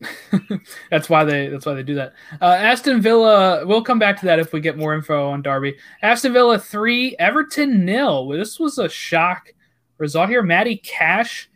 That's 0.90 1.08
why 1.08 1.24
they 1.24 1.46
that's 1.48 1.64
why 1.64 1.74
they 1.74 1.82
do 1.84 1.94
that. 1.94 2.14
Uh, 2.40 2.46
Aston 2.46 3.00
Villa. 3.00 3.64
We'll 3.64 3.84
come 3.84 3.98
back 4.00 4.18
to 4.20 4.26
that 4.26 4.40
if 4.40 4.52
we 4.52 4.60
get 4.60 4.76
more 4.76 4.94
info 4.94 5.30
on 5.30 5.42
Derby. 5.42 5.76
Aston 6.02 6.32
Villa 6.32 6.58
three, 6.58 7.14
Everton 7.18 7.84
nil. 7.84 8.26
This 8.28 8.58
was 8.58 8.78
a 8.78 8.88
shock 8.88 9.52
result 9.98 10.28
here. 10.28 10.42
Matty 10.42 10.78
Cash 10.78 11.48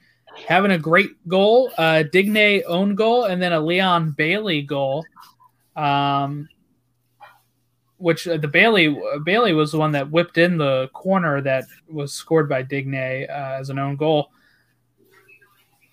having 0.47 0.71
a 0.71 0.79
great 0.79 1.11
goal, 1.27 1.73
uh, 1.79 2.05
Digne 2.05 2.63
own 2.67 2.95
goal, 2.95 3.25
and 3.25 3.43
then 3.43 3.53
a 3.53 3.61
Leon 3.61 4.13
Bailey 4.13 4.63
goal. 4.63 5.05
Um, 5.75 6.49
which 7.99 8.29
uh, 8.29 8.37
the 8.37 8.49
Bailey 8.49 8.97
Bailey 9.25 9.53
was 9.53 9.73
the 9.73 9.79
one 9.79 9.93
that 9.93 10.11
whipped 10.11 10.39
in 10.39 10.59
the 10.59 10.89
corner 10.93 11.41
that 11.41 11.65
was 11.89 12.13
scored 12.13 12.49
by 12.49 12.63
Digne 12.63 13.27
uh, 13.29 13.59
as 13.59 13.71
an 13.71 13.79
own 13.79 13.97
goal. 13.97 14.31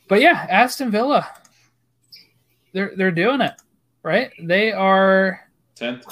But 0.08 0.22
yeah, 0.22 0.46
Aston 0.50 0.92
Villa, 0.92 1.28
they're 2.74 2.94
they're 2.96 3.12
doing 3.12 3.42
it 3.42 3.54
right. 4.04 4.32
They 4.42 4.72
are 4.72 5.40
10th. 5.78 6.04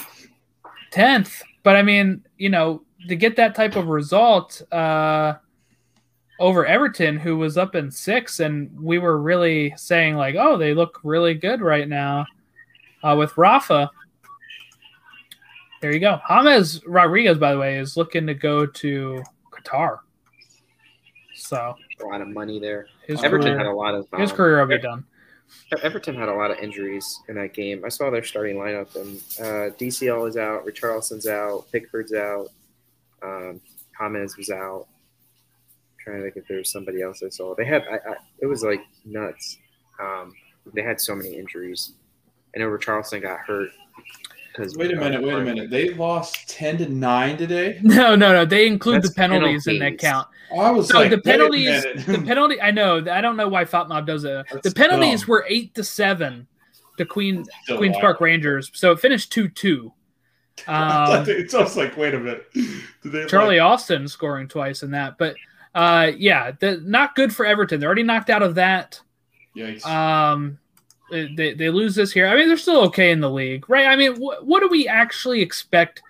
tenth, 0.92 1.44
but 1.64 1.76
I 1.76 1.84
mean, 1.84 2.26
you 2.38 2.50
know, 2.50 2.84
to 3.08 3.16
get 3.16 3.36
that 3.36 3.56
type 3.56 3.76
of 3.76 3.88
result 3.88 4.62
uh, 4.72 5.36
over 6.40 6.66
Everton, 6.66 7.18
who 7.18 7.38
was 7.38 7.58
up 7.58 7.76
in 7.76 7.92
six, 7.92 8.40
and 8.40 8.72
we 8.80 8.98
were 8.98 9.20
really 9.20 9.74
saying 9.76 10.16
like, 10.16 10.36
oh, 10.38 10.58
they 10.58 10.74
look 10.74 11.00
really 11.04 11.34
good 11.34 11.62
right 11.62 11.88
now 11.88 12.26
uh, 13.04 13.16
with 13.18 13.38
Rafa. 13.38 13.92
There 15.82 15.92
you 15.92 16.00
go. 16.00 16.20
James 16.30 16.86
Rodriguez, 16.86 17.38
by 17.38 17.54
the 17.54 17.60
way, 17.60 17.78
is 17.78 17.98
looking 17.98 18.28
to 18.28 18.34
go 18.34 18.66
to 18.66 19.24
Qatar. 19.52 20.00
So 21.36 21.76
A 22.02 22.06
lot 22.06 22.22
of 22.22 22.28
money 22.28 22.60
there. 22.60 22.86
his 23.08 23.24
Everton 23.24 23.48
career, 23.48 23.58
had 23.58 23.68
a 23.68 23.74
lot 23.74 23.96
of 23.96 24.08
his 24.18 24.32
um, 24.32 24.38
career 24.38 24.60
will 24.60 24.68
be 24.68 24.78
done. 24.78 25.04
Everton 25.84 26.16
had 26.16 26.30
a 26.30 26.34
lot 26.34 26.52
of 26.52 26.58
injuries 26.60 27.20
in 27.28 27.36
that 27.36 27.54
game. 27.54 27.84
I 27.84 27.90
saw 27.90 28.10
their 28.10 28.24
starting 28.24 28.58
lineup, 28.58 28.96
and 28.96 29.18
uh, 29.40 29.76
DCL 29.76 30.30
is 30.30 30.38
out, 30.38 30.66
Richarlison's 30.66 31.28
out, 31.28 31.66
Pickford's 31.72 32.14
out, 32.14 32.48
um, 33.22 33.60
James 34.00 34.38
was 34.38 34.50
out. 34.50 34.88
trying 36.00 36.18
to 36.18 36.24
think 36.24 36.38
if 36.38 36.48
there 36.48 36.58
was 36.58 36.72
somebody 36.72 37.02
else 37.02 37.22
I 37.24 37.30
saw. 37.30 37.54
They 37.56 37.66
had, 37.66 37.84
I, 37.92 37.96
I, 37.96 38.16
it 38.40 38.46
was 38.46 38.64
like 38.64 38.82
nuts. 39.04 39.58
Um, 40.00 40.34
they 40.74 40.84
had 40.84 41.02
so 41.02 41.16
many 41.16 41.36
injuries. 41.36 41.94
I 42.56 42.60
know 42.60 42.68
Richarlison 42.70 43.22
got 43.22 43.40
hurt. 43.40 43.70
Because 44.54 44.76
Wait 44.76 44.92
a 44.92 44.96
minute. 44.96 45.22
Wait 45.22 45.34
a 45.34 45.40
minute. 45.42 45.70
They 45.70 45.94
lost 45.94 46.50
10 46.50 46.78
to 46.80 46.90
9 46.90 47.38
today. 47.38 47.80
No, 47.84 48.16
no, 48.16 48.34
no. 48.34 48.46
They 48.46 48.68
include 48.68 48.98
That's 49.04 49.10
the 49.10 49.16
penalties 49.16 49.68
in 49.68 49.80
that 49.80 49.98
count. 49.98 50.28
I 50.60 50.70
was 50.72 50.90
So 50.90 51.00
like, 51.00 51.10
the 51.10 51.16
wait 51.18 51.20
a 51.20 51.24
penalties, 51.24 51.84
the 52.06 52.24
penalty. 52.28 52.62
I 52.62 52.72
know. 52.72 52.98
I 53.10 53.22
don't 53.22 53.38
know 53.38 53.48
why 53.48 53.64
FotMob 53.64 54.06
does 54.06 54.26
it. 54.26 54.46
That's 54.52 54.68
the 54.68 54.76
penalties 54.76 55.22
dumb. 55.22 55.30
were 55.30 55.46
eight 55.48 55.74
to 55.76 55.84
seven 55.84 56.48
to 56.98 57.06
Queen 57.06 57.46
Still 57.64 57.78
Queens 57.78 57.94
wild. 57.94 58.02
Park 58.02 58.22
Rangers. 58.22 58.70
So 58.74 58.92
it 58.92 59.00
finished 59.00 59.32
two 59.32 59.48
two. 59.50 59.94
Um, 60.68 61.24
it's 61.28 61.54
almost 61.56 61.76
like, 61.78 61.96
wait 61.98 62.14
a 62.14 62.20
minute. 62.20 62.46
Did 62.54 63.12
they 63.12 63.26
Charlie 63.26 63.58
like, 63.60 63.66
Austin 63.72 64.08
scoring 64.08 64.48
twice 64.48 64.84
in 64.84 64.92
that, 64.92 65.18
but 65.18 65.36
uh, 65.74 66.12
yeah, 66.18 66.52
the, 66.60 66.80
not 66.84 67.16
good 67.16 67.34
for 67.34 67.46
Everton. 67.48 67.80
They're 67.80 67.88
already 67.88 68.04
knocked 68.04 68.30
out 68.30 68.44
of 68.44 68.56
that. 68.56 69.00
yikes. 69.56 69.84
Um, 69.86 70.60
they, 71.12 71.54
they 71.54 71.70
lose 71.70 71.96
this 71.96 72.12
here. 72.12 72.28
I 72.28 72.36
mean, 72.36 72.48
they're 72.48 72.58
still 72.58 72.82
okay 72.86 73.12
in 73.12 73.20
the 73.20 73.30
league, 73.30 73.70
right? 73.70 73.88
I 73.88 73.96
mean, 73.96 74.16
wh- 74.16 74.46
what 74.46 74.62
do 74.62 74.68
we 74.68 74.88
actually 74.88 75.42
expect 75.42 76.02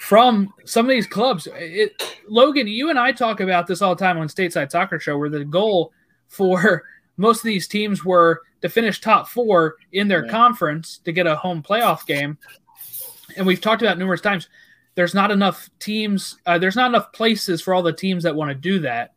from 0.00 0.52
some 0.64 0.86
of 0.86 0.90
these 0.90 1.06
clubs? 1.06 1.48
It, 1.54 2.18
Logan, 2.28 2.66
you 2.66 2.90
and 2.90 2.98
I 2.98 3.12
talk 3.12 3.40
about 3.40 3.66
this 3.66 3.82
all 3.82 3.94
the 3.94 4.04
time 4.04 4.18
on 4.18 4.28
Stateside 4.28 4.70
Soccer 4.70 4.98
Show, 4.98 5.16
where 5.18 5.28
the 5.30 5.44
goal 5.44 5.92
for 6.28 6.84
most 7.16 7.38
of 7.38 7.44
these 7.44 7.68
teams 7.68 8.04
were 8.04 8.42
to 8.62 8.68
finish 8.68 9.00
top 9.00 9.28
four 9.28 9.76
in 9.92 10.08
their 10.08 10.24
Yeah. 10.26 10.30
conference 10.32 10.98
to 11.04 11.12
get 11.12 11.26
a 11.26 11.36
home 11.36 11.62
playoff 11.62 12.06
game. 12.06 12.36
And 13.36 13.46
we've 13.46 13.60
talked 13.60 13.82
about 13.82 13.98
numerous 13.98 14.20
times. 14.20 14.48
There's 14.96 15.14
not 15.14 15.30
enough 15.30 15.70
teams. 15.78 16.36
Uh, 16.46 16.58
there's 16.58 16.76
not 16.76 16.90
enough 16.90 17.12
places 17.12 17.62
for 17.62 17.72
all 17.72 17.82
the 17.82 17.92
teams 17.92 18.24
that 18.24 18.34
want 18.34 18.50
to 18.50 18.54
do 18.54 18.80
that. 18.80 19.12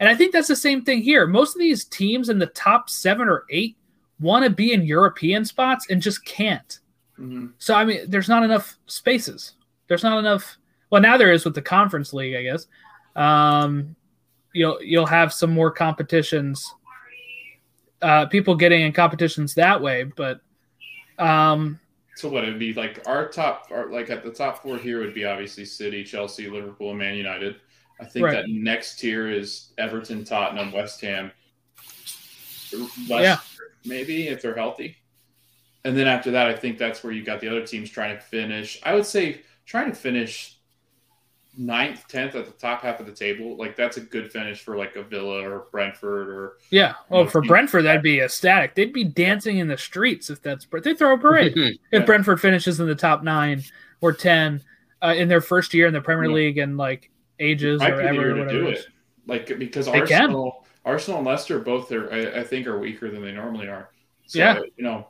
And 0.00 0.08
I 0.08 0.14
think 0.16 0.32
that's 0.32 0.48
the 0.48 0.56
same 0.56 0.82
thing 0.82 1.02
here. 1.02 1.26
Most 1.26 1.54
of 1.54 1.60
these 1.60 1.84
teams 1.84 2.28
in 2.28 2.38
the 2.38 2.46
top 2.46 2.90
seven 2.90 3.28
or 3.28 3.44
eight 3.50 3.76
want 4.20 4.44
to 4.44 4.50
be 4.50 4.72
in 4.72 4.82
European 4.84 5.44
spots 5.44 5.86
and 5.90 6.00
just 6.00 6.24
can't. 6.24 6.78
Mhm. 7.18 7.52
So 7.58 7.74
I 7.74 7.84
mean, 7.84 8.00
there's 8.08 8.28
not 8.28 8.42
enough 8.42 8.76
spaces. 8.86 9.54
There's 9.88 10.02
not 10.02 10.18
enough. 10.18 10.56
Well, 10.90 11.02
now 11.02 11.16
there 11.16 11.32
is 11.32 11.44
with 11.44 11.54
the 11.54 11.62
conference 11.62 12.12
league, 12.12 12.34
I 12.36 12.42
guess. 12.42 12.66
Um, 13.16 13.94
you'll 14.52 14.82
you'll 14.82 15.06
have 15.06 15.32
some 15.32 15.50
more 15.50 15.70
competitions. 15.70 16.74
Uh, 18.02 18.26
people 18.26 18.54
getting 18.54 18.82
in 18.82 18.92
competitions 18.92 19.54
that 19.54 19.80
way, 19.80 20.04
but 20.04 20.40
um, 21.18 21.80
So 22.16 22.28
what 22.28 22.42
it'd 22.44 22.58
be 22.58 22.74
like 22.74 23.02
our 23.06 23.28
top, 23.28 23.68
our, 23.70 23.90
like 23.90 24.10
at 24.10 24.22
the 24.22 24.30
top 24.30 24.62
four 24.62 24.76
here 24.76 25.00
would 25.00 25.14
be 25.14 25.24
obviously 25.24 25.64
City, 25.64 26.04
Chelsea, 26.04 26.50
Liverpool, 26.50 26.90
and 26.90 26.98
Man 26.98 27.14
United. 27.16 27.56
I 28.00 28.04
think 28.04 28.26
Right. 28.26 28.32
that 28.34 28.48
next 28.48 28.98
tier 28.98 29.30
is 29.30 29.72
Everton, 29.78 30.24
Tottenham, 30.24 30.72
West 30.72 31.00
Ham, 31.00 31.30
Leicester, 32.72 33.22
Yeah. 33.22 33.38
Maybe 33.84 34.28
if 34.28 34.42
they're 34.42 34.54
healthy. 34.56 34.96
And 35.84 35.96
then 35.96 36.06
after 36.06 36.30
that, 36.30 36.46
I 36.48 36.54
think 36.56 36.78
that's 36.78 37.04
where 37.04 37.12
you 37.12 37.22
got 37.24 37.40
the 37.40 37.48
other 37.48 37.66
teams 37.66 37.90
trying 37.90 38.14
to 38.16 38.20
finish. 38.22 38.80
I 38.84 38.94
would 38.94 39.04
say 39.06 39.42
trying 39.66 39.90
to 39.90 39.94
finish 39.96 40.56
ninth, 41.56 42.04
tenth 42.08 42.34
at 42.34 42.46
the 42.46 42.52
top 42.52 42.82
half 42.82 43.00
of 43.00 43.06
the 43.06 43.12
table. 43.12 43.56
Like 43.56 43.76
that's 43.76 43.96
a 43.96 44.00
good 44.00 44.32
finish 44.32 44.60
for 44.62 44.76
like 44.76 44.96
a 44.96 45.02
Villa 45.02 45.48
or 45.48 45.66
Brentford 45.70 46.28
or 46.28 46.52
yeah. 46.70 46.94
Well, 47.08 47.24
No, 47.24 47.30
for 47.30 47.42
Brentford, 47.42 47.84
that'd 47.84 48.02
be 48.02 48.20
ecstatic. 48.20 48.74
They'd 48.74 48.92
be 48.92 49.04
dancing 49.04 49.58
in 49.58 49.68
the 49.68 49.76
streets 49.78 50.30
if 50.30 50.42
that's 50.42 50.66
they 50.82 50.94
throw 50.94 51.14
a 51.14 51.18
parade. 51.18 51.52
if 51.56 51.76
Yeah. 51.92 52.00
Brentford 52.00 52.40
finishes 52.40 52.80
in 52.80 52.86
the 52.86 52.94
top 52.94 53.22
nine 53.22 53.62
or 54.00 54.12
ten 54.12 54.62
uh, 55.02 55.14
in 55.16 55.28
their 55.28 55.40
first 55.42 55.74
year 55.74 55.86
in 55.86 55.92
the 55.92 56.00
Premier 56.00 56.28
Yeah. 56.30 56.34
League 56.34 56.58
and 56.58 56.76
like 56.76 57.10
ages 57.38 57.80
might 57.80 57.92
or 57.92 57.96
be 57.98 58.02
the 58.02 58.08
ever 58.08 58.14
year 58.20 58.34
to 58.34 58.40
whatever. 58.40 58.58
do 58.60 58.66
it. 58.68 58.86
Like 59.26 59.58
because 59.58 59.86
They 59.86 59.92
can. 59.92 60.00
Arsenal, 60.22 60.66
Arsenal 60.84 61.18
and 61.18 61.26
Leicester 61.26 61.58
both 61.60 61.90
are, 61.92 62.12
I, 62.12 62.40
I 62.40 62.44
think, 62.44 62.66
are 62.66 62.78
weaker 62.78 63.10
than 63.10 63.22
they 63.22 63.32
normally 63.32 63.68
are. 63.68 63.90
So, 64.26 64.38
Yeah. 64.38 64.60
you 64.76 64.84
know, 64.84 65.08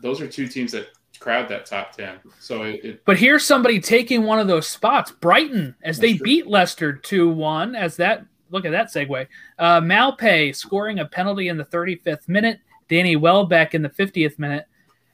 those 0.00 0.20
are 0.20 0.28
two 0.28 0.46
teams 0.46 0.72
that 0.72 0.88
crowd 1.18 1.48
that 1.48 1.66
top 1.66 1.92
ten. 1.96 2.18
So 2.38 2.62
it, 2.62 2.84
it 2.84 3.04
But 3.04 3.16
here's 3.18 3.44
somebody 3.44 3.80
taking 3.80 4.22
one 4.22 4.38
of 4.38 4.46
those 4.46 4.68
spots. 4.68 5.10
Brighton, 5.10 5.74
as 5.82 5.98
they 5.98 6.16
true. 6.16 6.24
beat 6.24 6.46
Leicester 6.46 6.92
2 6.92 7.28
1, 7.30 7.74
as 7.74 7.96
that 7.96 8.24
look 8.50 8.64
at 8.64 8.70
that 8.70 8.86
segue. 8.92 9.26
Uh, 9.58 9.80
Maupay 9.80 10.54
scoring 10.54 11.00
a 11.00 11.04
penalty 11.04 11.48
in 11.48 11.56
the 11.56 11.64
35th 11.64 12.28
minute, 12.28 12.60
Danny 12.88 13.16
Welbeck 13.16 13.74
in 13.74 13.82
the 13.82 13.90
50th 13.90 14.38
minute, 14.38 14.66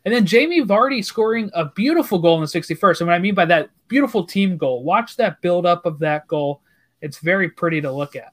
and 0.04 0.12
then 0.14 0.26
Jamie 0.26 0.60
Vardy 0.62 1.02
scoring 1.04 1.50
a 1.54 1.64
beautiful 1.64 2.18
goal 2.18 2.36
in 2.36 2.42
the 2.42 2.46
61st. 2.46 3.00
And 3.00 3.08
what 3.08 3.14
I 3.14 3.18
mean 3.18 3.34
by 3.34 3.46
that, 3.46 3.70
beautiful 3.88 4.24
team 4.26 4.56
goal. 4.58 4.84
Watch 4.84 5.16
that 5.16 5.40
build 5.40 5.64
up 5.66 5.86
of 5.86 5.98
that 6.00 6.28
goal. 6.28 6.60
It's 7.00 7.18
very 7.18 7.48
pretty 7.48 7.80
to 7.80 7.90
look 7.90 8.14
at. 8.14 8.32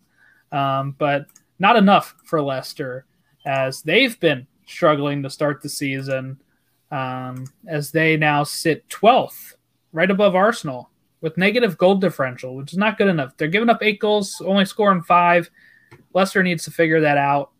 Um, 0.55 0.95
but 0.99 1.25
not 1.61 1.77
enough 1.77 2.15
for 2.25 2.41
Leicester 2.41 3.05
as 3.45 3.83
they've 3.83 4.19
been 4.19 4.47
struggling 4.65 5.21
to 5.21 5.29
start 5.29 5.61
the 5.61 5.69
season 5.69 6.41
um, 6.89 7.45
as 7.67 7.91
they 7.91 8.17
now 8.17 8.43
sit 8.43 8.89
12th, 8.89 9.53
right 9.93 10.09
above 10.09 10.35
Arsenal, 10.35 10.89
with 11.21 11.37
negative 11.37 11.77
goal 11.77 11.95
differential, 11.95 12.55
which 12.55 12.73
is 12.73 12.79
not 12.79 12.97
good 12.97 13.07
enough. 13.07 13.37
They're 13.37 13.47
giving 13.47 13.69
up 13.69 13.83
eight 13.83 13.99
goals, 13.99 14.41
only 14.43 14.65
scoring 14.65 15.03
five. 15.03 15.49
Leicester 16.13 16.41
needs 16.41 16.63
to 16.65 16.71
figure 16.71 17.01
that 17.01 17.17
out. 17.17 17.51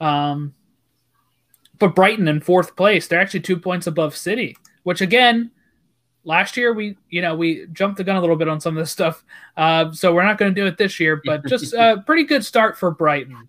Um, 0.00 0.54
but 1.78 1.94
Brighton 1.94 2.26
in 2.26 2.40
fourth 2.40 2.74
place, 2.74 3.06
they're 3.06 3.20
actually 3.20 3.40
two 3.40 3.58
points 3.58 3.86
above 3.86 4.16
City, 4.16 4.56
which 4.82 5.02
again, 5.02 5.50
last 6.24 6.56
year 6.56 6.72
we 6.72 6.96
you 7.08 7.22
know 7.22 7.34
we 7.34 7.66
jumped 7.72 7.96
the 7.98 8.04
gun 8.04 8.16
a 8.16 8.20
little 8.20 8.36
bit 8.36 8.48
on 8.48 8.60
some 8.60 8.76
of 8.76 8.82
this 8.82 8.90
stuff, 8.90 9.24
uh, 9.56 9.92
so 9.92 10.14
we're 10.14 10.24
not 10.24 10.38
going 10.38 10.54
to 10.54 10.60
do 10.60 10.66
it 10.66 10.76
this 10.78 11.00
year. 11.00 11.20
But 11.24 11.46
just 11.46 11.72
a 11.74 12.02
pretty 12.06 12.24
good 12.24 12.44
start 12.44 12.78
for 12.78 12.90
Brighton 12.90 13.48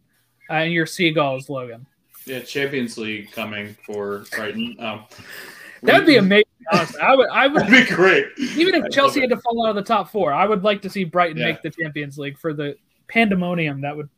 uh, 0.50 0.54
and 0.54 0.74
your 0.74 0.86
Seagulls, 0.86 1.50
Logan. 1.50 1.86
yeah 2.26 2.40
Champions 2.42 2.98
League 2.98 3.32
coming 3.32 3.76
for 3.86 4.26
Brighton. 4.36 4.76
Um, 4.80 5.06
That'd 5.84 6.06
be 6.06 6.18
amazing. 6.18 6.46
Honestly, 6.72 7.02
I 7.02 7.16
would 7.16 7.30
I 7.30 7.48
would 7.54 7.64
That'd 7.64 7.88
be 7.90 7.96
great. 7.96 8.28
Even 8.56 8.76
if 8.76 8.84
love 8.84 8.92
Chelsea 8.92 9.22
had 9.22 9.32
to 9.32 9.38
fall 9.38 9.66
out 9.66 9.72
of 9.72 9.76
the 9.76 9.82
top 9.84 10.12
four, 10.12 10.32
I 10.32 10.46
would 10.46 10.64
like 10.64 10.82
to 10.84 10.90
see 10.90 11.04
Brighton 11.04 11.38
Yeah. 11.38 11.46
make 11.46 11.62
the 11.64 11.72
Champions 11.72 12.18
League 12.18 12.38
for 12.38 12.54
the 12.54 12.76
pandemonium 13.08 13.82
that 13.82 13.98
would 13.98 14.10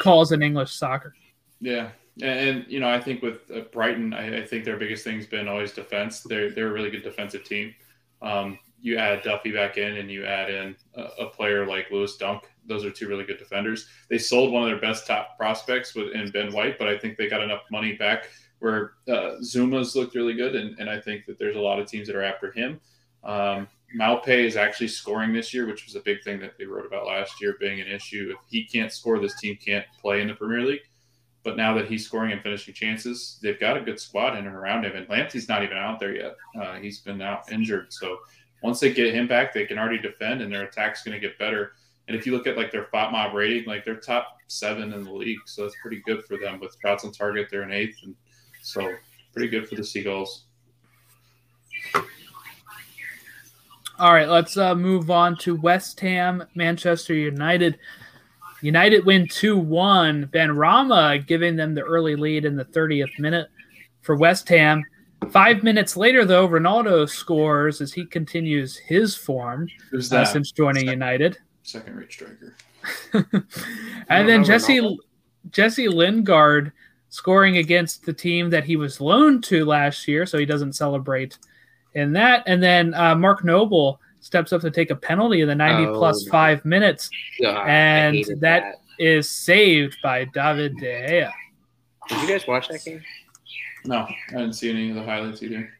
cause 0.00 0.30
in 0.32 0.42
English 0.42 0.72
soccer. 0.72 1.14
Yeah, 1.60 1.88
and, 2.22 2.38
and 2.48 2.64
you 2.68 2.78
know, 2.78 2.88
I 2.88 3.00
think 3.00 3.22
with 3.22 3.50
uh, 3.50 3.60
Brighton, 3.72 4.12
I, 4.14 4.42
I 4.42 4.46
think 4.46 4.64
their 4.64 4.76
biggest 4.76 5.02
thing's 5.02 5.26
been 5.26 5.48
always 5.48 5.72
defense. 5.72 6.20
They're 6.20 6.50
they're 6.50 6.68
a 6.68 6.72
really 6.72 6.90
good 6.90 7.02
defensive 7.02 7.42
team. 7.42 7.74
Um, 8.22 8.58
you 8.80 8.96
add 8.96 9.22
Duffy 9.22 9.52
back 9.52 9.76
in, 9.76 9.96
and 9.96 10.10
you 10.10 10.24
add 10.24 10.50
in 10.50 10.76
a, 10.94 11.02
a 11.24 11.26
player 11.26 11.66
like 11.66 11.90
Lewis 11.90 12.16
Dunk. 12.16 12.44
Those 12.66 12.84
are 12.84 12.90
two 12.90 13.08
really 13.08 13.24
good 13.24 13.38
defenders. 13.38 13.88
They 14.08 14.18
sold 14.18 14.52
one 14.52 14.62
of 14.62 14.68
their 14.68 14.80
best 14.80 15.06
top 15.06 15.36
prospects 15.36 15.94
with 15.94 16.12
in 16.12 16.30
Ben 16.30 16.52
White, 16.52 16.78
but 16.78 16.88
I 16.88 16.96
think 16.96 17.16
they 17.16 17.28
got 17.28 17.42
enough 17.42 17.62
money 17.70 17.94
back 17.94 18.28
where 18.60 18.92
uh, 19.08 19.36
Zuma's 19.42 19.94
looked 19.94 20.14
really 20.14 20.34
good, 20.34 20.54
and, 20.54 20.78
and 20.78 20.90
I 20.90 21.00
think 21.00 21.26
that 21.26 21.38
there's 21.38 21.56
a 21.56 21.60
lot 21.60 21.78
of 21.78 21.86
teams 21.86 22.06
that 22.08 22.16
are 22.16 22.24
after 22.24 22.52
him. 22.52 22.80
Um, 23.24 23.68
Maupay 23.98 24.44
is 24.44 24.56
actually 24.56 24.88
scoring 24.88 25.32
this 25.32 25.54
year, 25.54 25.66
which 25.66 25.84
was 25.86 25.94
a 25.94 26.00
big 26.00 26.22
thing 26.22 26.40
that 26.40 26.58
they 26.58 26.64
wrote 26.64 26.86
about 26.86 27.06
last 27.06 27.40
year 27.40 27.56
being 27.58 27.80
an 27.80 27.88
issue. 27.88 28.34
If 28.34 28.38
he 28.48 28.64
can't 28.64 28.92
score, 28.92 29.18
this 29.18 29.38
team 29.40 29.56
can't 29.64 29.86
play 30.00 30.20
in 30.20 30.28
the 30.28 30.34
Premier 30.34 30.60
League. 30.60 30.82
But 31.48 31.56
now 31.56 31.72
that 31.72 31.86
he's 31.86 32.04
scoring 32.04 32.32
and 32.32 32.42
finishing 32.42 32.74
chances, 32.74 33.38
they've 33.40 33.58
got 33.58 33.78
a 33.78 33.80
good 33.80 33.98
squad 33.98 34.36
in 34.36 34.46
and 34.46 34.54
around 34.54 34.84
him. 34.84 34.94
And 34.94 35.08
Lamptey's 35.08 35.48
not 35.48 35.62
even 35.62 35.78
out 35.78 35.98
there 35.98 36.14
yet. 36.14 36.36
Uh, 36.60 36.74
he's 36.74 36.98
been 36.98 37.22
out 37.22 37.50
injured. 37.50 37.90
So 37.90 38.18
once 38.62 38.80
they 38.80 38.92
get 38.92 39.14
him 39.14 39.26
back, 39.26 39.54
they 39.54 39.64
can 39.64 39.78
already 39.78 39.96
defend, 39.96 40.42
and 40.42 40.52
their 40.52 40.64
attack's 40.64 41.02
going 41.02 41.18
to 41.18 41.26
get 41.26 41.38
better. 41.38 41.72
And 42.06 42.14
if 42.14 42.26
you 42.26 42.32
look 42.32 42.46
at 42.46 42.58
like 42.58 42.70
their 42.70 42.84
FotMob 42.92 43.32
rating, 43.32 43.64
like 43.64 43.82
they're 43.82 43.96
top 43.96 44.36
seven 44.48 44.92
in 44.92 45.04
the 45.04 45.10
league, 45.10 45.38
so 45.46 45.62
that's 45.62 45.74
pretty 45.80 46.02
good 46.04 46.22
for 46.26 46.36
them. 46.36 46.60
With 46.60 46.76
shots 46.82 47.06
on 47.06 47.12
target, 47.12 47.48
they're 47.50 47.62
in 47.62 47.72
eighth, 47.72 47.96
and 48.02 48.14
so 48.60 48.86
pretty 49.32 49.48
good 49.48 49.66
for 49.66 49.74
the 49.74 49.84
Seagulls. 49.84 50.44
All 53.98 54.12
right, 54.12 54.28
let's 54.28 54.58
uh, 54.58 54.74
move 54.74 55.10
on 55.10 55.38
to 55.38 55.56
West 55.56 55.98
Ham, 56.00 56.44
Manchester 56.54 57.14
United. 57.14 57.78
United 58.62 59.04
win 59.04 59.26
2 59.28 59.56
1. 59.56 60.30
Benrahma 60.32 61.24
giving 61.26 61.56
them 61.56 61.74
the 61.74 61.82
early 61.82 62.16
lead 62.16 62.44
in 62.44 62.56
the 62.56 62.64
30th 62.64 63.18
minute 63.18 63.48
for 64.02 64.16
West 64.16 64.48
Ham. 64.48 64.84
Five 65.30 65.62
minutes 65.62 65.96
later, 65.96 66.24
though, 66.24 66.48
Ronaldo 66.48 67.08
scores 67.08 67.80
as 67.80 67.92
he 67.92 68.04
continues 68.06 68.76
his 68.76 69.16
form 69.16 69.68
Who's 69.90 70.12
uh, 70.12 70.24
since 70.24 70.52
joining 70.52 70.88
United. 70.88 71.38
Second 71.62 71.96
rate 71.96 72.12
striker. 72.12 72.56
and 74.08 74.28
then 74.28 74.44
Jesse 74.44 74.78
Ronaldo. 74.78 74.96
Jesse 75.50 75.88
Lingard 75.88 76.72
scoring 77.10 77.56
against 77.56 78.04
the 78.04 78.12
team 78.12 78.50
that 78.50 78.64
he 78.64 78.76
was 78.76 79.00
loaned 79.00 79.42
to 79.44 79.64
last 79.64 80.06
year, 80.06 80.26
so 80.26 80.38
he 80.38 80.44
doesn't 80.44 80.74
celebrate 80.74 81.38
in 81.94 82.12
that. 82.12 82.42
And 82.46 82.62
then 82.62 82.94
uh, 82.94 83.14
Mark 83.14 83.44
Noble 83.44 84.00
steps 84.20 84.52
up 84.52 84.60
to 84.62 84.70
take 84.70 84.90
a 84.90 84.96
penalty 84.96 85.40
in 85.40 85.48
the 85.48 85.54
90 85.54 85.86
Oh, 85.86 85.94
plus 85.98 86.24
no. 86.26 86.30
five 86.32 86.64
minutes 86.64 87.08
God, 87.40 87.66
And 87.68 88.16
hated 88.16 88.40
that- 88.40 88.76
is 88.98 89.28
saved 89.28 89.96
by 90.02 90.24
David 90.24 90.76
De 90.78 90.86
Gea. 90.86 91.32
Did 92.08 92.22
you 92.22 92.28
guys 92.28 92.46
watch 92.48 92.66
that 92.68 92.84
game? 92.84 93.02
No, 93.84 93.98
I 93.98 94.32
didn't 94.32 94.54
see 94.54 94.70
any 94.70 94.90
of 94.90 94.96
the 94.96 95.04
highlights 95.04 95.42
either. 95.42 95.72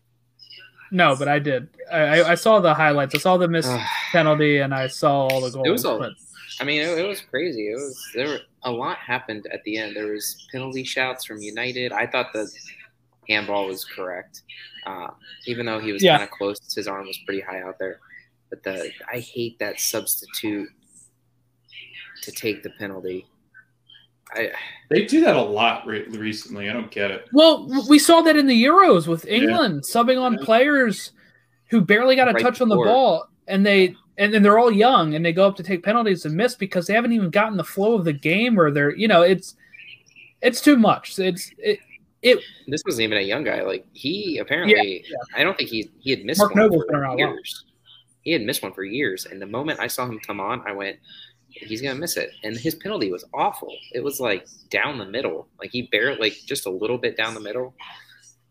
No, 0.91 1.17
but 1.17 1.27
I 1.29 1.39
did. 1.39 1.69
I, 1.93 2.21
I- 2.21 2.31
I 2.31 2.35
saw 2.37 2.61
the 2.61 2.73
highlights. 2.75 3.15
I 3.15 3.19
saw 3.19 3.37
the 3.37 3.49
missed 3.49 3.71
penalty, 4.13 4.59
and 4.59 4.73
I 4.73 4.87
saw 4.87 5.27
all 5.27 5.41
the 5.41 5.51
goals. 5.51 5.67
It 5.67 5.71
was 5.71 5.85
all- 5.85 5.99
but 5.99 6.13
I 6.61 6.65
mean, 6.65 6.81
it, 6.81 6.99
it 6.99 7.07
was 7.09 7.21
crazy. 7.21 7.71
It 7.71 7.75
was 7.75 8.01
there. 8.15 8.29
Were, 8.29 8.39
a 8.65 8.71
lot 8.71 8.99
happened 8.99 9.47
at 9.53 9.63
the 9.65 9.77
end. 9.79 9.95
There 9.97 10.13
was 10.13 10.47
penalty 10.53 10.85
shouts 10.85 11.25
from 11.25 11.39
United. 11.39 11.93
I 11.93 12.07
thought 12.07 12.33
the 12.33 12.51
handball 13.29 13.67
was 13.67 13.85
correct, 13.85 14.43
um, 14.87 15.13
even 15.47 15.67
though 15.67 15.79
he 15.79 15.93
was 15.93 16.03
Yeah. 16.03 16.19
kind 16.19 16.23
of 16.25 16.31
close. 16.31 16.59
His 16.75 16.89
arm 16.89 17.07
was 17.07 17.19
pretty 17.27 17.41
high 17.43 17.61
out 17.63 17.79
there. 17.79 18.01
But 18.51 18.63
the 18.63 18.91
I 19.13 19.19
hate 19.19 19.59
that 19.59 19.81
substitute 19.81 20.69
to 22.23 22.33
take 22.33 22.63
the 22.63 22.71
penalty. 22.71 23.27
I 24.33 24.51
They 24.91 25.05
do 25.07 25.21
that 25.23 25.37
a 25.37 25.43
lot 25.43 25.87
re- 25.87 26.05
recently. 26.09 26.69
I 26.69 26.73
don't 26.73 26.91
get 26.91 27.11
it. 27.11 27.27
Well, 27.33 27.69
we 27.89 27.99
saw 27.99 28.21
that 28.23 28.37
in 28.37 28.47
the 28.47 28.65
Euros 28.65 29.07
with 29.07 29.27
England 29.27 29.83
subbing 29.83 30.21
on 30.21 30.35
Yeah. 30.35 30.45
players 30.45 31.13
who 31.71 31.81
barely 31.81 32.17
got 32.17 32.29
a 32.29 32.33
Right 32.33 32.43
touch 32.43 32.61
on 32.61 32.69
the 32.69 32.75
before. 32.75 32.85
ball, 32.87 33.29
and 33.47 33.65
they 33.65 33.95
and 34.19 34.35
then 34.35 34.43
they're 34.43 34.59
all 34.59 34.73
young 34.73 35.15
and 35.15 35.25
they 35.25 35.33
go 35.33 35.47
up 35.47 35.57
to 35.57 35.63
take 35.63 35.83
penalties 35.85 36.25
and 36.25 36.35
miss 36.35 36.57
because 36.57 36.87
they 36.87 36.95
haven't 36.95 37.13
even 37.13 37.31
gotten 37.31 37.57
the 37.57 37.65
flow 37.65 37.95
of 37.95 38.05
the 38.05 38.13
game 38.13 38.59
or 38.59 38.71
they're 38.71 38.95
you 38.97 39.07
know 39.09 39.23
it's 39.23 39.55
it's 40.43 40.61
too 40.61 40.77
much. 40.77 41.19
It's 41.19 41.51
it, 41.59 41.79
it 42.23 42.39
This 42.67 42.83
wasn't 42.85 43.05
even 43.05 43.19
a 43.19 43.23
young 43.23 43.45
guy. 43.45 43.63
Like 43.63 43.87
he 43.93 44.39
apparently, 44.39 45.05
yeah. 45.09 45.17
I 45.37 45.45
don't 45.45 45.57
think 45.57 45.71
he 45.71 45.89
he 46.01 46.11
had 46.11 46.25
missed 46.25 46.41
Mark 46.41 46.55
one 46.55 46.65
Noble's 46.65 46.83
for 46.83 46.93
been 46.93 46.97
around 46.97 47.21
a 47.21 47.25
while. 47.27 47.35
years. 47.35 47.65
He 48.23 48.33
had 48.33 48.43
missed 48.43 48.63
one 48.63 48.73
for 48.73 48.85
years, 48.85 49.27
and 49.27 49.41
the 49.41 49.47
moment 49.47 49.81
I 49.81 49.87
saw 49.87 50.05
him 50.07 50.19
come 50.21 50.41
on, 50.41 50.63
I 50.67 50.73
went, 50.73 50.99
"He's 51.49 51.81
gonna 51.83 51.95
miss 51.99 52.17
it." 52.17 52.31
And 52.45 52.57
his 52.57 52.75
penalty 52.75 53.11
was 53.11 53.25
awful. 53.33 53.75
It 53.93 54.03
was 54.05 54.21
like 54.21 54.47
down 54.71 54.99
the 54.99 55.07
middle, 55.07 55.49
like 55.61 55.71
he 55.71 55.83
barely, 55.83 56.19
like 56.19 56.35
just 56.47 56.67
a 56.67 56.71
little 56.71 56.99
bit 56.99 57.17
down 57.17 57.35
the 57.35 57.41
middle. 57.41 57.75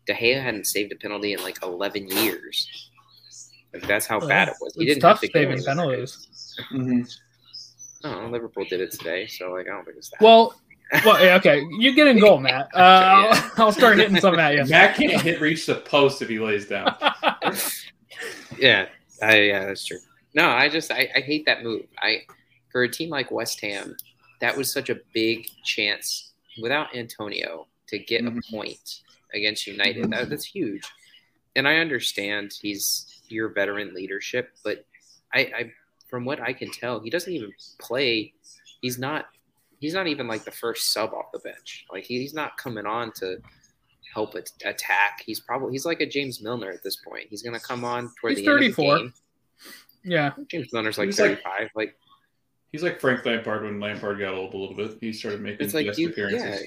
De 0.06 0.14
Gea 0.14 0.42
hadn't 0.42 0.66
saved 0.66 0.90
a 0.92 0.96
penalty 0.96 1.32
in 1.34 1.42
like 1.42 1.62
eleven 1.62 2.08
years. 2.08 2.90
Like 3.74 3.86
that's 3.86 4.06
how 4.06 4.18
Well, 4.18 4.28
bad 4.28 4.48
it 4.48 4.54
was. 4.60 4.74
He 4.74 4.84
it's 4.84 4.94
didn't 4.94 5.02
tough 5.02 5.20
have 5.20 5.20
to 5.20 5.28
go 5.28 5.32
saving 5.40 5.52
anywhere. 5.58 5.74
penalties. 5.74 6.56
Mhm. 6.72 7.18
No, 8.04 8.28
Liverpool 8.30 8.64
did 8.68 8.80
it 8.80 8.90
today, 8.92 9.26
so 9.26 9.52
like 9.52 9.66
I 9.66 9.70
don't 9.70 9.84
think 9.84 9.98
it's 9.98 10.08
that. 10.10 10.20
Well, 10.22 10.54
well, 11.04 11.22
yeah, 11.22 11.36
okay, 11.36 11.62
you 11.78 11.94
get 11.94 12.06
in 12.06 12.18
goal, 12.18 12.38
Matt. 12.40 12.68
Uh, 12.74 12.78
I'll, 12.78 13.66
I'll 13.66 13.72
start 13.72 13.98
hitting 13.98 14.18
some 14.20 14.38
at 14.38 14.54
you. 14.54 14.64
Matt 14.64 14.96
can't 14.96 15.20
hit 15.20 15.40
reach 15.42 15.66
the 15.66 15.74
post 15.74 16.22
if 16.22 16.28
he 16.30 16.38
lays 16.38 16.66
down. 16.66 16.96
Yeah, 18.58 18.86
I, 19.22 19.40
yeah, 19.42 19.64
that's 19.66 19.84
true. 19.84 19.98
No, 20.34 20.48
I 20.48 20.68
just 20.68 20.90
I, 20.92 21.08
I 21.16 21.20
hate 21.20 21.46
that 21.46 21.62
move. 21.62 21.86
I 21.98 22.22
for 22.70 22.82
a 22.82 22.88
team 22.88 23.10
like 23.10 23.30
West 23.30 23.60
Ham, 23.62 23.96
that 24.40 24.56
was 24.56 24.70
such 24.72 24.90
a 24.90 25.00
big 25.14 25.48
chance 25.64 26.32
without 26.62 26.94
Antonio 26.94 27.66
to 27.88 27.98
get 27.98 28.22
Mhm. 28.22 28.38
a 28.38 28.50
point 28.52 29.00
against 29.34 29.66
United. 29.66 30.10
That, 30.10 30.28
that's 30.28 30.44
huge. 30.44 30.82
And 31.56 31.66
I 31.66 31.76
understand 31.78 32.52
he's 32.60 33.22
your 33.28 33.48
veteran 33.48 33.94
leadership, 33.94 34.56
but 34.62 34.84
I, 35.34 35.40
I 35.40 35.72
from 36.08 36.24
what 36.24 36.40
I 36.40 36.52
can 36.52 36.70
tell, 36.70 37.00
he 37.00 37.10
doesn't 37.10 37.32
even 37.32 37.52
play. 37.80 38.32
He's 38.80 38.98
not. 38.98 39.26
He's 39.80 39.94
not 39.94 40.08
even 40.08 40.26
like 40.26 40.44
the 40.44 40.50
first 40.50 40.92
sub 40.92 41.14
off 41.14 41.30
the 41.32 41.38
bench. 41.38 41.86
Like 41.92 42.04
he's 42.04 42.34
not 42.34 42.56
coming 42.56 42.84
on 42.84 43.12
to 43.12 43.40
help 44.14 44.34
it 44.34 44.50
attack. 44.64 45.22
He's 45.24 45.40
probably 45.40 45.72
he's 45.72 45.84
like 45.86 46.00
a 46.00 46.06
James 46.06 46.42
Milner 46.42 46.70
at 46.70 46.82
this 46.82 46.96
point. 46.96 47.26
He's 47.30 47.42
gonna 47.42 47.60
come 47.60 47.84
on 47.84 48.10
toward 48.20 48.36
He's 48.36 48.44
the 48.44 48.50
end 48.50 48.60
34. 48.60 48.94
of 48.94 48.98
the 49.00 49.04
game. 49.04 49.14
yeah, 50.04 50.30
James 50.48 50.72
Milner's 50.72 50.98
like 50.98 51.06
He's 51.06 51.16
thirty 51.16 51.40
five. 51.42 51.68
Like 51.74 51.96
He's 52.72 52.82
like 52.82 53.00
Frank 53.00 53.24
Lampard 53.24 53.62
when 53.64 53.80
Lampard 53.80 54.18
got 54.18 54.34
old 54.34 54.52
a 54.52 54.56
little 54.56 54.76
bit. 54.76 54.98
He 55.00 55.12
started 55.12 55.40
making 55.40 55.64
it's 55.64 55.74
like 55.74 55.86
guest 55.86 55.98
you, 55.98 56.10
appearances. 56.10 56.40
yeah, 56.62 56.66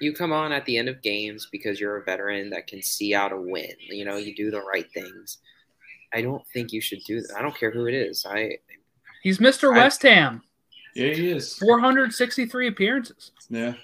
you 0.00 0.12
come 0.12 0.32
on 0.32 0.52
at 0.52 0.64
the 0.64 0.76
end 0.78 0.88
of 0.88 1.02
games 1.02 1.48
because 1.50 1.80
you're 1.80 1.96
a 1.96 2.04
veteran 2.04 2.50
that 2.50 2.66
can 2.68 2.80
see 2.82 3.14
out 3.14 3.32
a 3.32 3.36
win. 3.36 3.72
You 3.88 4.04
know, 4.04 4.16
you 4.16 4.34
do 4.34 4.50
the 4.52 4.60
right 4.62 4.86
things. 4.94 5.38
I 6.14 6.22
don't 6.22 6.46
think 6.52 6.72
you 6.72 6.80
should 6.80 7.00
do 7.04 7.20
that. 7.20 7.36
I 7.36 7.42
don't 7.42 7.56
care 7.56 7.70
who 7.72 7.86
it 7.86 7.94
is. 7.94 8.24
I 8.28 8.58
he's 9.22 9.38
Mr. 9.38 9.72
I- 9.74 9.78
West 9.78 10.02
Ham. 10.02 10.42
Yeah, 10.94 11.12
he 11.14 11.30
is. 11.30 11.56
463 11.58 12.66
appearances. 12.68 13.30
Yeah, 13.48 13.74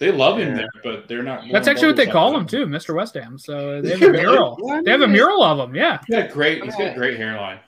they 0.00 0.10
love 0.12 0.38
him 0.38 0.50
Yeah. 0.50 0.54
there, 0.56 0.68
but 0.82 1.08
they're 1.08 1.22
not. 1.22 1.44
That's 1.52 1.68
actually 1.68 1.88
what 1.88 1.96
they 1.96 2.06
call 2.06 2.36
him 2.36 2.46
too, 2.46 2.66
Mr. 2.66 2.94
West 2.94 3.14
Ham. 3.14 3.38
So 3.38 3.80
they 3.82 3.90
have 3.98 4.02
a 4.02 4.12
mural. 4.12 4.56
They 4.84 4.90
have 4.90 5.00
a 5.02 5.08
mural 5.08 5.42
of 5.42 5.58
him. 5.68 5.74
Yeah. 5.74 5.98
He's 6.06 6.16
got 6.16 6.30
great. 6.30 6.62
He's 6.64 6.76
got 6.76 6.94
great 6.96 7.16
hairline. 7.16 7.60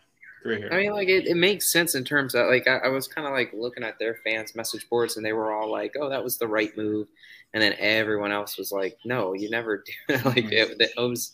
Great 0.42 0.60
hair. 0.62 0.72
I 0.72 0.76
mean, 0.82 0.92
like 0.92 1.08
it, 1.08 1.26
it 1.26 1.36
makes 1.36 1.72
sense 1.72 1.94
in 1.94 2.04
terms 2.04 2.34
of 2.34 2.46
like 2.48 2.66
I, 2.68 2.76
I 2.78 2.88
was 2.88 3.08
kind 3.08 3.26
of 3.26 3.32
like 3.32 3.52
looking 3.52 3.82
at 3.84 3.98
their 3.98 4.16
fans' 4.24 4.54
message 4.54 4.88
boards, 4.88 5.16
and 5.16 5.24
they 5.26 5.32
were 5.32 5.52
all 5.52 5.70
like, 5.70 5.94
"Oh, 6.00 6.08
that 6.08 6.22
was 6.22 6.38
the 6.38 6.46
right 6.48 6.76
move," 6.76 7.08
and 7.54 7.62
then 7.62 7.74
everyone 7.78 8.30
else 8.32 8.56
was 8.58 8.70
like, 8.72 8.96
"No, 9.04 9.32
you 9.34 9.50
never 9.50 9.82
do." 10.08 10.16
like 10.24 10.52
it, 10.52 10.76
it 10.80 10.90
was. 10.96 11.32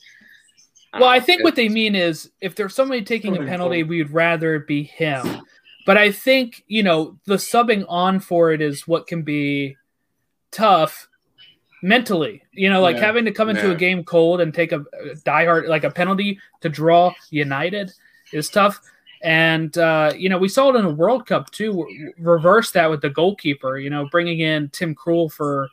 I 0.94 0.98
don't 0.98 1.00
Well, 1.06 1.10
I 1.10 1.20
think 1.20 1.40
it- 1.40 1.44
what 1.44 1.56
they 1.56 1.68
mean 1.70 1.94
is 1.94 2.30
if 2.40 2.54
there's 2.54 2.74
somebody 2.74 3.02
taking 3.02 3.36
a 3.36 3.44
penalty, 3.44 3.82
we'd 3.82 4.10
rather 4.10 4.56
it 4.56 4.66
be 4.66 4.82
him. 4.82 5.40
But 5.84 5.96
I 5.98 6.12
think, 6.12 6.62
you 6.68 6.82
know, 6.84 7.18
the 7.24 7.36
subbing 7.36 7.84
on 7.88 8.20
for 8.20 8.52
it 8.52 8.60
is 8.60 8.86
what 8.86 9.06
can 9.08 9.22
be 9.22 9.76
tough 10.52 11.08
mentally. 11.82 12.42
You 12.52 12.70
know, 12.70 12.80
like 12.80 12.96
Yeah. 12.96 13.06
having 13.06 13.24
to 13.24 13.32
come 13.32 13.48
into 13.48 13.66
Yeah. 13.66 13.72
a 13.72 13.76
game 13.76 14.04
cold 14.04 14.40
and 14.40 14.54
take 14.54 14.70
a, 14.72 14.84
diehard, 15.26 15.66
like 15.66 15.84
a 15.84 15.90
penalty 15.90 16.38
to 16.60 16.68
draw 16.68 17.12
United 17.30 17.90
is 18.32 18.48
tough. 18.48 18.80
And, 19.24 19.76
uh, 19.78 20.12
you 20.16 20.28
know, 20.28 20.38
we 20.38 20.48
saw 20.48 20.72
it 20.72 20.76
in 20.76 20.84
the 20.84 20.90
World 20.94 21.26
Cup 21.26 21.50
too, 21.50 21.86
reverse 22.18 22.70
that 22.72 22.90
with 22.90 23.00
the 23.00 23.10
goalkeeper, 23.10 23.78
you 23.78 23.90
know, 23.90 24.08
bringing 24.10 24.40
in 24.40 24.68
Tim 24.70 24.94
Krul 24.94 25.30
for 25.32 25.68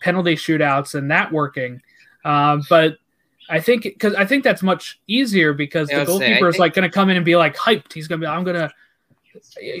penalty 0.00 0.34
shootouts 0.34 0.94
and 0.94 1.10
that 1.10 1.30
working. 1.32 1.80
Um, 2.24 2.62
but 2.68 2.98
I 3.48 3.60
think 3.60 3.82
because 3.82 4.14
I 4.14 4.24
think 4.24 4.42
that's 4.44 4.62
much 4.62 5.00
easier 5.08 5.52
because 5.52 5.90
Yeah, 5.90 6.04
the 6.04 6.12
was 6.12 6.18
saying, 6.18 6.30
goalkeeper 6.30 6.48
is 6.48 6.54
think- 6.54 6.60
like 6.60 6.74
going 6.74 6.88
to 6.88 6.94
come 6.94 7.10
in 7.10 7.16
and 7.16 7.24
be 7.24 7.36
like 7.36 7.56
hyped. 7.56 7.92
He's 7.92 8.06
going 8.08 8.20
to 8.20 8.24
be, 8.26 8.28
I'm 8.30 8.44
going 8.44 8.56
to. 8.56 8.70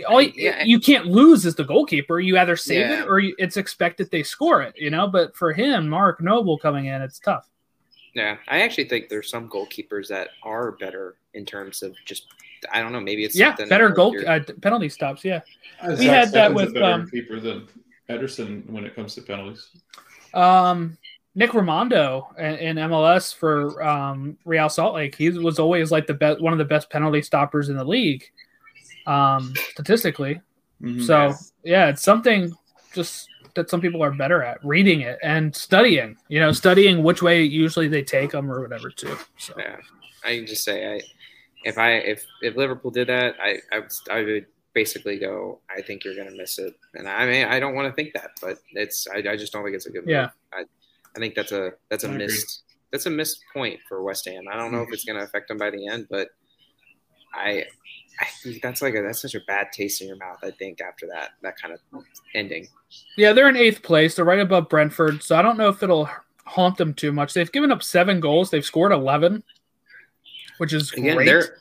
All 0.08 0.20
you, 0.22 0.32
Yeah. 0.34 0.62
you 0.64 0.80
can't 0.80 1.06
lose 1.06 1.44
as 1.46 1.54
the 1.54 1.64
goalkeeper. 1.64 2.20
You 2.20 2.38
either 2.38 2.56
save 2.56 2.80
Yeah. 2.88 3.02
it 3.02 3.08
or 3.08 3.18
you, 3.20 3.34
it's 3.38 3.56
expected 3.56 4.10
they 4.10 4.22
score 4.22 4.62
it. 4.62 4.74
You 4.76 4.90
know, 4.90 5.06
but 5.06 5.36
for 5.36 5.52
him, 5.52 5.88
Mark 5.88 6.20
Noble 6.22 6.58
coming 6.58 6.86
in, 6.86 7.02
it's 7.02 7.18
tough. 7.18 7.48
Yeah, 8.14 8.36
I 8.48 8.60
actually 8.62 8.84
think 8.88 9.08
there's 9.08 9.30
some 9.30 9.48
goalkeepers 9.48 10.08
that 10.08 10.28
are 10.42 10.72
better 10.72 11.16
in 11.34 11.44
terms 11.46 11.82
of 11.82 11.94
just 12.04 12.26
I 12.72 12.80
don't 12.80 12.92
know, 12.92 13.00
maybe 13.00 13.24
it's 13.24 13.36
yeah, 13.36 13.48
something 13.48 13.68
better 13.68 13.88
goal 13.88 14.14
uh, 14.26 14.38
penalty 14.60 14.88
stops. 14.88 15.24
Yeah, 15.24 15.40
Uh, 15.82 15.96
we 15.98 16.06
Zach 16.06 16.06
had 16.06 16.32
that 16.32 16.54
with, 16.54 16.74
better 16.74 16.84
um, 16.84 17.10
keeper 17.10 17.40
than 17.40 17.66
Ederson 18.08 18.68
when 18.70 18.84
it 18.84 18.94
comes 18.94 19.14
to 19.16 19.22
penalties. 19.22 19.68
um, 20.34 20.96
Nick 21.34 21.50
Rimando 21.52 22.36
in, 22.38 22.76
in 22.76 22.76
MLS 22.76 23.34
for 23.34 23.82
um, 23.82 24.36
Real 24.44 24.68
Salt 24.68 24.94
Lake. 24.94 25.14
He 25.16 25.30
was 25.30 25.58
always 25.58 25.90
like 25.90 26.06
the 26.06 26.14
best, 26.14 26.40
one 26.40 26.52
of 26.52 26.58
the 26.58 26.64
best 26.66 26.90
penalty 26.90 27.22
stoppers 27.22 27.68
in 27.70 27.76
the 27.76 27.84
league, 27.84 28.30
um, 29.06 29.54
statistically. 29.72 30.40
Mhm. 30.80 31.02
So 31.06 31.34
yeah, 31.64 31.88
it's 31.88 32.02
something 32.02 32.52
just 32.94 33.28
that 33.54 33.68
some 33.68 33.80
people 33.80 34.02
are 34.02 34.10
better 34.10 34.42
at 34.42 34.64
reading 34.64 35.02
it 35.02 35.18
and 35.22 35.54
studying. 35.54 36.16
You 36.28 36.40
know, 36.40 36.52
studying 36.52 37.02
which 37.02 37.22
way 37.22 37.42
usually 37.42 37.88
they 37.88 38.02
take 38.02 38.30
them 38.30 38.50
or 38.50 38.60
whatever 38.62 38.90
too. 38.90 39.16
So 39.38 39.54
Yeah, 39.58 39.76
I 40.24 40.36
can 40.36 40.46
just 40.46 40.64
say 40.64 40.94
I 40.96 41.00
if 41.64 41.78
I 41.78 41.92
if 41.92 42.24
if 42.40 42.56
Liverpool 42.56 42.90
did 42.90 43.08
that, 43.08 43.36
I 43.40 43.58
I 43.70 43.78
would, 43.80 43.92
I 44.10 44.22
would 44.22 44.46
basically 44.74 45.18
go. 45.18 45.60
I 45.70 45.82
think 45.82 46.04
you're 46.04 46.16
gonna 46.16 46.34
miss 46.36 46.58
it, 46.58 46.74
and 46.94 47.08
I 47.08 47.26
mean 47.26 47.46
I 47.46 47.60
don't 47.60 47.74
want 47.74 47.88
to 47.88 47.94
think 47.94 48.14
that, 48.14 48.30
but 48.40 48.58
it's 48.72 49.06
I, 49.06 49.18
I 49.18 49.36
just 49.36 49.52
don't 49.52 49.62
think 49.64 49.76
it's 49.76 49.86
a 49.86 49.90
good 49.90 50.02
move. 50.06 50.10
Yeah. 50.10 50.30
I 50.52 50.64
I 51.14 51.18
think 51.18 51.34
that's 51.34 51.52
a 51.52 51.72
that's 51.90 52.04
a 52.04 52.08
I 52.08 52.12
agree. 52.12 52.26
missed 52.26 52.62
that's 52.90 53.06
a 53.06 53.10
missed 53.10 53.40
point 53.52 53.78
for 53.88 54.02
West 54.02 54.26
Ham. 54.28 54.44
I 54.50 54.56
don't 54.56 54.72
know 54.72 54.82
if 54.82 54.88
it's 54.92 55.04
gonna 55.04 55.22
affect 55.22 55.48
them 55.48 55.58
by 55.58 55.70
the 55.70 55.86
end, 55.86 56.06
but 56.10 56.28
I. 57.34 57.66
I 58.20 58.26
think 58.42 58.62
that's 58.62 58.82
like 58.82 58.94
a 58.94 59.02
that's 59.02 59.22
such 59.22 59.34
a 59.34 59.40
bad 59.46 59.68
taste 59.72 60.00
in 60.00 60.08
your 60.08 60.16
mouth. 60.16 60.38
I 60.42 60.50
think 60.50 60.80
after 60.80 61.06
that 61.08 61.30
that 61.42 61.56
kind 61.60 61.74
of 61.74 62.04
ending. 62.34 62.68
yeah, 63.16 63.32
they're 63.32 63.48
in 63.48 63.56
eighth 63.56 63.82
place. 63.82 64.14
They're 64.14 64.24
right 64.24 64.38
above 64.38 64.68
Brentford. 64.68 65.22
So 65.22 65.36
I 65.36 65.42
don't 65.42 65.58
know 65.58 65.68
if 65.68 65.82
it'll 65.82 66.08
haunt 66.44 66.76
them 66.76 66.94
too 66.94 67.12
much. 67.12 67.34
They've 67.34 67.50
given 67.50 67.72
up 67.72 67.82
seven 67.82 68.20
goals. 68.20 68.50
They've 68.50 68.64
scored 68.64 68.92
eleven, 68.92 69.42
which 70.58 70.72
is 70.72 70.92
Again, 70.92 71.16
great. 71.16 71.26
they're 71.26 71.58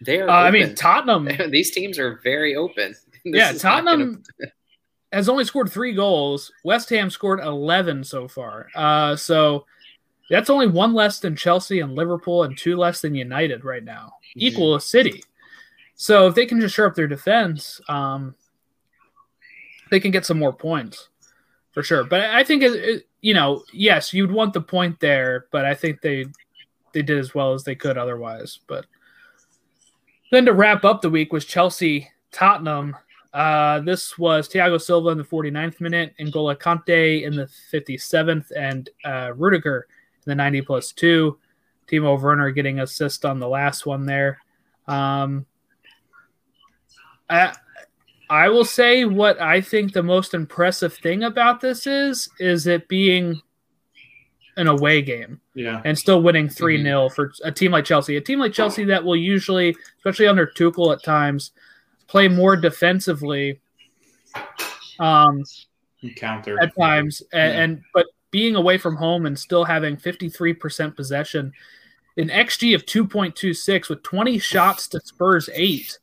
they 0.00 0.20
are. 0.20 0.28
Uh, 0.28 0.32
I 0.32 0.50
mean. 0.50 0.74
Tottenham. 0.74 1.28
these 1.50 1.70
teams 1.70 1.98
are 1.98 2.20
very 2.22 2.54
open. 2.56 2.94
This 3.26 3.36
yeah, 3.36 3.52
not 3.52 3.62
gonna- 3.62 3.82
Tottenham 4.04 4.22
has 5.12 5.30
only 5.30 5.44
scored 5.46 5.72
three 5.72 5.94
goals. 5.94 6.52
West 6.62 6.90
Ham 6.90 7.08
scored 7.08 7.40
11 7.40 8.04
so 8.04 8.28
far. 8.28 8.68
Uh, 8.74 9.16
so 9.16 9.64
that's 10.28 10.50
only 10.50 10.66
one 10.66 10.92
less 10.92 11.20
than 11.20 11.34
Chelsea 11.36 11.80
and 11.80 11.94
Liverpool 11.94 12.42
and 12.42 12.58
two 12.58 12.76
less 12.76 13.00
than 13.00 13.14
United 13.14 13.64
right 13.64 13.82
now, 13.82 14.12
equal 14.34 14.78
to 14.78 14.84
City. 14.84 15.24
So 15.96 16.26
if 16.26 16.34
they 16.34 16.46
can 16.46 16.60
just 16.60 16.74
shore 16.74 16.86
up 16.86 16.94
their 16.94 17.06
defense, 17.06 17.80
um, 17.88 18.34
they 19.90 20.00
can 20.00 20.10
get 20.10 20.26
some 20.26 20.38
more 20.38 20.52
points 20.52 21.08
for 21.72 21.82
sure. 21.82 22.04
But 22.04 22.22
I 22.22 22.44
think, 22.44 22.62
it, 22.62 22.72
it, 22.74 23.08
you 23.20 23.34
know, 23.34 23.64
yes, 23.72 24.12
you'd 24.12 24.32
want 24.32 24.52
the 24.52 24.60
point 24.60 25.00
there, 25.00 25.46
but 25.50 25.64
I 25.64 25.74
think 25.74 26.00
they 26.00 26.26
they 26.94 27.02
did 27.02 27.18
as 27.18 27.34
well 27.34 27.52
as 27.52 27.64
they 27.64 27.74
could 27.74 27.98
otherwise. 27.98 28.60
But 28.66 28.86
then 30.30 30.46
to 30.46 30.52
wrap 30.52 30.84
up 30.84 31.02
the 31.02 31.10
week 31.10 31.32
was 31.32 31.44
Chelsea 31.44 32.08
Tottenham. 32.32 32.96
Uh, 33.32 33.80
this 33.80 34.16
was 34.16 34.48
Thiago 34.48 34.80
Silva 34.80 35.08
in 35.10 35.18
the 35.18 35.24
49th 35.24 35.80
minute, 35.80 36.14
N'Golo 36.20 36.56
Kante 36.56 37.24
in 37.24 37.34
the 37.34 37.48
57th, 37.72 38.52
and 38.56 38.88
uh, 39.04 39.32
Rudiger 39.34 39.88
in 40.24 40.30
the 40.30 40.34
90 40.36 40.62
plus 40.62 40.92
two. 40.92 41.36
Timo 41.88 42.18
Werner 42.18 42.50
getting 42.52 42.80
assist 42.80 43.24
on 43.24 43.40
the 43.40 43.48
last 43.48 43.86
one 43.86 44.06
there. 44.06 44.38
Um, 44.86 45.46
I, 47.30 47.54
I 48.30 48.48
will 48.48 48.64
say 48.64 49.04
what 49.04 49.40
I 49.40 49.60
think 49.60 49.92
the 49.92 50.02
most 50.02 50.34
impressive 50.34 50.94
thing 50.94 51.24
about 51.24 51.60
this 51.60 51.86
is 51.86 52.28
is 52.38 52.66
it 52.66 52.88
being 52.88 53.40
an 54.56 54.68
away 54.68 55.02
game 55.02 55.40
Yeah. 55.54 55.82
and 55.84 55.98
still 55.98 56.22
winning 56.22 56.48
3 56.48 56.80
0 56.82 57.08
for 57.08 57.32
a 57.42 57.50
team 57.50 57.72
like 57.72 57.84
Chelsea. 57.84 58.16
A 58.16 58.20
team 58.20 58.38
like 58.38 58.52
Chelsea 58.52 58.84
that 58.84 59.02
will 59.04 59.16
usually, 59.16 59.74
especially 59.98 60.26
under 60.28 60.46
Tuchel 60.46 60.92
at 60.92 61.02
times, 61.02 61.50
play 62.06 62.28
more 62.28 62.54
defensively 62.56 63.60
um, 65.00 65.42
Counter. 66.16 66.60
at 66.62 66.74
times. 66.76 67.22
And, 67.32 67.52
Yeah. 67.54 67.60
and 67.62 67.82
but 67.92 68.06
being 68.30 68.56
away 68.56 68.78
from 68.78 68.96
home 68.96 69.26
and 69.26 69.38
still 69.38 69.64
having 69.64 69.96
53% 69.96 70.96
possession 70.96 71.52
an 72.16 72.28
XG 72.28 72.76
of 72.76 72.86
2.26 72.86 73.88
with 73.88 74.02
20 74.04 74.38
shots 74.38 74.86
to 74.88 75.00
Spurs 75.00 75.50
eight 75.52 75.98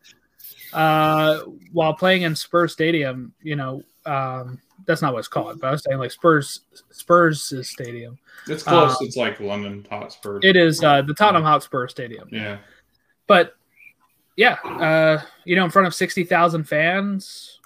uh, 0.74 1.40
while 1.72 1.94
playing 1.94 2.24
in 2.24 2.36
Spurs 2.36 2.74
Stadium. 2.74 3.34
You 3.42 3.56
know, 3.56 3.84
um, 4.06 4.60
that's 4.86 5.02
not 5.02 5.14
what 5.14 5.20
it's 5.20 5.28
called, 5.28 5.60
but 5.60 5.68
I 5.68 5.72
was 5.72 5.84
saying 5.84 6.00
like 6.00 6.12
Spurs 6.12 6.62
Spurs 6.92 7.54
Stadium. 7.68 8.18
It's 8.48 8.64
close. 8.64 8.92
Um, 8.92 8.98
it's 9.02 9.18
like 9.18 9.40
London 9.40 9.86
Hotspur. 9.90 10.40
It 10.44 10.56
is 10.56 10.84
uh, 10.84 11.02
the 11.02 11.14
Tottenham 11.14 11.44
Hotspur 11.44 11.88
Stadium. 11.88 12.28
Yeah. 12.32 12.58
But 13.28 13.56
yeah, 14.36 14.54
uh, 14.64 15.22
you 15.46 15.56
know, 15.56 15.66
in 15.66 15.72
front 15.72 15.88
of 15.88 15.94
60,000 15.94 16.64
fans, 16.64 17.60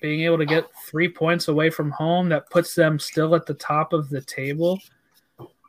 being 0.00 0.22
able 0.22 0.38
to 0.38 0.46
get 0.46 0.66
three 0.86 1.08
points 1.08 1.48
away 1.48 1.68
from 1.70 1.90
home, 1.90 2.28
that 2.28 2.48
puts 2.50 2.74
them 2.74 2.98
still 2.98 3.34
at 3.34 3.46
the 3.46 3.54
top 3.54 3.92
of 3.92 4.08
the 4.08 4.20
table, 4.20 4.80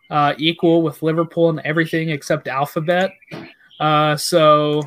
uh, 0.09 0.33
equal 0.37 0.83
with 0.83 1.01
Liverpool 1.01 1.49
and 1.49 1.59
everything 1.61 2.09
except 2.09 2.47
alphabet. 2.47 3.11
Uh, 3.79 4.15
so 4.15 4.83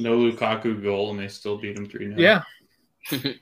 No 0.00 0.18
Lukaku 0.18 0.82
goal, 0.82 1.10
and 1.10 1.18
they 1.20 1.28
still 1.28 1.56
beat 1.58 1.76
him 1.76 1.86
three 1.86 2.06
0 2.08 2.18
yeah, 2.18 2.42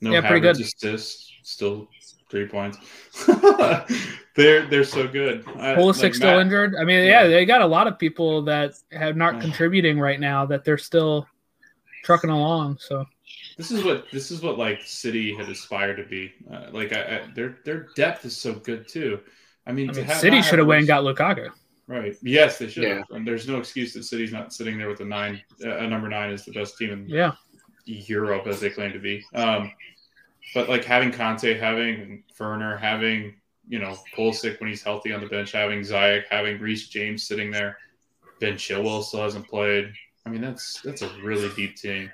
No 0.00 0.12
Yeah, 0.12 0.20
pretty 0.26 0.40
good. 0.40 0.58
assist, 0.60 1.32
still 1.42 1.88
three 2.30 2.46
points. 2.46 2.78
they're 4.36 4.66
they're 4.66 4.84
so 4.84 5.06
good. 5.08 5.44
Pulisic 5.44 6.02
like 6.02 6.14
still 6.14 6.32
Matt- 6.32 6.42
injured. 6.46 6.74
I 6.80 6.84
mean, 6.84 7.06
yeah, 7.06 7.26
they 7.26 7.44
got 7.44 7.60
a 7.62 7.66
lot 7.66 7.86
of 7.86 7.98
people 7.98 8.42
that 8.42 8.74
have 8.92 9.16
not 9.16 9.34
Yeah. 9.34 9.40
contributing 9.42 9.98
right 9.98 10.20
now 10.20 10.46
that 10.46 10.64
they're 10.64 10.78
still 10.78 11.26
trucking 12.04 12.30
along. 12.30 12.78
So 12.80 13.04
This 13.56 13.70
is 13.70 13.84
what 13.84 14.06
this 14.12 14.30
is 14.30 14.42
what 14.42 14.58
like 14.58 14.80
City 14.82 15.34
had 15.34 15.48
aspired 15.48 15.96
to 15.96 16.04
be. 16.04 16.32
Uh, 16.50 16.66
like 16.72 16.92
I, 16.92 17.00
I, 17.02 17.28
their 17.34 17.58
their 17.64 17.88
depth 17.96 18.24
is 18.24 18.36
so 18.36 18.54
good 18.54 18.88
too. 18.88 19.20
I 19.66 19.72
mean, 19.72 19.90
I 19.90 19.92
to 19.92 19.98
mean, 20.00 20.08
have, 20.08 20.18
City 20.18 20.40
should 20.42 20.58
have 20.58 20.68
went 20.68 20.78
and 20.80 20.86
got 20.88 21.04
Lukaku. 21.04 21.50
Right. 21.90 22.16
Yes, 22.22 22.58
they 22.58 22.68
should 22.68 22.84
Yeah. 22.84 23.02
And 23.10 23.26
there's 23.26 23.48
no 23.48 23.58
excuse 23.58 23.92
that 23.94 24.04
City's 24.04 24.32
not 24.32 24.52
sitting 24.52 24.78
there 24.78 24.88
with 24.88 25.00
a 25.00 25.04
nine. 25.04 25.42
Uh, 25.64 25.78
a 25.78 25.88
number 25.88 26.08
nine 26.08 26.30
is 26.30 26.44
the 26.44 26.52
best 26.52 26.78
team 26.78 26.90
in 26.92 27.08
Yeah, 27.08 27.32
Europe 27.84 28.46
as 28.46 28.60
they 28.60 28.70
claim 28.70 28.92
to 28.92 29.00
be. 29.00 29.24
Um, 29.34 29.72
but 30.54 30.68
like 30.68 30.84
having 30.84 31.10
Kante, 31.10 31.58
having 31.58 32.22
Werner, 32.38 32.76
having 32.76 33.34
you 33.68 33.80
know 33.80 33.96
Pulisic 34.16 34.60
when 34.60 34.70
he's 34.70 34.84
healthy 34.84 35.12
on 35.12 35.20
the 35.20 35.26
bench, 35.26 35.50
having 35.50 35.80
Ziyech, 35.80 36.26
having 36.30 36.60
Reece 36.60 36.86
James 36.86 37.26
sitting 37.26 37.50
there, 37.50 37.76
Ben 38.38 38.54
Chilwell 38.54 39.02
still 39.02 39.22
hasn't 39.22 39.48
played. 39.48 39.92
I 40.24 40.28
mean 40.28 40.42
that's 40.42 40.80
that's 40.82 41.02
a 41.02 41.08
really 41.24 41.50
deep 41.56 41.74
team. 41.74 42.08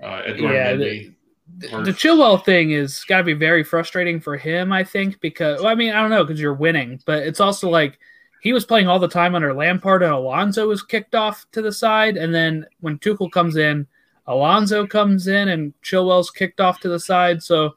Uh, 0.00 0.22
Edouard 0.24 0.54
Yeah, 0.54 0.72
Mendy, 0.74 1.14
the, 1.58 1.68
Hurt. 1.68 1.84
the 1.84 1.90
Chilwell 1.90 2.44
thing 2.44 2.70
is 2.70 3.02
got 3.02 3.18
to 3.18 3.24
be 3.24 3.32
very 3.32 3.64
frustrating 3.64 4.20
for 4.20 4.36
him. 4.36 4.70
I 4.70 4.84
think 4.84 5.18
because 5.20 5.62
well, 5.62 5.72
I 5.72 5.74
mean 5.74 5.92
I 5.92 6.00
don't 6.00 6.10
know 6.10 6.22
because 6.22 6.40
you're 6.40 6.54
winning, 6.54 7.00
but 7.06 7.24
it's 7.24 7.40
also 7.40 7.68
like 7.68 7.98
he 8.40 8.52
was 8.52 8.66
playing 8.66 8.86
all 8.88 8.98
the 8.98 9.08
time 9.08 9.34
under 9.34 9.52
Lampard 9.52 10.02
and 10.02 10.12
Alonso 10.12 10.68
was 10.68 10.82
kicked 10.82 11.14
off 11.14 11.46
to 11.52 11.62
the 11.62 11.72
side, 11.72 12.16
and 12.16 12.34
then 12.34 12.66
when 12.80 12.98
Tuchel 12.98 13.30
comes 13.30 13.56
in, 13.56 13.86
Alonso 14.26 14.86
comes 14.86 15.28
in 15.28 15.48
and 15.48 15.72
Chilwell's 15.82 16.30
kicked 16.30 16.60
off 16.60 16.80
to 16.80 16.88
the 16.88 17.00
side. 17.00 17.42
So 17.42 17.74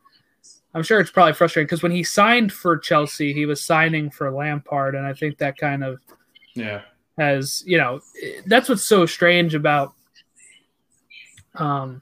I'm 0.73 0.83
sure 0.83 0.99
it's 0.99 1.11
probably 1.11 1.33
frustrating 1.33 1.67
because 1.67 1.83
when 1.83 1.91
he 1.91 2.03
signed 2.03 2.51
for 2.51 2.77
Chelsea, 2.77 3.33
he 3.33 3.45
was 3.45 3.63
signing 3.63 4.09
for 4.09 4.31
Lampard, 4.31 4.95
and 4.95 5.05
I 5.05 5.13
think 5.13 5.37
that 5.37 5.57
kind 5.57 5.83
of 5.83 5.99
yeah, 6.55 6.81
has 7.17 7.63
you 7.65 7.77
know 7.77 8.01
that's 8.45 8.69
what's 8.69 8.83
so 8.83 9.05
strange 9.05 9.55
about 9.55 9.93
um 11.55 12.01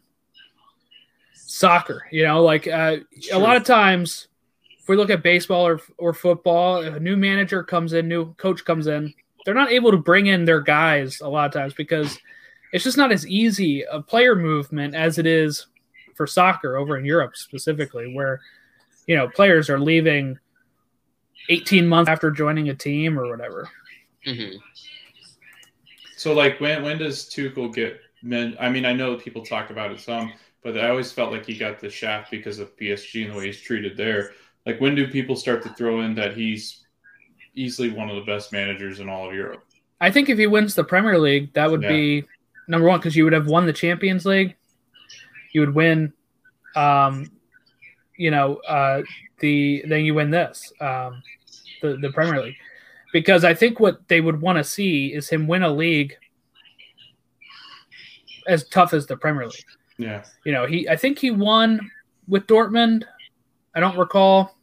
soccer 1.34 2.06
you 2.12 2.24
know 2.24 2.44
like 2.44 2.68
uh, 2.68 2.98
a 3.32 3.40
lot 3.40 3.56
of 3.56 3.64
times 3.64 4.28
if 4.88 4.90
we 4.90 4.96
look 4.96 5.10
at 5.10 5.22
baseball 5.22 5.68
or, 5.68 5.82
or 5.98 6.14
football 6.14 6.78
if 6.78 6.96
a 6.96 7.00
new 7.02 7.18
manager 7.18 7.62
comes 7.62 7.92
in 7.92 8.08
new 8.08 8.34
coach 8.36 8.64
comes 8.64 8.88
in 8.88 9.14
they're 9.44 9.54
not 9.54 9.70
able 9.70 9.92
to 9.92 9.98
bring 9.98 10.28
in 10.28 10.46
their 10.46 10.62
guys 10.62 11.20
a 11.20 11.28
lot 11.28 11.46
of 11.46 11.52
times 11.52 11.74
because 11.74 12.18
it's 12.72 12.86
just 12.86 12.96
not 12.96 13.12
as 13.12 13.28
easy 13.28 13.84
a 13.92 14.02
player 14.02 14.34
movement 14.34 14.96
as 14.96 15.18
it 15.18 15.26
is 15.26 15.68
for 16.16 16.26
soccer 16.26 16.78
over 16.78 16.98
in 16.98 17.04
Europe 17.04 17.36
specifically 17.36 18.16
where 18.16 18.40
you 19.08 19.16
know 19.18 19.28
players 19.28 19.70
are 19.70 19.78
leaving 19.78 20.40
18 21.50 21.86
months 21.86 22.10
after 22.10 22.32
joining 22.32 22.70
a 22.70 22.74
team 22.74 23.20
or 23.20 23.30
whatever 23.30 23.70
Mhm. 24.26 24.58
So 26.16 26.34
like 26.34 26.62
when 26.62 26.82
when 26.82 26.98
does 26.98 27.26
Tuchel 27.26 27.74
get 27.74 28.00
men? 28.24 28.56
I 28.58 28.70
mean, 28.70 28.86
I 28.86 28.94
know 28.94 29.18
people 29.18 29.44
talk 29.44 29.70
about 29.70 29.92
it 29.92 30.00
some, 30.00 30.34
but 30.64 30.78
I 30.78 30.90
always 30.90 31.12
felt 31.12 31.32
like 31.32 31.46
he 31.46 31.58
got 31.58 31.80
the 31.80 31.90
shaft 31.90 32.32
because 32.32 32.60
of 32.60 32.76
PSG 32.78 33.26
and 33.26 33.34
the 33.34 33.38
way 33.38 33.46
he's 33.48 33.62
treated 33.62 33.96
there. 33.96 34.32
Like 34.68 34.82
when 34.82 34.96
do 34.96 35.08
people 35.08 35.38
start 35.38 35.64
to 35.64 35.70
throw 35.70 36.02
in 36.02 36.14
that 36.16 36.36
he's 36.36 36.86
easily 37.56 37.90
one 37.90 38.10
of 38.10 38.18
the 38.18 38.22
best 38.30 38.52
managers 38.52 39.00
in 39.00 39.08
all 39.08 39.30
of 39.30 39.34
Europe? 39.34 39.64
I 40.02 40.12
think 40.12 40.28
if 40.28 40.38
he 40.38 40.46
wins 40.46 40.76
the 40.76 40.84
Premier 40.84 41.18
League, 41.18 41.54
that 41.54 41.72
would 41.72 41.84
Yeah. 41.84 41.88
be 41.88 42.26
number 42.68 42.86
one 42.86 43.00
because 43.00 43.16
you 43.16 43.24
would 43.24 43.32
have 43.32 43.48
won 43.48 43.66
the 43.66 43.72
Champions 43.72 44.26
League. 44.26 44.56
You 45.54 45.62
would 45.62 45.74
win, 45.74 46.12
um, 46.76 47.32
you 48.18 48.30
know, 48.30 48.58
uh, 48.68 49.04
the 49.40 49.86
then 49.88 50.04
you 50.04 50.14
win 50.14 50.32
this, 50.32 50.74
um, 50.82 51.24
the 51.82 51.96
the 51.96 52.12
Premier 52.12 52.44
League, 52.44 52.58
because 53.14 53.46
I 53.46 53.54
think 53.54 53.80
what 53.80 54.06
they 54.10 54.20
would 54.20 54.42
want 54.42 54.58
to 54.58 54.66
see 54.66 55.14
is 55.14 55.30
him 55.30 55.48
win 55.48 55.64
a 55.64 55.70
league 55.74 56.18
as 58.48 58.68
tough 58.68 58.94
as 58.94 59.08
the 59.08 59.16
Premier 59.16 59.46
League. 59.46 59.66
Yeah, 59.98 60.26
You 60.44 60.52
know, 60.52 60.66
he 60.66 60.90
I 60.90 60.98
think 60.98 61.20
he 61.20 61.32
won 61.32 61.90
with 62.28 62.48
Dortmund. 62.48 63.06
I 63.74 63.80
don't 63.80 63.98
recall, 63.98 64.57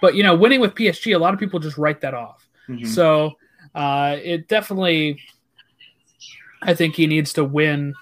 but 0.00 0.14
you 0.14 0.22
know, 0.22 0.34
winning 0.34 0.60
with 0.60 0.74
PSG, 0.74 1.14
a 1.14 1.18
lot 1.18 1.34
of 1.34 1.40
people 1.40 1.58
just 1.60 1.78
write 1.78 2.00
that 2.00 2.14
off. 2.14 2.48
Mhm. 2.68 2.86
So 2.86 3.32
uh, 3.74 4.16
it 4.22 4.48
definitely, 4.48 5.20
I 6.62 6.74
think 6.74 6.94
he 6.94 7.06
needs 7.06 7.32
to 7.34 7.44
win 7.44 7.94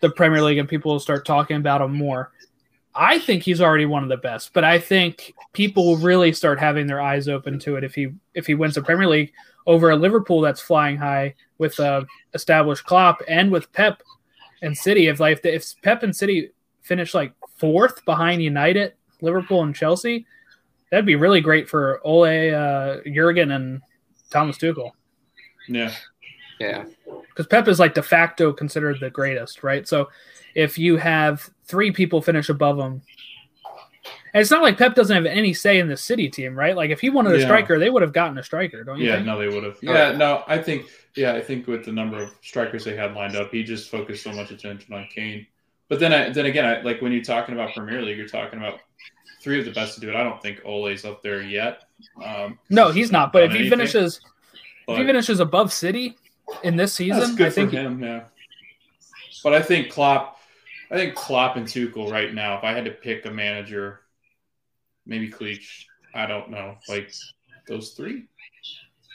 the 0.00 0.10
Premier 0.10 0.42
League, 0.42 0.58
and 0.58 0.68
people 0.68 0.92
will 0.92 1.00
start 1.00 1.26
talking 1.26 1.56
about 1.56 1.80
him 1.80 1.94
more. 1.94 2.32
I 2.94 3.18
think 3.20 3.42
he's 3.42 3.60
already 3.60 3.86
one 3.86 4.02
of 4.02 4.08
the 4.08 4.16
best, 4.16 4.52
but 4.52 4.64
I 4.64 4.78
think 4.78 5.32
people 5.52 5.86
will 5.86 5.98
really 5.98 6.32
start 6.32 6.58
having 6.58 6.86
their 6.86 7.00
eyes 7.00 7.28
open 7.28 7.58
to 7.60 7.76
it 7.76 7.84
if 7.84 7.94
he 7.94 8.08
if 8.34 8.46
he 8.46 8.54
wins 8.54 8.74
the 8.74 8.82
Premier 8.82 9.06
League 9.06 9.32
over 9.66 9.90
a 9.90 9.96
Liverpool 9.96 10.40
that's 10.40 10.60
flying 10.60 10.96
high 10.96 11.34
with 11.58 11.78
a 11.78 12.06
established 12.34 12.84
Klopp 12.84 13.22
and 13.28 13.52
with 13.52 13.72
Pep 13.72 14.02
and 14.62 14.76
City. 14.76 15.06
If 15.06 15.20
like 15.20 15.44
if 15.44 15.74
Pep 15.82 16.02
and 16.02 16.14
City 16.14 16.50
finish 16.82 17.14
like 17.14 17.32
fourth 17.56 18.04
behind 18.04 18.42
United, 18.42 18.94
Liverpool, 19.20 19.62
and 19.62 19.74
Chelsea, 19.74 20.26
that'd 20.90 21.06
be 21.06 21.16
really 21.16 21.40
great 21.40 21.68
for 21.68 22.00
Ole, 22.04 22.54
uh, 22.54 22.98
Jurgen, 23.12 23.50
and 23.52 23.82
Thomas 24.30 24.58
Tuchel 24.58 24.90
yeah, 25.68 25.92
Yeah. 26.58 26.84
because 27.28 27.46
Pep 27.46 27.68
is 27.68 27.78
like 27.78 27.94
de 27.94 28.02
facto 28.02 28.52
considered 28.52 28.98
the 29.00 29.10
greatest, 29.10 29.62
right? 29.62 29.86
So 29.86 30.08
if 30.54 30.78
you 30.78 30.96
have 30.96 31.48
three 31.64 31.92
people 31.92 32.22
finish 32.22 32.48
above 32.48 32.78
him, 32.78 33.02
and 34.34 34.40
it's 34.42 34.50
not 34.50 34.62
like 34.62 34.76
Pep 34.76 34.94
doesn't 34.94 35.14
have 35.14 35.26
any 35.26 35.54
say 35.54 35.78
in 35.78 35.88
the 35.88 35.96
City 35.96 36.28
team, 36.28 36.54
right? 36.54 36.76
Like 36.76 36.90
if 36.90 37.00
he 37.00 37.10
wanted 37.10 37.32
a 37.34 37.38
Yeah. 37.38 37.44
striker, 37.44 37.78
they 37.78 37.90
would 37.90 38.02
have 38.02 38.12
gotten 38.12 38.38
a 38.38 38.42
striker, 38.42 38.84
don't 38.84 38.98
you 38.98 39.08
yeah. 39.08 39.16
think? 39.16 39.26
No, 39.26 39.38
they 39.38 39.48
would 39.48 39.64
have. 39.64 39.74
Oh, 39.76 39.92
Yeah, 39.92 40.10
yeah. 40.10 40.16
no, 40.16 40.44
I 40.46 40.58
think. 40.58 40.86
Yeah, 41.14 41.32
I 41.34 41.40
think 41.40 41.66
with 41.66 41.84
the 41.84 41.92
number 41.92 42.22
of 42.22 42.30
strikers 42.42 42.84
they 42.84 42.94
had 42.94 43.14
lined 43.14 43.36
up, 43.36 43.50
he 43.50 43.64
just 43.64 43.90
focused 43.90 44.22
so 44.22 44.32
much 44.32 44.50
attention 44.50 44.94
on 44.94 45.08
Kane. 45.12 45.46
But 45.88 45.98
then, 46.00 46.12
I, 46.12 46.30
then 46.30 46.46
again, 46.46 46.64
I, 46.64 46.80
like 46.82 47.00
when 47.00 47.12
you're 47.12 47.24
talking 47.24 47.54
about 47.54 47.74
Premier 47.74 48.02
League, 48.02 48.18
you're 48.18 48.28
talking 48.28 48.58
about 48.58 48.80
three 49.40 49.58
of 49.60 49.64
the 49.64 49.72
best 49.72 49.94
to 49.94 50.00
do 50.00 50.08
it. 50.10 50.16
I 50.16 50.22
don't 50.22 50.40
think 50.42 50.60
Ole's 50.64 51.04
up 51.04 51.22
there 51.22 51.42
yet. 51.42 51.84
Um, 52.24 52.58
No, 52.70 52.90
he's 52.90 53.10
not. 53.12 53.32
But 53.32 53.44
if 53.44 53.52
he 53.52 53.58
anything, 53.58 53.78
finishes, 53.78 54.20
but- 54.86 54.94
if 54.94 54.98
he 55.00 55.04
finishes 55.06 55.40
above 55.40 55.72
City 55.72 56.16
in 56.62 56.76
this 56.76 56.92
season, 56.94 57.40
I 57.42 57.50
think 57.50 57.70
for 57.70 57.76
him, 57.76 58.02
yeah. 58.02 58.24
But 59.44 59.54
I 59.54 59.62
think 59.62 59.90
Klopp, 59.90 60.38
I 60.90 60.96
think 60.96 61.14
Klopp 61.14 61.56
and 61.56 61.66
Tuchel 61.66 62.10
right 62.10 62.32
now. 62.34 62.58
If 62.58 62.64
I 62.64 62.72
had 62.72 62.84
to 62.86 62.90
pick 62.90 63.24
a 63.26 63.30
manager, 63.30 64.00
maybe 65.06 65.30
Cleach. 65.30 65.84
I 66.14 66.26
don't 66.26 66.50
know, 66.50 66.76
like 66.88 67.12
those 67.68 67.90
three. 67.90 68.24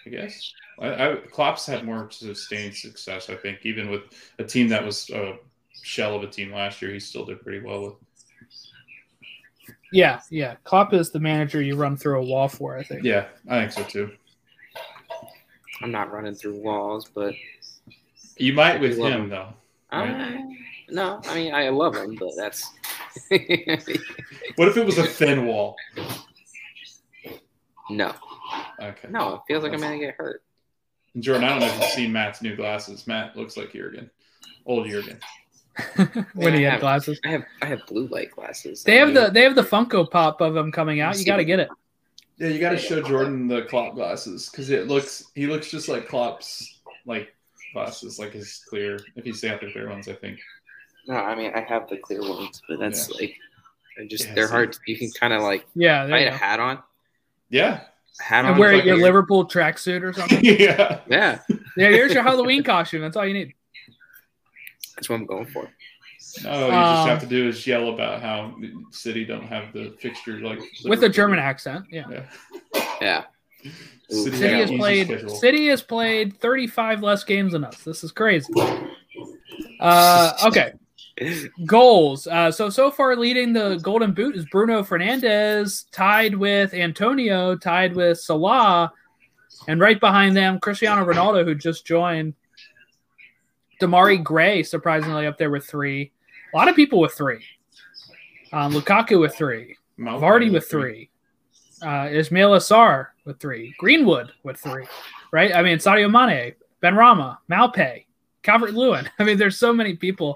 I 0.05 0.09
guess 0.09 0.53
I, 0.79 0.87
I, 1.11 1.15
Klopp's 1.31 1.65
had 1.65 1.83
more 1.85 2.09
sustained 2.11 2.75
success. 2.75 3.29
I 3.29 3.35
think 3.35 3.59
even 3.63 3.89
with 3.89 4.03
a 4.39 4.43
team 4.43 4.67
that 4.69 4.85
was 4.85 5.09
a 5.09 5.37
shell 5.81 6.15
of 6.15 6.23
a 6.23 6.27
team 6.27 6.51
last 6.53 6.81
year, 6.81 6.91
he 6.91 6.99
still 6.99 7.25
did 7.25 7.41
pretty 7.41 7.65
well 7.65 7.81
with. 7.83 7.93
Yeah, 9.93 10.19
yeah. 10.29 10.55
Klopp 10.63 10.93
is 10.93 11.11
the 11.11 11.19
manager 11.19 11.61
you 11.61 11.75
run 11.75 11.95
through 11.95 12.19
a 12.19 12.23
wall 12.25 12.47
for. 12.49 12.77
I 12.77 12.83
think. 12.83 13.03
Yeah, 13.03 13.27
I 13.47 13.59
think 13.61 13.71
so 13.71 13.83
too. 13.83 14.11
I'm 15.81 15.91
not 15.91 16.11
running 16.11 16.35
through 16.35 16.61
walls, 16.61 17.09
but 17.13 17.33
You 18.37 18.53
might 18.53 18.79
with 18.81 18.97
him 18.97 19.23
him. 19.23 19.29
though. 19.29 19.53
I, 19.91 20.43
no, 20.89 21.21
I 21.25 21.35
mean 21.35 21.53
I 21.53 21.69
love 21.69 21.95
him, 21.95 22.15
but 22.15 22.31
that's 22.37 22.69
What 23.29 24.67
if 24.69 24.77
it 24.77 24.85
was 24.85 24.97
a 24.97 25.03
thin 25.05 25.45
wall? 25.45 25.75
no, 27.89 28.13
Okay. 28.81 29.07
no. 29.09 29.35
It 29.35 29.41
feels 29.47 29.63
like 29.63 29.73
I'm 29.73 29.79
gonna 29.79 29.99
get 29.99 30.15
hurt. 30.15 30.41
Jordan, 31.19 31.43
I 31.43 31.49
don't 31.49 31.59
know 31.59 31.67
if 31.67 31.79
you've 31.79 31.89
seen 31.91 32.11
Matt's 32.11 32.41
new 32.41 32.55
glasses. 32.55 33.05
Matt 33.05 33.35
looks 33.35 33.55
like 33.55 33.71
Jurgen, 33.73 34.09
old 34.65 34.87
Jurgen. 34.87 35.19
when 36.33 36.53
he 36.53 36.61
Yeah, 36.61 36.69
I 36.69 36.71
had 36.71 36.71
have- 36.73 36.79
glasses. 36.81 37.19
I 37.25 37.29
have 37.29 37.43
I 37.61 37.65
have 37.65 37.85
blue 37.87 38.07
light 38.07 38.31
glasses. 38.31 38.83
They 38.83 38.95
have 38.97 39.13
the 39.13 39.29
they 39.29 39.41
have 39.41 39.55
the 39.55 39.63
Funko 39.63 40.09
Pop 40.09 40.41
of 40.41 40.55
him 40.55 40.71
coming 40.71 40.99
out. 41.01 41.17
You 41.17 41.25
got 41.25 41.37
to 41.37 41.45
get 41.45 41.59
it. 41.59 41.69
Yeah, 42.37 42.47
you 42.49 42.59
got 42.59 42.71
to 42.71 42.77
show 42.77 43.01
Jordan 43.01 43.47
the 43.47 43.63
Klopp 43.63 43.93
glasses 43.95 44.49
because 44.49 44.69
it 44.69 44.87
looks 44.87 45.25
he 45.35 45.47
looks 45.47 45.69
just 45.69 45.87
like 45.87 46.07
Klopp's 46.07 46.79
like 47.05 47.33
glasses, 47.73 48.19
like 48.19 48.33
his 48.33 48.63
clear. 48.69 48.99
If 49.15 49.23
he's 49.25 49.41
got 49.41 49.61
the 49.61 49.71
clear 49.71 49.89
ones, 49.89 50.07
I 50.07 50.13
think. 50.13 50.39
No, 51.07 51.15
I 51.15 51.35
mean 51.35 51.51
I 51.55 51.61
have 51.61 51.87
the 51.89 51.97
clear 51.97 52.21
ones, 52.21 52.61
but 52.67 52.79
that's 52.79 53.09
Yeah. 53.09 53.15
like 53.19 53.35
they're 53.97 54.07
just 54.07 54.27
Yeah, 54.27 54.33
they're 54.35 54.47
see. 54.47 54.51
hard. 54.51 54.77
You 54.87 54.97
can 54.97 55.11
kind 55.11 55.33
of 55.33 55.41
like 55.43 55.65
Yeah, 55.75 56.03
I 56.05 56.19
had 56.19 56.27
a 56.29 56.31
hat 56.37 56.59
on, 56.59 56.79
Yeah, 57.49 57.81
hat 58.19 58.45
on. 58.45 58.57
wear 58.57 58.73
like 58.75 58.85
your 58.85 58.97
a- 58.97 59.01
Liverpool 59.01 59.45
tracksuit 59.47 60.01
or 60.01 60.13
something. 60.13 60.39
yeah. 60.43 61.01
Yeah, 61.07 61.39
yeah, 61.77 61.89
here's 61.89 62.13
your 62.13 62.23
Halloween 62.23 62.63
costume. 62.63 63.01
That's 63.01 63.15
all 63.17 63.25
you 63.27 63.33
need. 63.33 63.53
That's 64.95 65.09
what 65.09 65.15
I'm 65.15 65.25
going 65.25 65.45
for. 65.47 65.69
No, 66.43 66.65
you 66.65 66.71
just 66.71 66.73
Um, 66.73 67.09
have 67.09 67.19
to 67.19 67.25
do 67.27 67.47
is 67.47 67.65
yell 67.67 67.89
about 67.89 68.21
how 68.21 68.55
City 68.91 69.25
don't 69.25 69.45
have 69.45 69.73
the 69.73 69.95
fixture 69.99 70.39
like 70.39 70.59
With 70.85 71.03
a 71.03 71.09
German 71.09 71.39
accent. 71.39 71.85
Yeah. 71.91 72.05
Yeah. 72.09 72.23
Yeah, 73.01 73.23
City, 74.09 74.37
City 74.37 74.53
has 74.59 74.71
played 74.71 75.07
schedule. 75.07 75.29
City 75.29 75.67
has 75.67 75.81
played 75.81 76.37
35 76.39 77.01
less 77.03 77.23
games 77.23 77.53
than 77.53 77.63
us. 77.63 77.77
This 77.83 78.03
is 78.03 78.11
crazy. 78.11 78.51
Uh, 79.79 80.33
okay. 80.45 80.73
Goals. 81.65 82.25
Uh, 82.27 82.51
so 82.51 82.69
so 82.69 82.89
far 82.89 83.15
leading 83.15 83.53
the 83.53 83.77
Golden 83.81 84.13
Boot 84.13 84.35
is 84.35 84.45
Bruno 84.51 84.81
Fernandes, 84.81 85.85
tied 85.91 86.35
with 86.35 86.73
Antonio, 86.73 87.55
tied 87.55 87.95
with 87.95 88.19
Salah, 88.19 88.91
and 89.67 89.79
right 89.79 89.99
behind 89.99 90.35
them 90.35 90.59
Cristiano 90.59 91.05
Ronaldo, 91.05 91.45
who 91.45 91.53
just 91.55 91.85
joined. 91.85 92.33
Demarai 93.81 94.23
Gray, 94.23 94.63
surprisingly 94.63 95.27
up 95.27 95.37
there 95.37 95.51
with 95.51 95.65
three. 95.65 96.11
A 96.53 96.57
lot 96.57 96.67
of 96.67 96.75
people 96.75 96.99
with 96.99 97.13
three. 97.13 97.43
Um, 98.51 98.73
Lukaku 98.73 99.19
with 99.19 99.35
three. 99.35 99.77
Mount 99.97 100.21
Vardy 100.21 100.51
with 100.51 100.69
three. 100.69 101.09
Uh, 101.81 102.07
Ismaila 102.07 102.59
Sarr 102.59 103.07
with 103.25 103.39
three. 103.39 103.73
Greenwood 103.77 104.31
with 104.43 104.57
three. 104.59 104.85
Right? 105.31 105.53
I 105.53 105.63
mean, 105.63 105.79
Sadio 105.79 106.09
Mane, 106.09 106.53
Ben 106.79 106.95
Rama, 106.95 107.39
Maupay, 107.49 108.05
Calvert 108.43 108.73
Lewin. 108.73 109.09
I 109.19 109.23
mean, 109.23 109.37
there's 109.37 109.57
so 109.57 109.73
many 109.73 109.95
people 109.95 110.35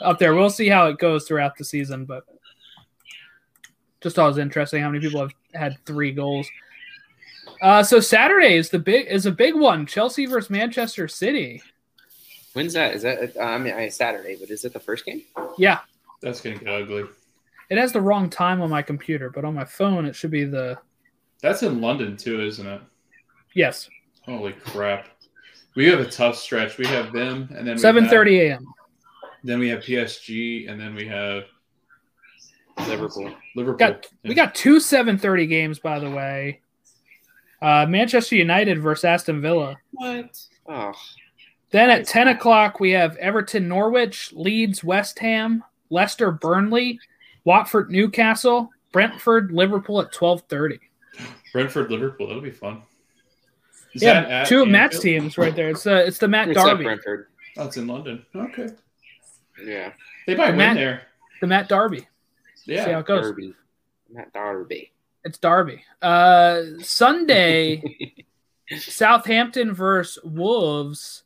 up 0.00 0.18
there. 0.18 0.34
We'll 0.34 0.50
see 0.50 0.68
how 0.68 0.86
it 0.86 0.98
goes 0.98 1.26
throughout 1.26 1.56
the 1.56 1.64
season, 1.64 2.04
but 2.04 2.24
just 4.00 4.18
always 4.18 4.38
interesting 4.38 4.82
how 4.82 4.90
many 4.90 5.00
people 5.00 5.20
have 5.20 5.32
had 5.54 5.76
three 5.86 6.12
goals. 6.12 6.46
Uh, 7.60 7.82
so 7.82 8.00
Saturday 8.00 8.54
is 8.56 8.68
the 8.68 8.78
big 8.78 9.06
is 9.06 9.26
a 9.26 9.32
big 9.32 9.54
one. 9.54 9.86
Chelsea 9.86 10.26
versus 10.26 10.50
Manchester 10.50 11.08
City. 11.08 11.62
When's 12.54 12.72
that? 12.72 12.94
Is 12.94 13.02
that? 13.02 13.36
Uh, 13.36 13.40
I 13.42 13.58
mean, 13.58 13.74
it's 13.74 13.96
Saturday, 13.96 14.36
but 14.40 14.50
is 14.50 14.64
it 14.64 14.72
the 14.72 14.80
first 14.80 15.04
game? 15.04 15.22
Yeah, 15.58 15.80
That's 16.22 16.40
gonna 16.40 16.56
get 16.56 16.68
ugly. 16.68 17.04
it 17.70 17.78
has 17.78 17.92
the 17.92 18.00
wrong 18.00 18.30
time 18.30 18.60
on 18.62 18.70
my 18.70 18.82
computer, 18.82 19.30
but 19.30 19.44
on 19.44 19.54
my 19.54 19.64
phone 19.64 20.06
it 20.06 20.16
should 20.16 20.30
be 20.30 20.44
the 20.44 20.78
That's 21.42 21.62
in 21.62 21.80
London 21.80 22.16
too, 22.16 22.40
isn't 22.40 22.66
it? 22.66 22.80
yes 23.54 23.88
Holy 24.24 24.52
crap! 24.54 25.08
We 25.76 25.86
have 25.88 26.00
a 26.00 26.10
tough 26.10 26.36
stretch. 26.36 26.78
We 26.78 26.86
have 26.86 27.12
them, 27.12 27.48
and 27.54 27.66
then 27.66 27.74
we 27.76 27.78
seven 27.78 28.04
have- 28.04 28.10
thirty 28.10 28.40
a.m. 28.40 28.66
Then 29.42 29.58
we 29.58 29.68
have 29.68 29.80
PSG, 29.80 30.70
and 30.70 30.80
then 30.80 30.94
we 30.94 31.06
have 31.06 31.44
Liverpool. 32.88 33.30
Liverpool. 33.54 33.76
got 33.78 34.06
we 34.24 34.32
got 34.34 34.54
two 34.54 34.76
7:30 34.76 35.46
games 35.48 35.78
by 35.78 35.98
the 35.98 36.10
way. 36.10 36.60
Uh, 37.62 37.86
Manchester 37.86 38.36
United 38.36 38.80
versus 38.82 39.04
Aston 39.04 39.40
Villa. 39.40 39.76
What? 39.92 40.38
Oh, 40.66 40.92
Then 41.74 41.90
at 41.90 42.06
10 42.06 42.28
o'clock 42.28 42.78
we 42.78 42.92
have 42.92 43.16
Everton 43.16 43.66
Norwich, 43.66 44.32
Leeds 44.32 44.84
West 44.84 45.18
Ham, 45.18 45.64
Leicester 45.90 46.30
Burnley, 46.30 47.00
Watford 47.42 47.90
Newcastle, 47.90 48.70
Brentford 48.92 49.50
Liverpool 49.50 50.00
at 50.00 50.12
12:30. 50.12 50.78
Brentford, 51.52 51.90
Liverpool. 51.90 52.28
That'll 52.28 52.40
be 52.40 52.52
fun. 52.52 52.82
Is 53.92 54.02
Yeah, 54.04 54.20
that 54.22 54.46
two 54.46 54.62
of 54.62 54.68
Matt's 54.68 55.00
teams 55.00 55.36
right 55.36 55.52
there. 55.56 55.70
It's 55.70 55.82
the 55.82 56.06
it's 56.06 56.18
the 56.18 56.28
Matt 56.28 56.48
it's 56.48 56.60
at 56.60 56.64
Darby, 56.64 56.84
Brentford. 56.84 57.26
Oh, 57.56 57.66
it's 57.66 57.76
in 57.76 57.88
London. 57.88 58.24
Okay, 58.36 58.68
Yeah, 59.60 59.92
they 60.28 60.36
might 60.36 60.54
Matt- 60.54 60.76
win 60.76 60.84
there. 60.84 61.02
the 61.40 61.48
Matt 61.48 61.68
Darby. 61.68 62.06
See 62.54 62.76
how 62.76 62.86
Yeah, 62.86 62.98
it 63.00 63.06
goes. 63.06 63.22
Derby. 63.30 63.52
Matt 64.10 64.32
Darby. 64.32 64.92
It's 65.24 65.38
Darby. 65.38 65.82
Uh, 66.00 66.62
Sunday, 66.82 67.82
Southampton 68.78 69.74
versus 69.74 70.22
Wolves. 70.22 71.22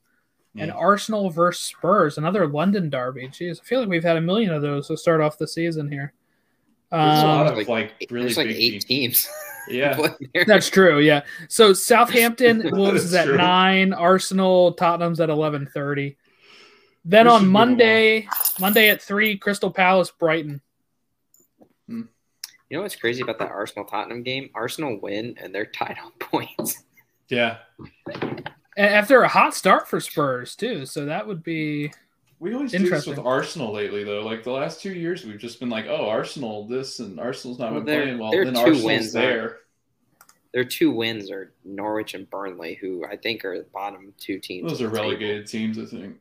And 0.59 0.71
Arsenal 0.73 1.31
versus 1.31 1.63
Spurs, 1.63 2.19
another 2.19 2.47
London 2.47 2.91
derby. 2.91 3.29
Jeez, 3.29 3.61
I 3.61 3.65
feel 3.65 3.81
like 3.81 3.89
we've 3.89 4.05
had 4.05 4.17
a 4.17 4.21
million 4.21 4.53
of 4.53 4.63
those 4.63 4.89
to 4.89 4.97
start 4.97 5.21
off 5.21 5.39
the 5.39 5.47
season 5.49 5.91
here. 5.91 6.13
There's 6.91 7.23
a 7.23 7.27
lot 7.27 7.47
Um, 7.47 7.53
of 7.53 7.59
like- 7.59 7.69
like 8.01 8.07
really 8.11 8.33
like 8.35 8.49
big 8.49 8.57
eight 8.57 8.71
teams. 8.83 8.85
teams. 8.85 9.29
Yeah, 9.71 10.01
that's 10.47 10.71
true, 10.71 10.99
yeah. 10.99 11.25
So 11.51 11.75
Southampton 11.75 12.63
Wolves 12.73 13.05
is 13.05 13.13
at 13.13 13.27
true. 13.27 13.37
nine, 13.37 13.93
Arsenal 13.93 14.73
Tottenham's 14.73 15.21
at 15.21 15.29
eleven 15.29 15.67
thirty. 15.67 16.17
Then 17.05 17.27
We 17.27 17.31
should 17.33 17.37
on 17.43 17.49
Monday, 17.49 18.27
Monday 18.59 18.89
at 18.89 19.03
three, 19.03 19.37
Crystal 19.37 19.71
Palace 19.71 20.11
Brighton. 20.11 20.63
You 21.87 22.07
know 22.71 22.81
what's 22.81 22.97
crazy 22.97 23.21
about 23.21 23.39
that 23.41 23.51
Arsenal 23.51 23.85
Tottenham 23.85 24.23
game? 24.23 24.49
Arsenal 24.55 24.99
win 25.03 25.35
and 25.39 25.55
they're 25.55 25.67
tied 25.67 25.97
on 26.03 26.13
points. 26.19 26.85
yeah. 27.29 27.59
A- 28.79 28.91
After 28.91 29.21
a 29.23 29.29
hot 29.29 29.55
start 29.55 29.89
for 29.89 30.01
Spurs 30.01 30.55
too, 30.57 30.87
so 30.87 31.05
that 31.05 31.27
would 31.27 31.43
be 31.43 31.93
We 32.39 32.55
always 32.55 32.71
do 32.73 32.89
this 32.89 33.07
with 33.07 33.19
Arsenal 33.19 33.73
lately, 33.73 34.05
though. 34.05 34.23
Like 34.25 34.45
the 34.45 34.53
last 34.53 34.81
two 34.81 34.93
years, 34.95 35.25
we've 35.25 35.39
just 35.39 35.59
been 35.61 35.69
like, 35.71 35.87
"Oh, 35.87 36.09
Arsenal 36.09 36.67
this 36.67 37.01
and 37.01 37.19
Arsenal's 37.19 37.59
not 37.59 37.73
Well, 37.73 37.81
been 37.83 38.03
playing 38.03 38.19
well." 38.19 38.31
their 38.31 38.45
Then 38.45 38.55
two 38.55 38.61
Arsenal's 38.61 38.85
wins 38.85 39.17
are- 39.17 39.21
there. 39.21 39.59
Their 40.55 40.65
two 40.65 40.91
wins 40.91 41.31
are 41.31 41.53
Norwich 41.65 42.15
and 42.15 42.29
Burnley, 42.31 42.75
who 42.75 43.05
I 43.05 43.17
think 43.17 43.45
are 43.45 43.59
the 43.59 43.65
bottom 43.65 44.15
two 44.19 44.39
teams. 44.39 44.71
Those 44.71 44.81
are 44.81 44.87
the 44.89 44.97
table. 44.97 45.09
relegated 45.11 45.47
teams, 45.47 45.79
I 45.79 45.85
think. 45.85 46.17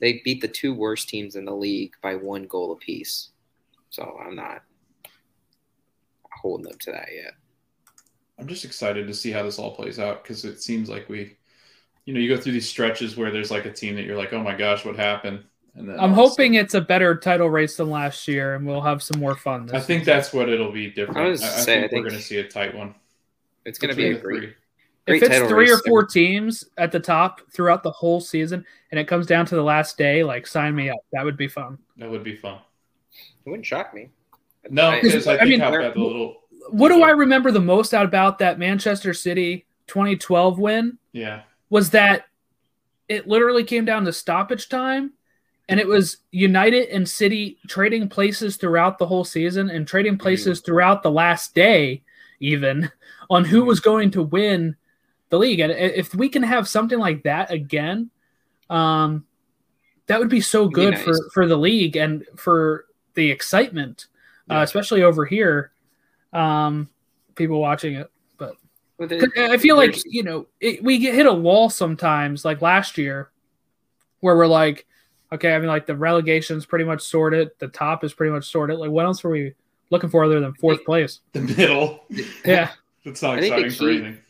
They 0.00 0.20
beat 0.24 0.40
the 0.40 0.48
two 0.48 0.74
worst 0.74 1.08
teams 1.08 1.36
in 1.36 1.44
the 1.44 1.54
league 1.54 1.94
by 2.02 2.16
one 2.16 2.44
goal 2.44 2.72
apiece. 2.72 3.30
So 3.90 4.18
I'm 4.24 4.34
not 4.34 4.62
holding 6.32 6.68
them 6.68 6.78
to 6.80 6.92
that 6.92 7.08
yet. 7.14 7.34
I'm 8.38 8.46
just 8.48 8.64
excited 8.64 9.06
to 9.06 9.14
see 9.14 9.30
how 9.30 9.42
this 9.44 9.58
all 9.58 9.74
plays 9.74 9.98
out 9.98 10.22
because 10.22 10.44
it 10.44 10.60
seems 10.62 10.88
like 10.88 11.08
we, 11.08 11.36
you 12.08 12.14
know, 12.14 12.20
you 12.20 12.34
go 12.34 12.40
through 12.40 12.52
these 12.52 12.66
stretches 12.66 13.18
where 13.18 13.30
there's 13.30 13.50
like 13.50 13.66
a 13.66 13.70
team 13.70 13.94
that 13.96 14.06
you're 14.06 14.16
like, 14.16 14.32
"Oh 14.32 14.42
my 14.42 14.54
gosh, 14.56 14.82
what 14.82 14.96
happened?" 14.96 15.44
And 15.74 15.86
then 15.86 15.96
I'm 16.00 16.04
all 16.04 16.06
of 16.06 16.12
a 16.12 16.14
hoping 16.30 16.54
it's 16.54 16.72
a 16.72 16.80
better 16.80 17.14
title 17.14 17.50
race 17.50 17.76
than 17.76 17.90
last 17.90 18.26
year 18.26 18.54
and 18.54 18.66
we'll 18.66 18.80
have 18.80 19.02
some 19.02 19.20
more 19.20 19.36
fun 19.36 19.66
this 19.66 19.74
I 19.74 19.80
think 19.80 20.00
season. 20.04 20.14
that's 20.14 20.32
what 20.32 20.48
it'll 20.48 20.72
be 20.72 20.88
different. 20.90 21.18
I 21.18 21.24
I, 21.24 21.28
was 21.28 21.42
I 21.42 21.46
to 21.46 21.52
say, 21.52 21.64
think, 21.64 21.76
I 21.76 21.88
think- 21.88 21.92
we're 22.04 22.08
going 22.08 22.20
to 22.20 22.26
see 22.26 22.38
a 22.38 22.48
tight 22.48 22.74
one. 22.74 22.94
It's 23.66 23.78
going 23.78 23.90
to 23.90 23.94
be 23.96 24.06
a 24.06 24.18
great, 24.18 24.22
three. 24.40 24.54
if 25.16 25.22
it's 25.22 25.48
three 25.50 25.70
or 25.70 25.76
four 25.86 26.06
teams 26.06 26.64
at 26.78 26.90
the 26.92 26.98
top 26.98 27.42
throughout 27.52 27.82
the 27.82 27.90
whole 27.90 28.22
season 28.22 28.64
and 28.90 28.98
it 28.98 29.04
comes 29.06 29.26
down 29.26 29.44
to 29.44 29.54
the 29.54 29.62
last 29.62 29.98
day, 29.98 30.24
like 30.24 30.46
sign 30.46 30.74
me 30.74 30.88
up. 30.88 30.96
That 31.12 31.26
would 31.26 31.36
be 31.36 31.46
fun. 31.46 31.76
That 31.98 32.10
would 32.10 32.24
be 32.24 32.36
fun. 32.36 32.58
It 33.44 33.50
wouldn't 33.50 33.66
shock 33.66 33.92
me. 33.92 34.08
No, 34.70 34.88
I- 34.88 35.02
because 35.02 35.26
I, 35.26 35.34
I 35.34 35.38
think 35.40 35.50
mean, 35.50 35.60
how 35.60 35.70
the 35.72 35.92
little 35.94 36.36
What 36.70 36.88
do 36.88 37.02
I 37.02 37.10
remember 37.10 37.50
the 37.50 37.60
most 37.60 37.92
out 37.92 38.06
about 38.06 38.38
that 38.38 38.58
Manchester 38.58 39.12
City 39.12 39.66
2012 39.88 40.58
win 40.58 40.98
yeah 41.12 41.42
was 41.70 41.90
that 41.90 42.24
it 43.08 43.26
literally 43.26 43.64
came 43.64 43.84
down 43.84 44.04
to 44.04 44.12
stoppage 44.12 44.68
time 44.68 45.12
and 45.68 45.78
it 45.78 45.86
was 45.86 46.18
United 46.30 46.88
and 46.88 47.06
City 47.08 47.58
trading 47.68 48.08
places 48.08 48.56
throughout 48.56 48.98
the 48.98 49.06
whole 49.06 49.24
season 49.24 49.68
and 49.70 49.86
trading 49.86 50.16
places 50.18 50.60
throughout 50.60 51.02
the 51.02 51.10
last 51.10 51.54
day 51.54 52.02
even 52.40 52.90
on 53.30 53.44
who 53.44 53.64
was 53.64 53.80
going 53.80 54.10
to 54.12 54.22
win 54.22 54.74
the 55.30 55.38
league. 55.38 55.60
And 55.60 55.72
if 55.72 56.14
we 56.14 56.28
can 56.28 56.42
have 56.42 56.66
something 56.68 56.98
like 56.98 57.22
that 57.24 57.50
again 57.50 58.10
um 58.70 59.24
that 60.06 60.18
would 60.18 60.28
be 60.30 60.40
so 60.40 60.62
It'd 60.62 60.70
be 60.74 60.80
good 60.82 60.94
nice. 60.94 61.02
for 61.04 61.16
for 61.34 61.46
the 61.46 61.56
league 61.56 61.96
and 61.96 62.24
for 62.36 62.86
the 63.14 63.30
excitement 63.30 64.06
uh, 64.50 64.60
especially 64.62 65.02
over 65.02 65.24
here 65.26 65.72
um 66.32 66.88
people 67.34 67.60
watching 67.60 67.94
it. 67.94 68.00
Well, 68.00 68.06
there- 68.06 68.08
'Cause 68.08 68.17
I 69.00 69.56
feel 69.58 69.76
like 69.76 69.96
you 70.06 70.22
know 70.22 70.46
it, 70.60 70.82
we 70.82 70.98
get 70.98 71.14
hit 71.14 71.26
a 71.26 71.32
wall 71.32 71.70
sometimes, 71.70 72.44
like 72.44 72.60
last 72.62 72.98
year, 72.98 73.30
where 74.20 74.36
we're 74.36 74.46
like, 74.46 74.86
okay, 75.32 75.54
I 75.54 75.58
mean, 75.58 75.68
like 75.68 75.86
the 75.86 75.96
relegation's 75.96 76.66
pretty 76.66 76.84
much 76.84 77.02
sorted, 77.02 77.50
the 77.58 77.68
top 77.68 78.02
is 78.04 78.12
pretty 78.12 78.32
much 78.32 78.50
sorted. 78.50 78.78
Like, 78.78 78.90
what 78.90 79.04
else 79.06 79.22
were 79.22 79.30
we 79.30 79.54
looking 79.90 80.10
for 80.10 80.24
other 80.24 80.40
than 80.40 80.52
fourth 80.54 80.84
place? 80.84 81.20
the 81.32 81.40
middle. 81.42 82.04
Yeah, 82.44 82.72
It's 83.04 83.22
not 83.22 83.38
I 83.38 83.40
think 83.40 83.54
exciting 83.66 83.70
for 83.70 83.78
key- 83.84 84.04
anything. 84.06 84.22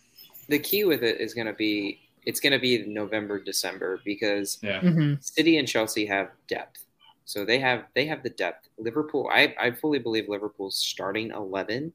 the 0.49 0.59
key 0.59 0.85
with 0.85 1.03
it 1.03 1.21
is 1.21 1.33
going 1.35 1.47
to 1.47 1.53
be 1.55 2.01
it's 2.27 2.41
going 2.41 2.53
to 2.53 2.59
be 2.59 2.85
November, 2.87 3.43
December 3.43 4.01
because 4.05 4.59
Yeah, 4.63 4.81
hmm 4.81 5.15
City 5.21 5.57
and 5.57 5.67
Chelsea 5.67 6.05
have 6.07 6.31
depth. 6.47 6.85
So 7.25 7.45
they 7.45 7.59
have 7.59 7.85
they 7.95 8.05
have 8.07 8.23
the 8.23 8.31
depth. 8.31 8.69
Liverpool, 8.79 9.31
I, 9.33 9.55
I 9.59 9.71
fully 9.71 9.99
believe 9.99 10.29
Liverpool's 10.29 10.77
starting 10.77 11.31
eleven 11.31 11.93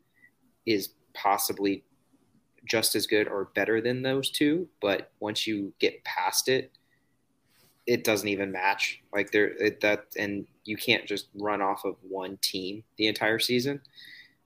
is 0.65 0.89
possibly 1.13 1.83
just 2.65 2.95
as 2.95 3.07
good 3.07 3.27
or 3.27 3.49
better 3.55 3.81
than 3.81 4.01
those 4.01 4.29
two. 4.29 4.67
But 4.81 5.11
once 5.19 5.45
you 5.45 5.73
get 5.79 6.03
past 6.03 6.47
it, 6.47 6.71
it 7.85 8.03
doesn't 8.03 8.27
even 8.27 8.51
match. 8.51 9.01
Like 9.13 9.31
there 9.31 9.49
it, 9.57 9.81
that, 9.81 10.05
and 10.17 10.47
you 10.63 10.77
can't 10.77 11.05
just 11.05 11.27
run 11.35 11.61
off 11.61 11.83
of 11.85 11.95
one 12.01 12.37
team 12.41 12.83
the 12.97 13.07
entire 13.07 13.39
season. 13.39 13.81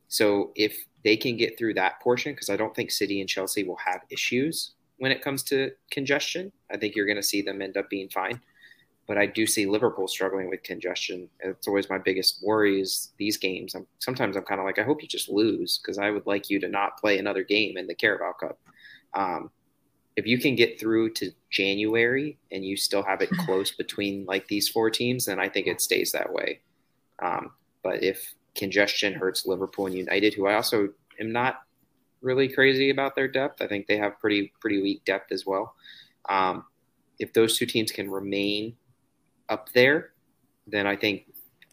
So 0.08 0.52
if 0.56 0.86
they 1.04 1.16
can 1.16 1.38
get 1.38 1.58
through 1.58 1.76
that 1.76 2.02
portion 2.02 2.34
because 2.34 2.50
I 2.50 2.58
don't 2.58 2.76
think 2.76 2.92
City 2.92 3.22
and 3.22 3.30
Chelsea 3.30 3.64
will 3.64 3.78
have 3.78 4.02
issues 4.10 4.72
when 4.98 5.12
it 5.12 5.22
comes 5.22 5.44
to 5.44 5.72
congestion. 5.92 6.52
I 6.72 6.78
think 6.78 6.96
you're 6.96 7.06
going 7.06 7.18
to 7.18 7.24
see 7.24 7.42
them 7.42 7.62
end 7.62 7.78
up 7.78 7.90
being 7.90 8.10
fine. 8.10 8.42
But 9.08 9.18
I 9.18 9.26
do 9.26 9.46
see 9.46 9.66
Liverpool 9.66 10.08
struggling 10.08 10.50
with 10.50 10.64
congestion. 10.64 11.30
It's 11.40 11.68
always 11.68 11.90
my 11.90 11.98
biggest 11.98 12.44
worry 12.44 12.82
is 12.82 13.14
these 13.18 13.38
games. 13.38 13.74
I'm, 13.74 13.88
sometimes 14.00 14.36
I'm 14.36 14.44
kind 14.44 14.60
of 14.60 14.66
like, 14.66 14.80
I 14.80 14.84
hope 14.84 15.02
you 15.02 15.08
just 15.08 15.30
lose 15.30 15.78
because 15.78 15.98
I 15.98 16.10
would 16.10 16.26
like 16.26 16.50
you 16.50 16.60
to 16.60 16.68
not 16.68 16.98
play 16.98 17.18
another 17.18 17.44
game 17.44 17.78
in 17.78 17.88
the 17.88 17.96
Carabao 17.96 18.34
Cup. 18.34 18.60
Um, 19.14 19.50
if 20.18 20.26
you 20.26 20.38
can 20.40 20.56
get 20.56 20.80
through 20.80 21.12
to 21.14 21.32
January 21.50 22.38
and 22.52 22.66
you 22.66 22.76
still 22.76 23.04
have 23.04 23.22
it 23.22 23.30
close 23.46 23.72
between 23.72 24.26
like 24.26 24.48
these 24.48 24.68
four 24.68 24.90
teams, 24.90 25.26
then 25.26 25.40
I 25.40 25.48
think 25.48 25.68
it 25.68 25.80
stays 25.80 26.12
that 26.12 26.34
way. 26.34 26.60
Um, 27.20 27.52
but 27.84 28.04
if 28.04 28.34
congestion 28.56 29.14
hurts 29.14 29.46
Liverpool 29.46 29.86
and 29.86 29.96
United, 29.96 30.34
who 30.34 30.48
I 30.48 30.56
also 30.56 30.90
am 31.20 31.32
not 31.32 31.62
really 32.22 32.48
crazy 32.50 32.90
about 32.90 33.16
their 33.16 33.28
depth. 33.28 33.62
I 33.62 33.68
think 33.68 33.88
they 33.88 33.98
have 33.98 34.20
pretty 34.20 34.52
pretty 34.60 34.82
weak 34.82 35.06
depth 35.06 35.32
as 35.32 35.46
well. 35.46 35.76
Um, 36.28 36.66
if 37.20 37.34
those 37.34 37.58
two 37.58 37.66
teams 37.66 37.92
can 37.92 38.10
remain 38.10 38.76
up 39.50 39.72
there, 39.74 40.12
then 40.66 40.88
I 40.88 40.96
think 40.96 41.26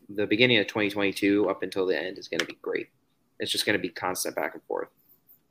the 0.09 0.27
beginning 0.27 0.59
of 0.59 0.66
2022 0.66 1.49
up 1.49 1.62
until 1.62 1.87
the 1.87 2.01
end 2.01 2.18
is 2.18 2.29
going 2.29 2.41
to 2.41 2.47
be 2.47 2.59
great. 2.62 2.89
It's 3.41 3.51
just 3.51 3.66
going 3.66 3.79
to 3.79 3.83
be 3.83 3.89
constant 3.89 4.37
back 4.37 4.55
and 4.55 4.62
forth. 4.64 4.89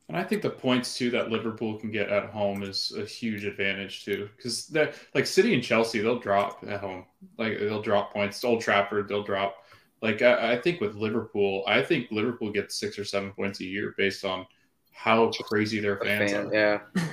And 0.09 0.17
I 0.17 0.23
think 0.23 0.41
the 0.41 0.49
points 0.49 0.97
too 0.97 1.09
that 1.11 1.31
Liverpool 1.31 1.79
can 1.79 1.89
get 1.89 2.09
at 2.09 2.29
home 2.29 2.61
is 2.63 2.93
a 2.97 3.05
huge 3.05 3.45
advantage 3.45 4.03
too, 4.03 4.29
because 4.35 4.67
that 4.67 4.95
like 5.15 5.25
City 5.25 5.53
and 5.53 5.63
Chelsea, 5.63 6.01
they'll 6.01 6.19
drop 6.19 6.63
at 6.67 6.81
home. 6.81 7.05
Like 7.37 7.57
they'll 7.59 7.81
drop 7.81 8.13
points. 8.13 8.43
Old 8.43 8.61
Trafford, 8.61 9.07
they'll 9.07 9.23
drop. 9.23 9.55
Like 10.01 10.21
I, 10.21 10.53
I 10.53 10.61
think 10.61 10.81
with 10.81 10.95
Liverpool, 10.95 11.63
I 11.67 11.81
think 11.81 12.11
Liverpool 12.11 12.51
gets 12.51 12.79
six 12.79 12.99
or 12.99 13.05
seven 13.05 13.31
points 13.31 13.61
a 13.61 13.65
year 13.65 13.95
based 13.97 14.25
on 14.25 14.45
how 14.91 15.31
crazy 15.31 15.79
their 15.79 15.97
fans 15.97 16.31
fan, 16.31 16.47
are. 16.47 16.53
Yeah. 16.53 16.79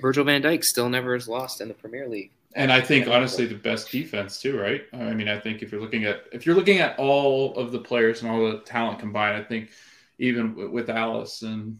Virgil 0.00 0.24
van 0.24 0.42
Dijk 0.42 0.64
still 0.64 0.88
never 0.88 1.12
has 1.14 1.28
lost 1.28 1.60
in 1.60 1.68
the 1.68 1.74
Premier 1.74 2.08
League. 2.08 2.32
And 2.56 2.72
I 2.72 2.80
think 2.80 3.06
honestly 3.06 3.46
the 3.46 3.54
best 3.54 3.92
defense 3.92 4.40
too, 4.40 4.58
right? 4.58 4.82
I 4.92 5.14
mean, 5.14 5.28
I 5.28 5.38
think 5.38 5.62
if 5.62 5.70
you're 5.70 5.80
looking 5.80 6.04
at 6.04 6.24
if 6.32 6.44
you're 6.44 6.56
looking 6.56 6.78
at 6.78 6.98
all 6.98 7.54
of 7.56 7.70
the 7.70 7.78
players 7.78 8.22
and 8.22 8.30
all 8.30 8.50
the 8.50 8.58
talent 8.60 8.98
combined, 8.98 9.36
I 9.36 9.44
think 9.44 9.70
even 10.18 10.54
with, 10.56 10.70
with 10.70 10.86
Alisson, 10.88 11.76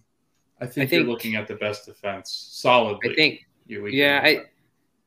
I 0.60 0.66
think, 0.66 0.86
I 0.86 0.88
think, 0.88 0.92
you're 0.92 1.10
looking 1.10 1.34
at 1.34 1.48
the 1.48 1.56
best 1.56 1.86
defense 1.86 2.50
solidly. 2.52 3.10
I 3.10 3.14
think. 3.14 3.46
Yeah, 3.66 4.20
I 4.22 4.44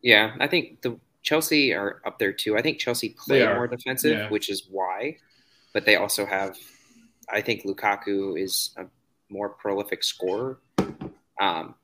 yeah, 0.02 0.36
I 0.40 0.48
think 0.48 0.82
the 0.82 1.00
Chelsea 1.22 1.74
are 1.74 2.02
up 2.06 2.20
there 2.20 2.34
too. 2.34 2.58
I 2.58 2.62
think 2.62 2.80
Chelsea 2.80 3.16
play 3.18 3.46
more 3.46 3.68
defensive, 3.68 4.18
yeah. 4.18 4.30
which 4.30 4.50
is 4.50 4.68
why, 4.70 5.18
but 5.74 5.86
they 5.86 5.96
also 5.96 6.26
have. 6.26 6.58
I 7.32 7.40
think 7.40 7.64
Lukaku 7.64 8.42
is 8.42 8.76
a 8.78 8.86
more 9.30 9.50
prolific 9.50 10.04
scorer. 10.04 10.60
Um, 11.40 11.76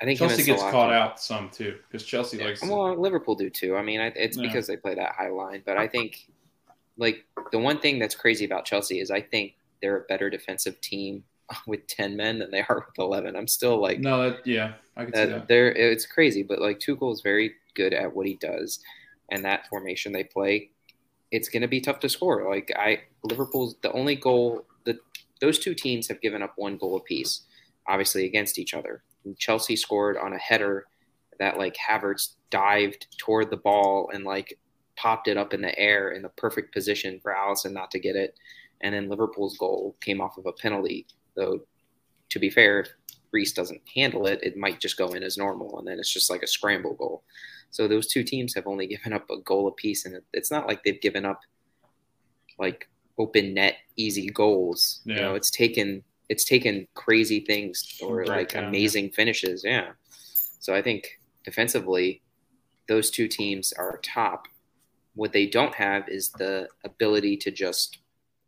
I 0.00 0.04
think 0.04 0.18
Chelsea 0.18 0.42
gets 0.42 0.62
caught 0.62 0.92
out 0.92 1.20
some 1.20 1.48
too 1.50 1.78
because 1.88 2.06
Chelsea 2.06 2.36
yeah. 2.36 2.46
likes. 2.46 2.62
Well, 2.62 2.94
to... 2.94 3.00
Liverpool 3.00 3.34
do 3.34 3.48
too. 3.48 3.76
I 3.76 3.82
mean, 3.82 4.00
it's 4.00 4.36
yeah. 4.36 4.42
because 4.42 4.66
they 4.66 4.76
play 4.76 4.94
that 4.94 5.12
high 5.12 5.30
line. 5.30 5.62
But 5.64 5.78
I 5.78 5.88
think, 5.88 6.28
like 6.98 7.24
the 7.50 7.58
one 7.58 7.80
thing 7.80 7.98
that's 7.98 8.14
crazy 8.14 8.44
about 8.44 8.64
Chelsea 8.64 9.00
is 9.00 9.10
I 9.10 9.22
think 9.22 9.54
they're 9.80 9.98
a 9.98 10.04
better 10.04 10.28
defensive 10.28 10.80
team 10.80 11.24
with 11.66 11.86
ten 11.86 12.16
men 12.16 12.38
than 12.38 12.50
they 12.50 12.62
are 12.68 12.84
with 12.86 12.98
eleven. 12.98 13.36
I'm 13.36 13.48
still 13.48 13.80
like, 13.80 14.00
no, 14.00 14.30
that, 14.30 14.46
yeah, 14.46 14.74
I 14.96 15.04
can 15.04 15.12
that, 15.12 15.26
see 15.28 15.32
that. 15.32 15.48
They're 15.48 15.72
it's 15.72 16.06
crazy, 16.06 16.42
but 16.42 16.60
like 16.60 16.78
Tuchel 16.78 17.12
is 17.12 17.22
very 17.22 17.54
good 17.74 17.94
at 17.94 18.14
what 18.14 18.26
he 18.26 18.34
does, 18.34 18.80
and 19.30 19.44
that 19.44 19.66
formation 19.68 20.12
they 20.12 20.24
play, 20.24 20.70
it's 21.30 21.48
going 21.48 21.62
to 21.62 21.68
be 21.68 21.80
tough 21.80 22.00
to 22.00 22.08
score. 22.10 22.48
Like 22.50 22.70
I, 22.76 23.00
Liverpool's 23.24 23.76
the 23.80 23.92
only 23.92 24.14
goal 24.14 24.66
the 24.84 24.98
those 25.40 25.58
two 25.58 25.74
teams 25.74 26.08
have 26.08 26.20
given 26.20 26.42
up 26.42 26.52
one 26.56 26.76
goal 26.76 26.96
apiece, 26.96 27.42
obviously 27.88 28.26
against 28.26 28.58
each 28.58 28.74
other. 28.74 29.02
Chelsea 29.38 29.76
scored 29.76 30.16
on 30.16 30.32
a 30.32 30.38
header 30.38 30.86
that 31.38 31.58
like 31.58 31.76
Havertz 31.76 32.34
dived 32.50 33.06
toward 33.18 33.50
the 33.50 33.56
ball 33.56 34.10
and 34.12 34.24
like 34.24 34.58
popped 34.96 35.28
it 35.28 35.36
up 35.36 35.52
in 35.52 35.60
the 35.60 35.78
air 35.78 36.10
in 36.10 36.22
the 36.22 36.28
perfect 36.30 36.72
position 36.72 37.20
for 37.20 37.34
Alisson 37.34 37.72
not 37.72 37.90
to 37.90 37.98
get 37.98 38.16
it. 38.16 38.38
And 38.80 38.94
then 38.94 39.08
Liverpool's 39.08 39.56
goal 39.58 39.96
came 40.00 40.20
off 40.20 40.38
of 40.38 40.46
a 40.46 40.52
penalty. 40.52 41.06
Though, 41.34 41.60
to 42.30 42.38
be 42.38 42.50
fair, 42.50 42.80
if 42.80 42.88
Reece 43.32 43.52
doesn't 43.52 43.82
handle 43.94 44.26
it, 44.26 44.40
it 44.42 44.56
might 44.56 44.80
just 44.80 44.96
go 44.96 45.08
in 45.08 45.22
as 45.22 45.36
normal, 45.36 45.78
and 45.78 45.86
then 45.86 45.98
it's 45.98 46.12
just 46.12 46.30
like 46.30 46.42
a 46.42 46.46
scramble 46.46 46.94
goal. 46.94 47.22
So 47.70 47.86
those 47.88 48.06
two 48.06 48.22
teams 48.22 48.54
have 48.54 48.66
only 48.66 48.86
given 48.86 49.12
up 49.12 49.28
a 49.30 49.38
goal 49.38 49.68
apiece, 49.68 50.06
and 50.06 50.20
it's 50.32 50.50
not 50.50 50.66
like 50.66 50.82
they've 50.82 51.00
given 51.00 51.26
up 51.26 51.40
like 52.58 52.88
open 53.18 53.54
net 53.54 53.76
easy 53.96 54.28
goals. 54.28 55.02
Yeah. 55.04 55.14
You 55.14 55.20
know, 55.22 55.34
it's 55.34 55.50
taken 55.50 56.02
it's 56.28 56.44
taken 56.44 56.86
crazy 56.94 57.40
things 57.40 57.98
or 58.02 58.18
right 58.18 58.28
like 58.28 58.52
down, 58.52 58.64
amazing 58.64 59.06
yeah. 59.06 59.14
finishes. 59.14 59.62
Yeah. 59.64 59.90
So 60.60 60.74
I 60.74 60.82
think 60.82 61.18
defensively, 61.44 62.22
those 62.88 63.10
two 63.10 63.28
teams 63.28 63.72
are 63.72 64.00
top. 64.02 64.46
What 65.14 65.32
they 65.32 65.46
don't 65.46 65.74
have 65.74 66.08
is 66.08 66.30
the 66.30 66.68
ability 66.84 67.36
to 67.38 67.50
just 67.50 67.98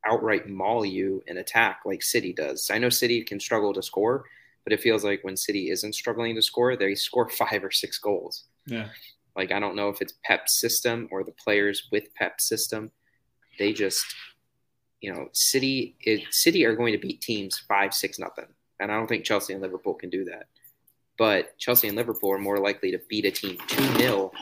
outright 0.07 0.49
maul 0.49 0.85
you 0.85 1.23
and 1.27 1.39
attack 1.39 1.81
like 1.85 2.03
City 2.03 2.33
does. 2.33 2.71
I 2.73 2.79
know 2.79 2.89
City 2.89 3.23
can 3.23 3.41
struggle 3.41 3.73
to 3.75 3.83
score, 3.83 4.25
but 4.65 4.73
it 4.73 4.81
feels 4.81 5.05
like 5.05 5.25
when 5.25 5.37
City 5.37 5.71
isn't 5.71 5.95
struggling 5.95 6.35
to 6.35 6.43
score, 6.43 6.77
they 6.77 6.95
score 6.97 7.29
five 7.29 7.65
or 7.65 7.71
six 7.71 7.99
goals. 7.99 8.45
Yeah. 8.67 8.89
Like 9.37 9.53
I 9.53 9.61
don't 9.61 9.77
know 9.77 9.89
if 9.89 10.03
it's 10.03 10.15
Pep's 10.25 10.61
system 10.61 11.09
or 11.11 11.23
the 11.25 11.33
players 11.33 11.89
with 11.93 12.13
Pep's 12.15 12.49
system. 12.49 12.91
They 13.59 13.73
just 13.73 14.05
you 15.01 15.13
know, 15.13 15.29
City 15.33 15.97
it, 16.01 16.23
City 16.31 16.65
are 16.65 16.75
going 16.75 16.93
to 16.93 16.99
beat 16.99 17.21
teams 17.21 17.59
five, 17.59 17.95
six, 17.95 18.19
nothing, 18.19 18.47
and 18.81 18.91
I 18.91 18.97
don't 18.97 19.07
think 19.07 19.25
Chelsea 19.25 19.53
and 19.53 19.63
Liverpool 19.63 19.95
can 19.95 20.11
do 20.11 20.25
that. 20.25 20.47
But 21.17 21.59
Chelsea 21.59 21.89
and 21.89 21.97
Liverpool 21.97 22.33
are 22.33 22.39
more 22.39 22.59
likely 22.59 22.93
to 22.93 23.01
beat 23.09 23.25
a 23.25 23.31
team 23.31 23.59
two 23.67 23.83
0 23.97 24.33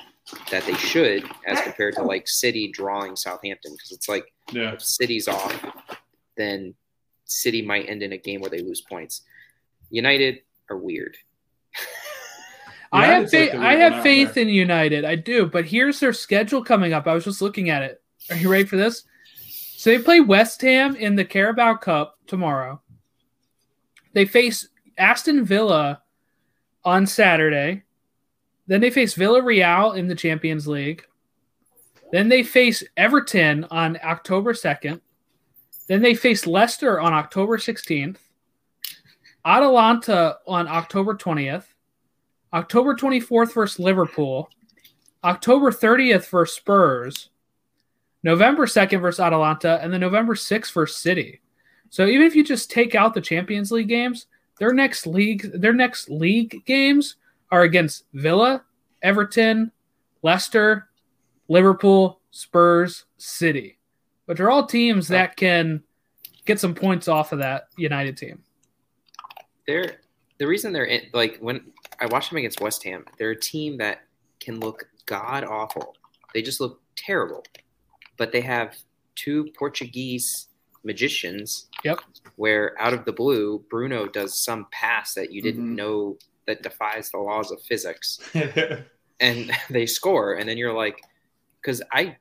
that 0.50 0.64
they 0.64 0.74
should, 0.74 1.24
as 1.46 1.61
compared 1.61 1.94
to 1.94 2.02
like 2.02 2.28
City 2.28 2.70
drawing 2.70 3.16
Southampton, 3.16 3.72
because 3.72 3.92
it's 3.92 4.09
like 4.09 4.32
yeah. 4.52 4.72
if 4.72 4.82
City's 4.82 5.28
off, 5.28 5.64
then 6.36 6.74
City 7.24 7.62
might 7.62 7.88
end 7.88 8.02
in 8.02 8.12
a 8.12 8.18
game 8.18 8.40
where 8.40 8.50
they 8.50 8.61
lose 8.61 8.80
points. 8.80 9.22
United 9.90 10.40
are 10.70 10.76
weird. 10.76 11.16
I 12.92 13.07
have 13.07 13.30
faith. 13.30 13.52
Like 13.52 13.62
I 13.62 13.74
have 13.76 14.02
faith 14.02 14.36
in 14.36 14.48
United. 14.48 15.04
I 15.04 15.16
do, 15.16 15.46
but 15.46 15.66
here's 15.66 16.00
their 16.00 16.12
schedule 16.12 16.62
coming 16.64 16.92
up. 16.92 17.07
I 17.07 17.14
was 17.14 17.24
just 17.24 17.42
looking 17.42 17.70
at 17.70 17.82
it. 17.82 18.02
Are 18.30 18.36
you 18.36 18.48
ready 18.48 18.64
for 18.64 18.76
this? 18.76 19.04
So 19.77 19.91
they 19.91 19.99
play 19.99 20.20
West 20.20 20.62
Ham 20.62 20.97
in 20.97 21.16
the 21.16 21.24
Carabao 21.24 21.74
Cup 21.74 22.18
tomorrow. 22.27 22.81
They 24.14 24.24
face 24.24 24.66
Aston 24.97 25.45
Villa 25.45 26.01
on 26.83 27.07
Saturday. 27.07 27.83
Then 28.66 28.81
they 28.81 28.89
face 28.89 29.14
Villarreal 29.14 29.95
in 29.95 30.09
the 30.09 30.14
Champions 30.14 30.66
League. 30.66 31.05
Then 32.11 32.31
they 32.31 32.43
face 32.43 32.83
Everton 32.97 33.64
on 33.70 33.99
October 34.03 34.55
2nd. 34.55 35.03
Then 35.89 36.01
they 36.01 36.14
face 36.14 36.47
Leicester 36.47 36.99
on 36.99 37.12
October 37.12 37.59
16th. 37.59 38.16
Atalanta 39.45 40.39
on 40.47 40.66
October 40.68 41.14
20th. 41.14 41.66
October 42.55 42.95
24th 42.95 43.53
versus 43.53 43.79
Liverpool. 43.79 44.49
October 45.22 45.70
30th 45.70 46.31
versus 46.31 46.57
Spurs. 46.57 47.29
November 48.23 48.67
2nd 48.67 49.01
versus 49.01 49.21
Atalanta, 49.21 49.79
and 49.83 49.93
then 49.93 50.01
November 50.01 50.35
6th 50.35 50.73
versus 50.73 50.97
City. 50.97 51.41
So 51.91 52.07
even 52.07 52.27
if 52.27 52.35
you 52.35 52.45
just 52.45 52.71
take 52.71 52.95
out 52.95 53.14
the 53.14 53.21
Champions 53.21 53.71
League 53.71 53.89
games, 53.89 54.27
their 54.59 54.73
next 54.73 55.07
league 55.07 55.51
their 55.55 55.73
next 55.73 56.09
league 56.09 56.64
games 56.64 57.17
are 57.51 57.62
against 57.62 58.05
Villa, 58.14 58.64
Everton, 59.03 59.71
Leicester, 60.23 60.89
Liverpool, 61.49 62.21
Spurs, 62.31 63.05
City, 63.19 63.79
which 64.25 64.41
are 64.41 64.51
all 64.51 64.67
teams 64.67 65.09
that 65.09 65.37
can 65.37 65.83
get 66.47 66.59
some 66.59 66.75
points 66.75 67.09
off 67.09 67.33
of 67.33 67.39
that 67.39 67.69
United 67.77 68.17
team. 68.17 68.43
They're 69.67 69.99
the 70.39 70.47
reason 70.47 70.73
they're 70.73 70.85
in, 70.85 71.03
like 71.12 71.39
when 71.39 71.73
I 72.01 72.07
watch 72.07 72.29
them 72.29 72.39
against 72.39 72.61
West 72.61 72.83
Ham, 72.85 73.05
they're 73.19 73.31
a 73.31 73.41
team 73.41 73.77
that 73.79 74.03
can 74.41 74.61
look 74.61 74.89
god 75.07 75.45
awful. 75.45 75.95
They 76.35 76.43
just 76.43 76.61
look 76.61 76.81
terrible 76.95 77.45
but 78.17 78.33
they 78.33 78.41
have 78.41 78.77
two 79.14 79.49
Portuguese 79.59 80.49
magicians. 80.85 81.69
Yep. 81.85 82.01
Where 82.37 82.81
out 82.81 82.95
of 82.95 83.05
the 83.05 83.12
blue, 83.12 83.64
Bruno 83.69 84.07
does 84.07 84.43
some 84.43 84.67
pass 84.71 85.14
that 85.14 85.33
you 85.33 85.43
didn't 85.43 85.64
mm-hmm. 85.64 85.75
know 85.75 86.19
that 86.47 86.62
defies 86.62 87.11
the 87.11 87.19
laws 87.19 87.51
of 87.51 87.61
physics, 87.62 88.21
and 89.21 89.51
they 89.71 89.87
score, 89.87 90.35
and 90.35 90.49
then 90.49 90.57
you're 90.57 90.73
like, 90.73 91.03
because 91.61 91.83
I 91.93 92.17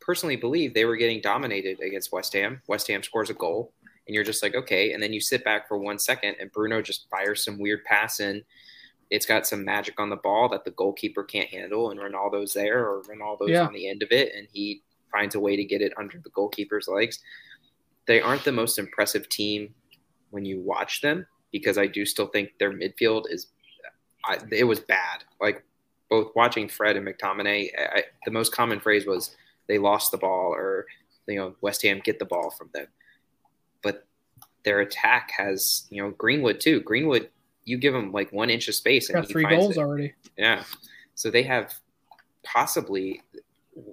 personally 0.00 0.36
believe 0.36 0.72
they 0.72 0.84
were 0.84 0.96
getting 0.96 1.20
dominated 1.20 1.80
against 1.80 2.12
West 2.12 2.32
Ham. 2.34 2.62
West 2.68 2.86
Ham 2.88 3.02
scores 3.02 3.30
a 3.30 3.34
goal, 3.34 3.72
and 4.06 4.14
you're 4.14 4.24
just 4.24 4.42
like, 4.42 4.54
okay, 4.54 4.92
and 4.92 5.02
then 5.02 5.12
you 5.12 5.20
sit 5.20 5.44
back 5.44 5.68
for 5.68 5.78
one 5.78 5.98
second, 5.98 6.36
and 6.40 6.52
Bruno 6.52 6.80
just 6.80 7.08
fires 7.10 7.44
some 7.44 7.58
weird 7.58 7.84
pass 7.84 8.20
in. 8.20 8.42
It's 9.10 9.26
got 9.26 9.46
some 9.46 9.64
magic 9.64 9.98
on 9.98 10.08
the 10.08 10.16
ball 10.16 10.48
that 10.50 10.64
the 10.64 10.70
goalkeeper 10.70 11.24
can't 11.24 11.48
handle, 11.48 11.90
and 11.90 11.98
Ronaldo's 11.98 12.54
there, 12.54 12.86
or 12.86 13.02
Ronaldo's 13.02 13.50
yeah. 13.50 13.66
on 13.66 13.72
the 13.72 13.88
end 13.88 14.02
of 14.04 14.12
it, 14.12 14.32
and 14.34 14.46
he 14.52 14.82
finds 15.10 15.34
a 15.34 15.40
way 15.40 15.56
to 15.56 15.64
get 15.64 15.82
it 15.82 15.92
under 15.98 16.18
the 16.18 16.30
goalkeeper's 16.30 16.88
legs. 16.88 17.20
They 18.06 18.20
aren't 18.20 18.44
the 18.44 18.52
most 18.52 18.78
impressive 18.78 19.28
team 19.28 19.74
when 20.30 20.44
you 20.44 20.60
watch 20.60 21.00
them 21.00 21.26
because 21.52 21.78
I 21.78 21.86
do 21.86 22.06
still 22.06 22.26
think 22.26 22.50
their 22.58 22.72
midfield 22.72 23.24
is 23.28 23.48
I, 24.24 24.38
it 24.50 24.64
was 24.64 24.80
bad. 24.80 25.24
Like 25.40 25.64
both 26.08 26.32
watching 26.34 26.68
Fred 26.68 26.96
and 26.96 27.06
McTominay, 27.06 27.70
I, 27.78 28.04
the 28.24 28.30
most 28.30 28.52
common 28.52 28.80
phrase 28.80 29.06
was 29.06 29.34
they 29.68 29.78
lost 29.78 30.10
the 30.10 30.18
ball 30.18 30.52
or 30.54 30.86
you 31.26 31.36
know 31.36 31.54
West 31.60 31.82
Ham 31.82 32.00
get 32.04 32.18
the 32.18 32.24
ball 32.24 32.50
from 32.50 32.70
them. 32.74 32.86
But 33.82 34.06
their 34.64 34.80
attack 34.80 35.30
has 35.36 35.86
you 35.90 36.02
know 36.02 36.10
Greenwood 36.10 36.60
too. 36.60 36.80
Greenwood, 36.80 37.30
you 37.64 37.78
give 37.78 37.94
him 37.94 38.12
like 38.12 38.32
one 38.32 38.50
inch 38.50 38.68
of 38.68 38.74
space 38.74 39.08
and 39.08 39.16
Got 39.16 39.26
he 39.26 39.32
three 39.32 39.44
goals 39.46 39.76
it. 39.76 39.80
already. 39.80 40.14
Yeah, 40.36 40.64
so 41.14 41.30
they 41.30 41.42
have 41.44 41.74
possibly 42.42 43.22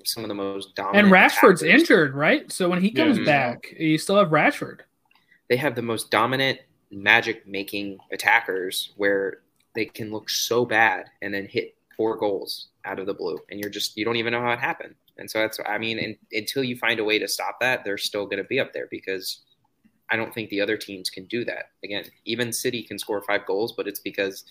some 0.06 0.24
of 0.24 0.28
the 0.30 0.36
most 0.36 0.76
dominant. 0.76 1.06
And 1.06 1.14
Rashford's 1.14 1.62
attackers. 1.62 1.82
injured, 1.82 2.16
right? 2.16 2.52
So 2.52 2.70
when 2.70 2.82
he 2.82 2.92
comes 2.92 3.18
Yeah. 3.20 3.26
back, 3.26 3.72
you 3.78 3.98
still 3.98 4.18
have 4.18 4.30
Rashford. 4.30 4.82
They 5.50 5.58
have 5.58 5.76
the 5.76 5.82
most 5.82 6.12
dominant 6.12 6.60
magic 6.92 7.46
making 7.48 7.98
attackers 8.12 8.94
where 8.98 9.42
they 9.76 9.86
can 9.86 10.12
look 10.12 10.30
so 10.30 10.66
bad 10.66 11.06
and 11.22 11.34
then 11.34 11.46
hit 11.46 11.76
four 11.96 12.16
goals 12.18 12.70
out 12.86 13.00
of 13.00 13.06
the 13.06 13.14
blue, 13.14 13.38
and 13.50 13.60
you're 13.60 13.70
just 13.70 13.98
you 13.98 14.06
don't 14.06 14.16
even 14.18 14.32
know 14.32 14.42
how 14.42 14.52
it 14.52 14.60
happened. 14.60 14.96
And 15.18 15.30
so 15.30 15.40
that's 15.40 15.60
I 15.66 15.78
mean, 15.78 16.00
and, 16.00 16.16
until 16.32 16.64
you 16.64 16.78
find 16.78 17.00
a 17.00 17.04
way 17.04 17.20
to 17.20 17.28
stop 17.28 17.60
that, 17.60 17.84
they're 17.84 17.98
still 17.98 18.26
going 18.26 18.38
to 18.42 18.44
be 18.48 18.60
up 18.60 18.72
there 18.74 18.88
because 18.92 19.42
I 20.10 20.16
don't 20.16 20.34
think 20.34 20.50
the 20.50 20.62
other 20.62 20.78
teams 20.78 21.10
can 21.10 21.26
do 21.26 21.44
that. 21.46 21.72
Again, 21.84 22.06
even 22.26 22.54
City 22.54 22.84
can 22.84 22.98
score 22.98 23.22
five 23.24 23.46
goals, 23.46 23.74
but 23.74 23.88
it's 23.88 24.00
because 24.00 24.46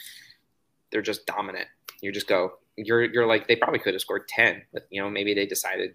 they're 0.91 1.03
just 1.03 1.24
dominant. 1.26 1.68
You 2.03 2.12
just 2.12 2.26
go, 2.26 2.59
you're 2.77 3.05
you're 3.05 3.27
like 3.27 3.49
they 3.49 3.57
probably 3.57 3.79
could 3.79 3.95
have 3.95 4.01
scored 4.01 4.29
ten, 4.29 4.62
but 4.72 4.87
you 4.91 5.03
know 5.03 5.11
maybe 5.11 5.35
they 5.35 5.47
decided 5.47 5.95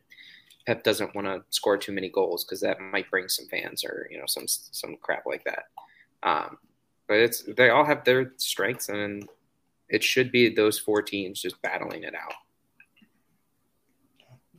Pep 0.66 0.84
doesn't 0.84 1.16
want 1.16 1.28
to 1.28 1.44
score 1.50 1.78
too 1.78 1.92
many 1.92 2.10
goals 2.10 2.44
because 2.44 2.62
that 2.62 2.80
might 2.80 3.10
bring 3.10 3.28
some 3.28 3.48
fans 3.48 3.84
or 3.84 4.08
you 4.12 4.18
know 4.18 4.26
some 4.28 4.46
some 4.48 4.96
crap 5.02 5.26
like 5.26 5.44
that. 5.46 5.66
Um, 6.24 6.58
but 7.08 7.18
it's 7.18 7.44
they 7.44 7.70
all 7.70 7.86
have 7.86 8.04
their 8.04 8.34
strengths 8.38 8.90
and 8.90 9.28
it 9.90 10.04
should 10.04 10.32
be 10.32 10.54
those 10.54 10.80
four 10.80 11.02
teams 11.02 11.42
just 11.42 11.62
battling 11.62 12.04
it 12.04 12.16
out. 12.16 12.34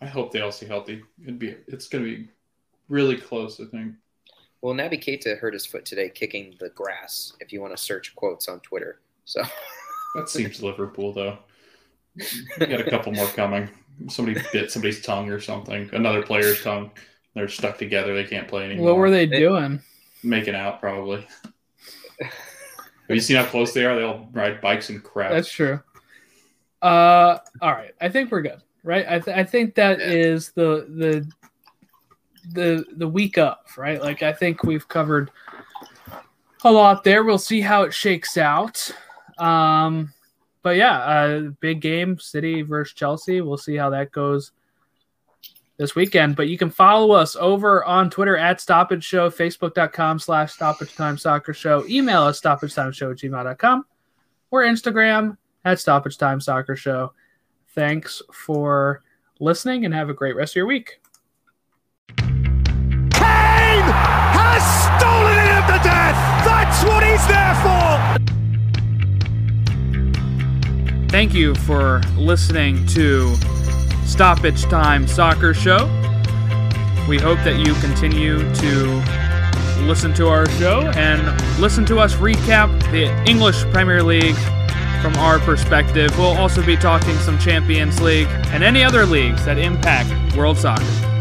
I 0.00 0.06
hope 0.06 0.32
they 0.32 0.40
all 0.40 0.52
stay 0.52 0.66
healthy. 0.66 1.02
It'd 1.22 1.38
be 1.38 1.56
it's 1.66 1.88
gonna 1.88 2.04
be 2.04 2.28
really 2.88 3.16
close. 3.16 3.60
I 3.60 3.64
think. 3.66 3.94
Well, 4.60 4.74
Naby 4.74 5.02
Keita 5.02 5.38
hurt 5.38 5.54
his 5.54 5.66
foot 5.66 5.84
today 5.84 6.08
kicking 6.08 6.54
the 6.60 6.70
grass. 6.70 7.32
If 7.40 7.52
you 7.52 7.60
want 7.60 7.76
to 7.76 7.82
search 7.82 8.14
quotes 8.14 8.48
on 8.48 8.60
Twitter, 8.60 9.00
so 9.24 9.42
That 10.14 10.28
seems 10.28 10.62
Liverpool 10.62 11.12
though. 11.12 11.38
We 12.60 12.66
got 12.66 12.80
a 12.80 12.90
couple 12.90 13.12
more 13.12 13.26
coming. 13.28 13.68
Somebody 14.08 14.40
bit 14.52 14.70
somebody's 14.70 15.00
tongue 15.02 15.30
or 15.30 15.40
something. 15.40 15.88
Another 15.92 16.22
player's 16.22 16.62
tongue. 16.62 16.90
They're 17.34 17.48
stuck 17.48 17.78
together. 17.78 18.14
They 18.14 18.24
can't 18.24 18.48
play 18.48 18.64
anymore. 18.64 18.86
What 18.86 18.96
were 18.96 19.10
they 19.10 19.26
They- 19.26 19.38
doing? 19.40 19.80
making 20.22 20.54
out? 20.54 20.80
Probably. 20.80 21.26
Have 22.20 23.16
you 23.16 23.20
seen 23.20 23.36
how 23.36 23.44
close 23.46 23.72
they 23.72 23.84
are? 23.84 23.96
They 23.96 24.02
all 24.02 24.28
ride 24.32 24.60
bikes 24.60 24.88
and 24.90 25.02
crap. 25.02 25.32
That's 25.32 25.50
true. 25.50 25.80
Uh, 26.80 27.38
all 27.60 27.72
right. 27.72 27.92
I 28.00 28.08
think 28.08 28.30
we're 28.30 28.42
good, 28.42 28.60
right? 28.84 29.04
I, 29.08 29.18
th- 29.18 29.36
I 29.36 29.44
think 29.44 29.74
that 29.76 29.98
Yeah. 29.98 30.06
is 30.06 30.52
the 30.52 30.86
the 30.88 31.28
the 32.52 32.84
the 32.96 33.08
week 33.08 33.38
of, 33.38 33.56
right? 33.76 34.00
Like 34.00 34.22
I 34.22 34.32
think 34.32 34.62
we've 34.64 34.86
covered 34.88 35.30
a 36.64 36.70
lot 36.72 37.04
there. 37.04 37.24
We'll 37.24 37.38
see 37.38 37.60
how 37.60 37.82
it 37.82 37.92
shakes 37.94 38.36
out. 38.36 38.90
Um, 39.38 40.12
but 40.62 40.76
yeah, 40.76 40.98
uh, 40.98 41.40
big 41.60 41.80
game, 41.80 42.18
City 42.18 42.62
versus 42.62 42.94
Chelsea. 42.94 43.40
We'll 43.40 43.56
see 43.56 43.76
how 43.76 43.90
that 43.90 44.12
goes 44.12 44.52
this 45.76 45.94
weekend. 45.94 46.36
But 46.36 46.48
you 46.48 46.56
can 46.56 46.70
follow 46.70 47.10
us 47.12 47.36
over 47.36 47.84
on 47.84 48.08
Twitter 48.10 48.36
at 48.36 48.60
Stoppage 48.60 49.04
Show, 49.04 49.30
Facebook.com 49.30 50.18
slash 50.18 50.52
Stoppage 50.52 50.94
Time 50.94 51.18
Soccer 51.18 51.52
Show, 51.52 51.84
email 51.88 52.22
us 52.22 52.38
stoppage 52.38 52.74
time 52.74 52.92
show 52.92 53.10
at 53.10 53.18
gmail.com, 53.18 53.84
or 54.50 54.62
Instagram 54.62 55.36
at 55.64 55.80
Stoppage 55.80 56.18
Time 56.18 56.40
Soccer 56.40 56.76
Show. 56.76 57.12
Thanks 57.74 58.22
for 58.32 59.02
listening 59.40 59.84
and 59.84 59.94
have 59.94 60.08
a 60.08 60.14
great 60.14 60.36
rest 60.36 60.52
of 60.52 60.56
your 60.56 60.66
week. 60.66 61.00
Kane 62.16 63.88
has 63.90 64.62
stolen 64.84 65.38
it 65.38 65.66
the 65.66 65.80
death. 65.82 66.44
That's 66.44 66.84
what 66.84 67.02
he's 67.04 67.26
there 67.26 67.54
for. 67.56 68.31
Thank 71.12 71.34
you 71.34 71.54
for 71.54 72.00
listening 72.16 72.86
to 72.86 73.36
Stoppage 74.06 74.62
Time 74.62 75.06
Soccer 75.06 75.52
Show. 75.52 75.84
We 77.06 77.18
hope 77.18 77.36
that 77.44 77.58
you 77.58 77.74
continue 77.74 78.38
to 78.38 79.84
listen 79.86 80.14
to 80.14 80.28
our 80.28 80.48
show 80.52 80.90
and 80.96 81.20
listen 81.60 81.84
to 81.84 81.98
us 81.98 82.14
recap 82.14 82.70
the 82.92 83.12
English 83.30 83.62
Premier 83.64 84.02
League 84.02 84.38
from 85.02 85.14
our 85.16 85.38
perspective. 85.40 86.16
We'll 86.16 86.38
also 86.38 86.64
be 86.64 86.78
talking 86.78 87.14
some 87.18 87.38
Champions 87.38 88.00
League 88.00 88.28
and 88.46 88.64
any 88.64 88.82
other 88.82 89.04
leagues 89.04 89.44
that 89.44 89.58
impact 89.58 90.34
world 90.34 90.56
soccer. 90.56 91.11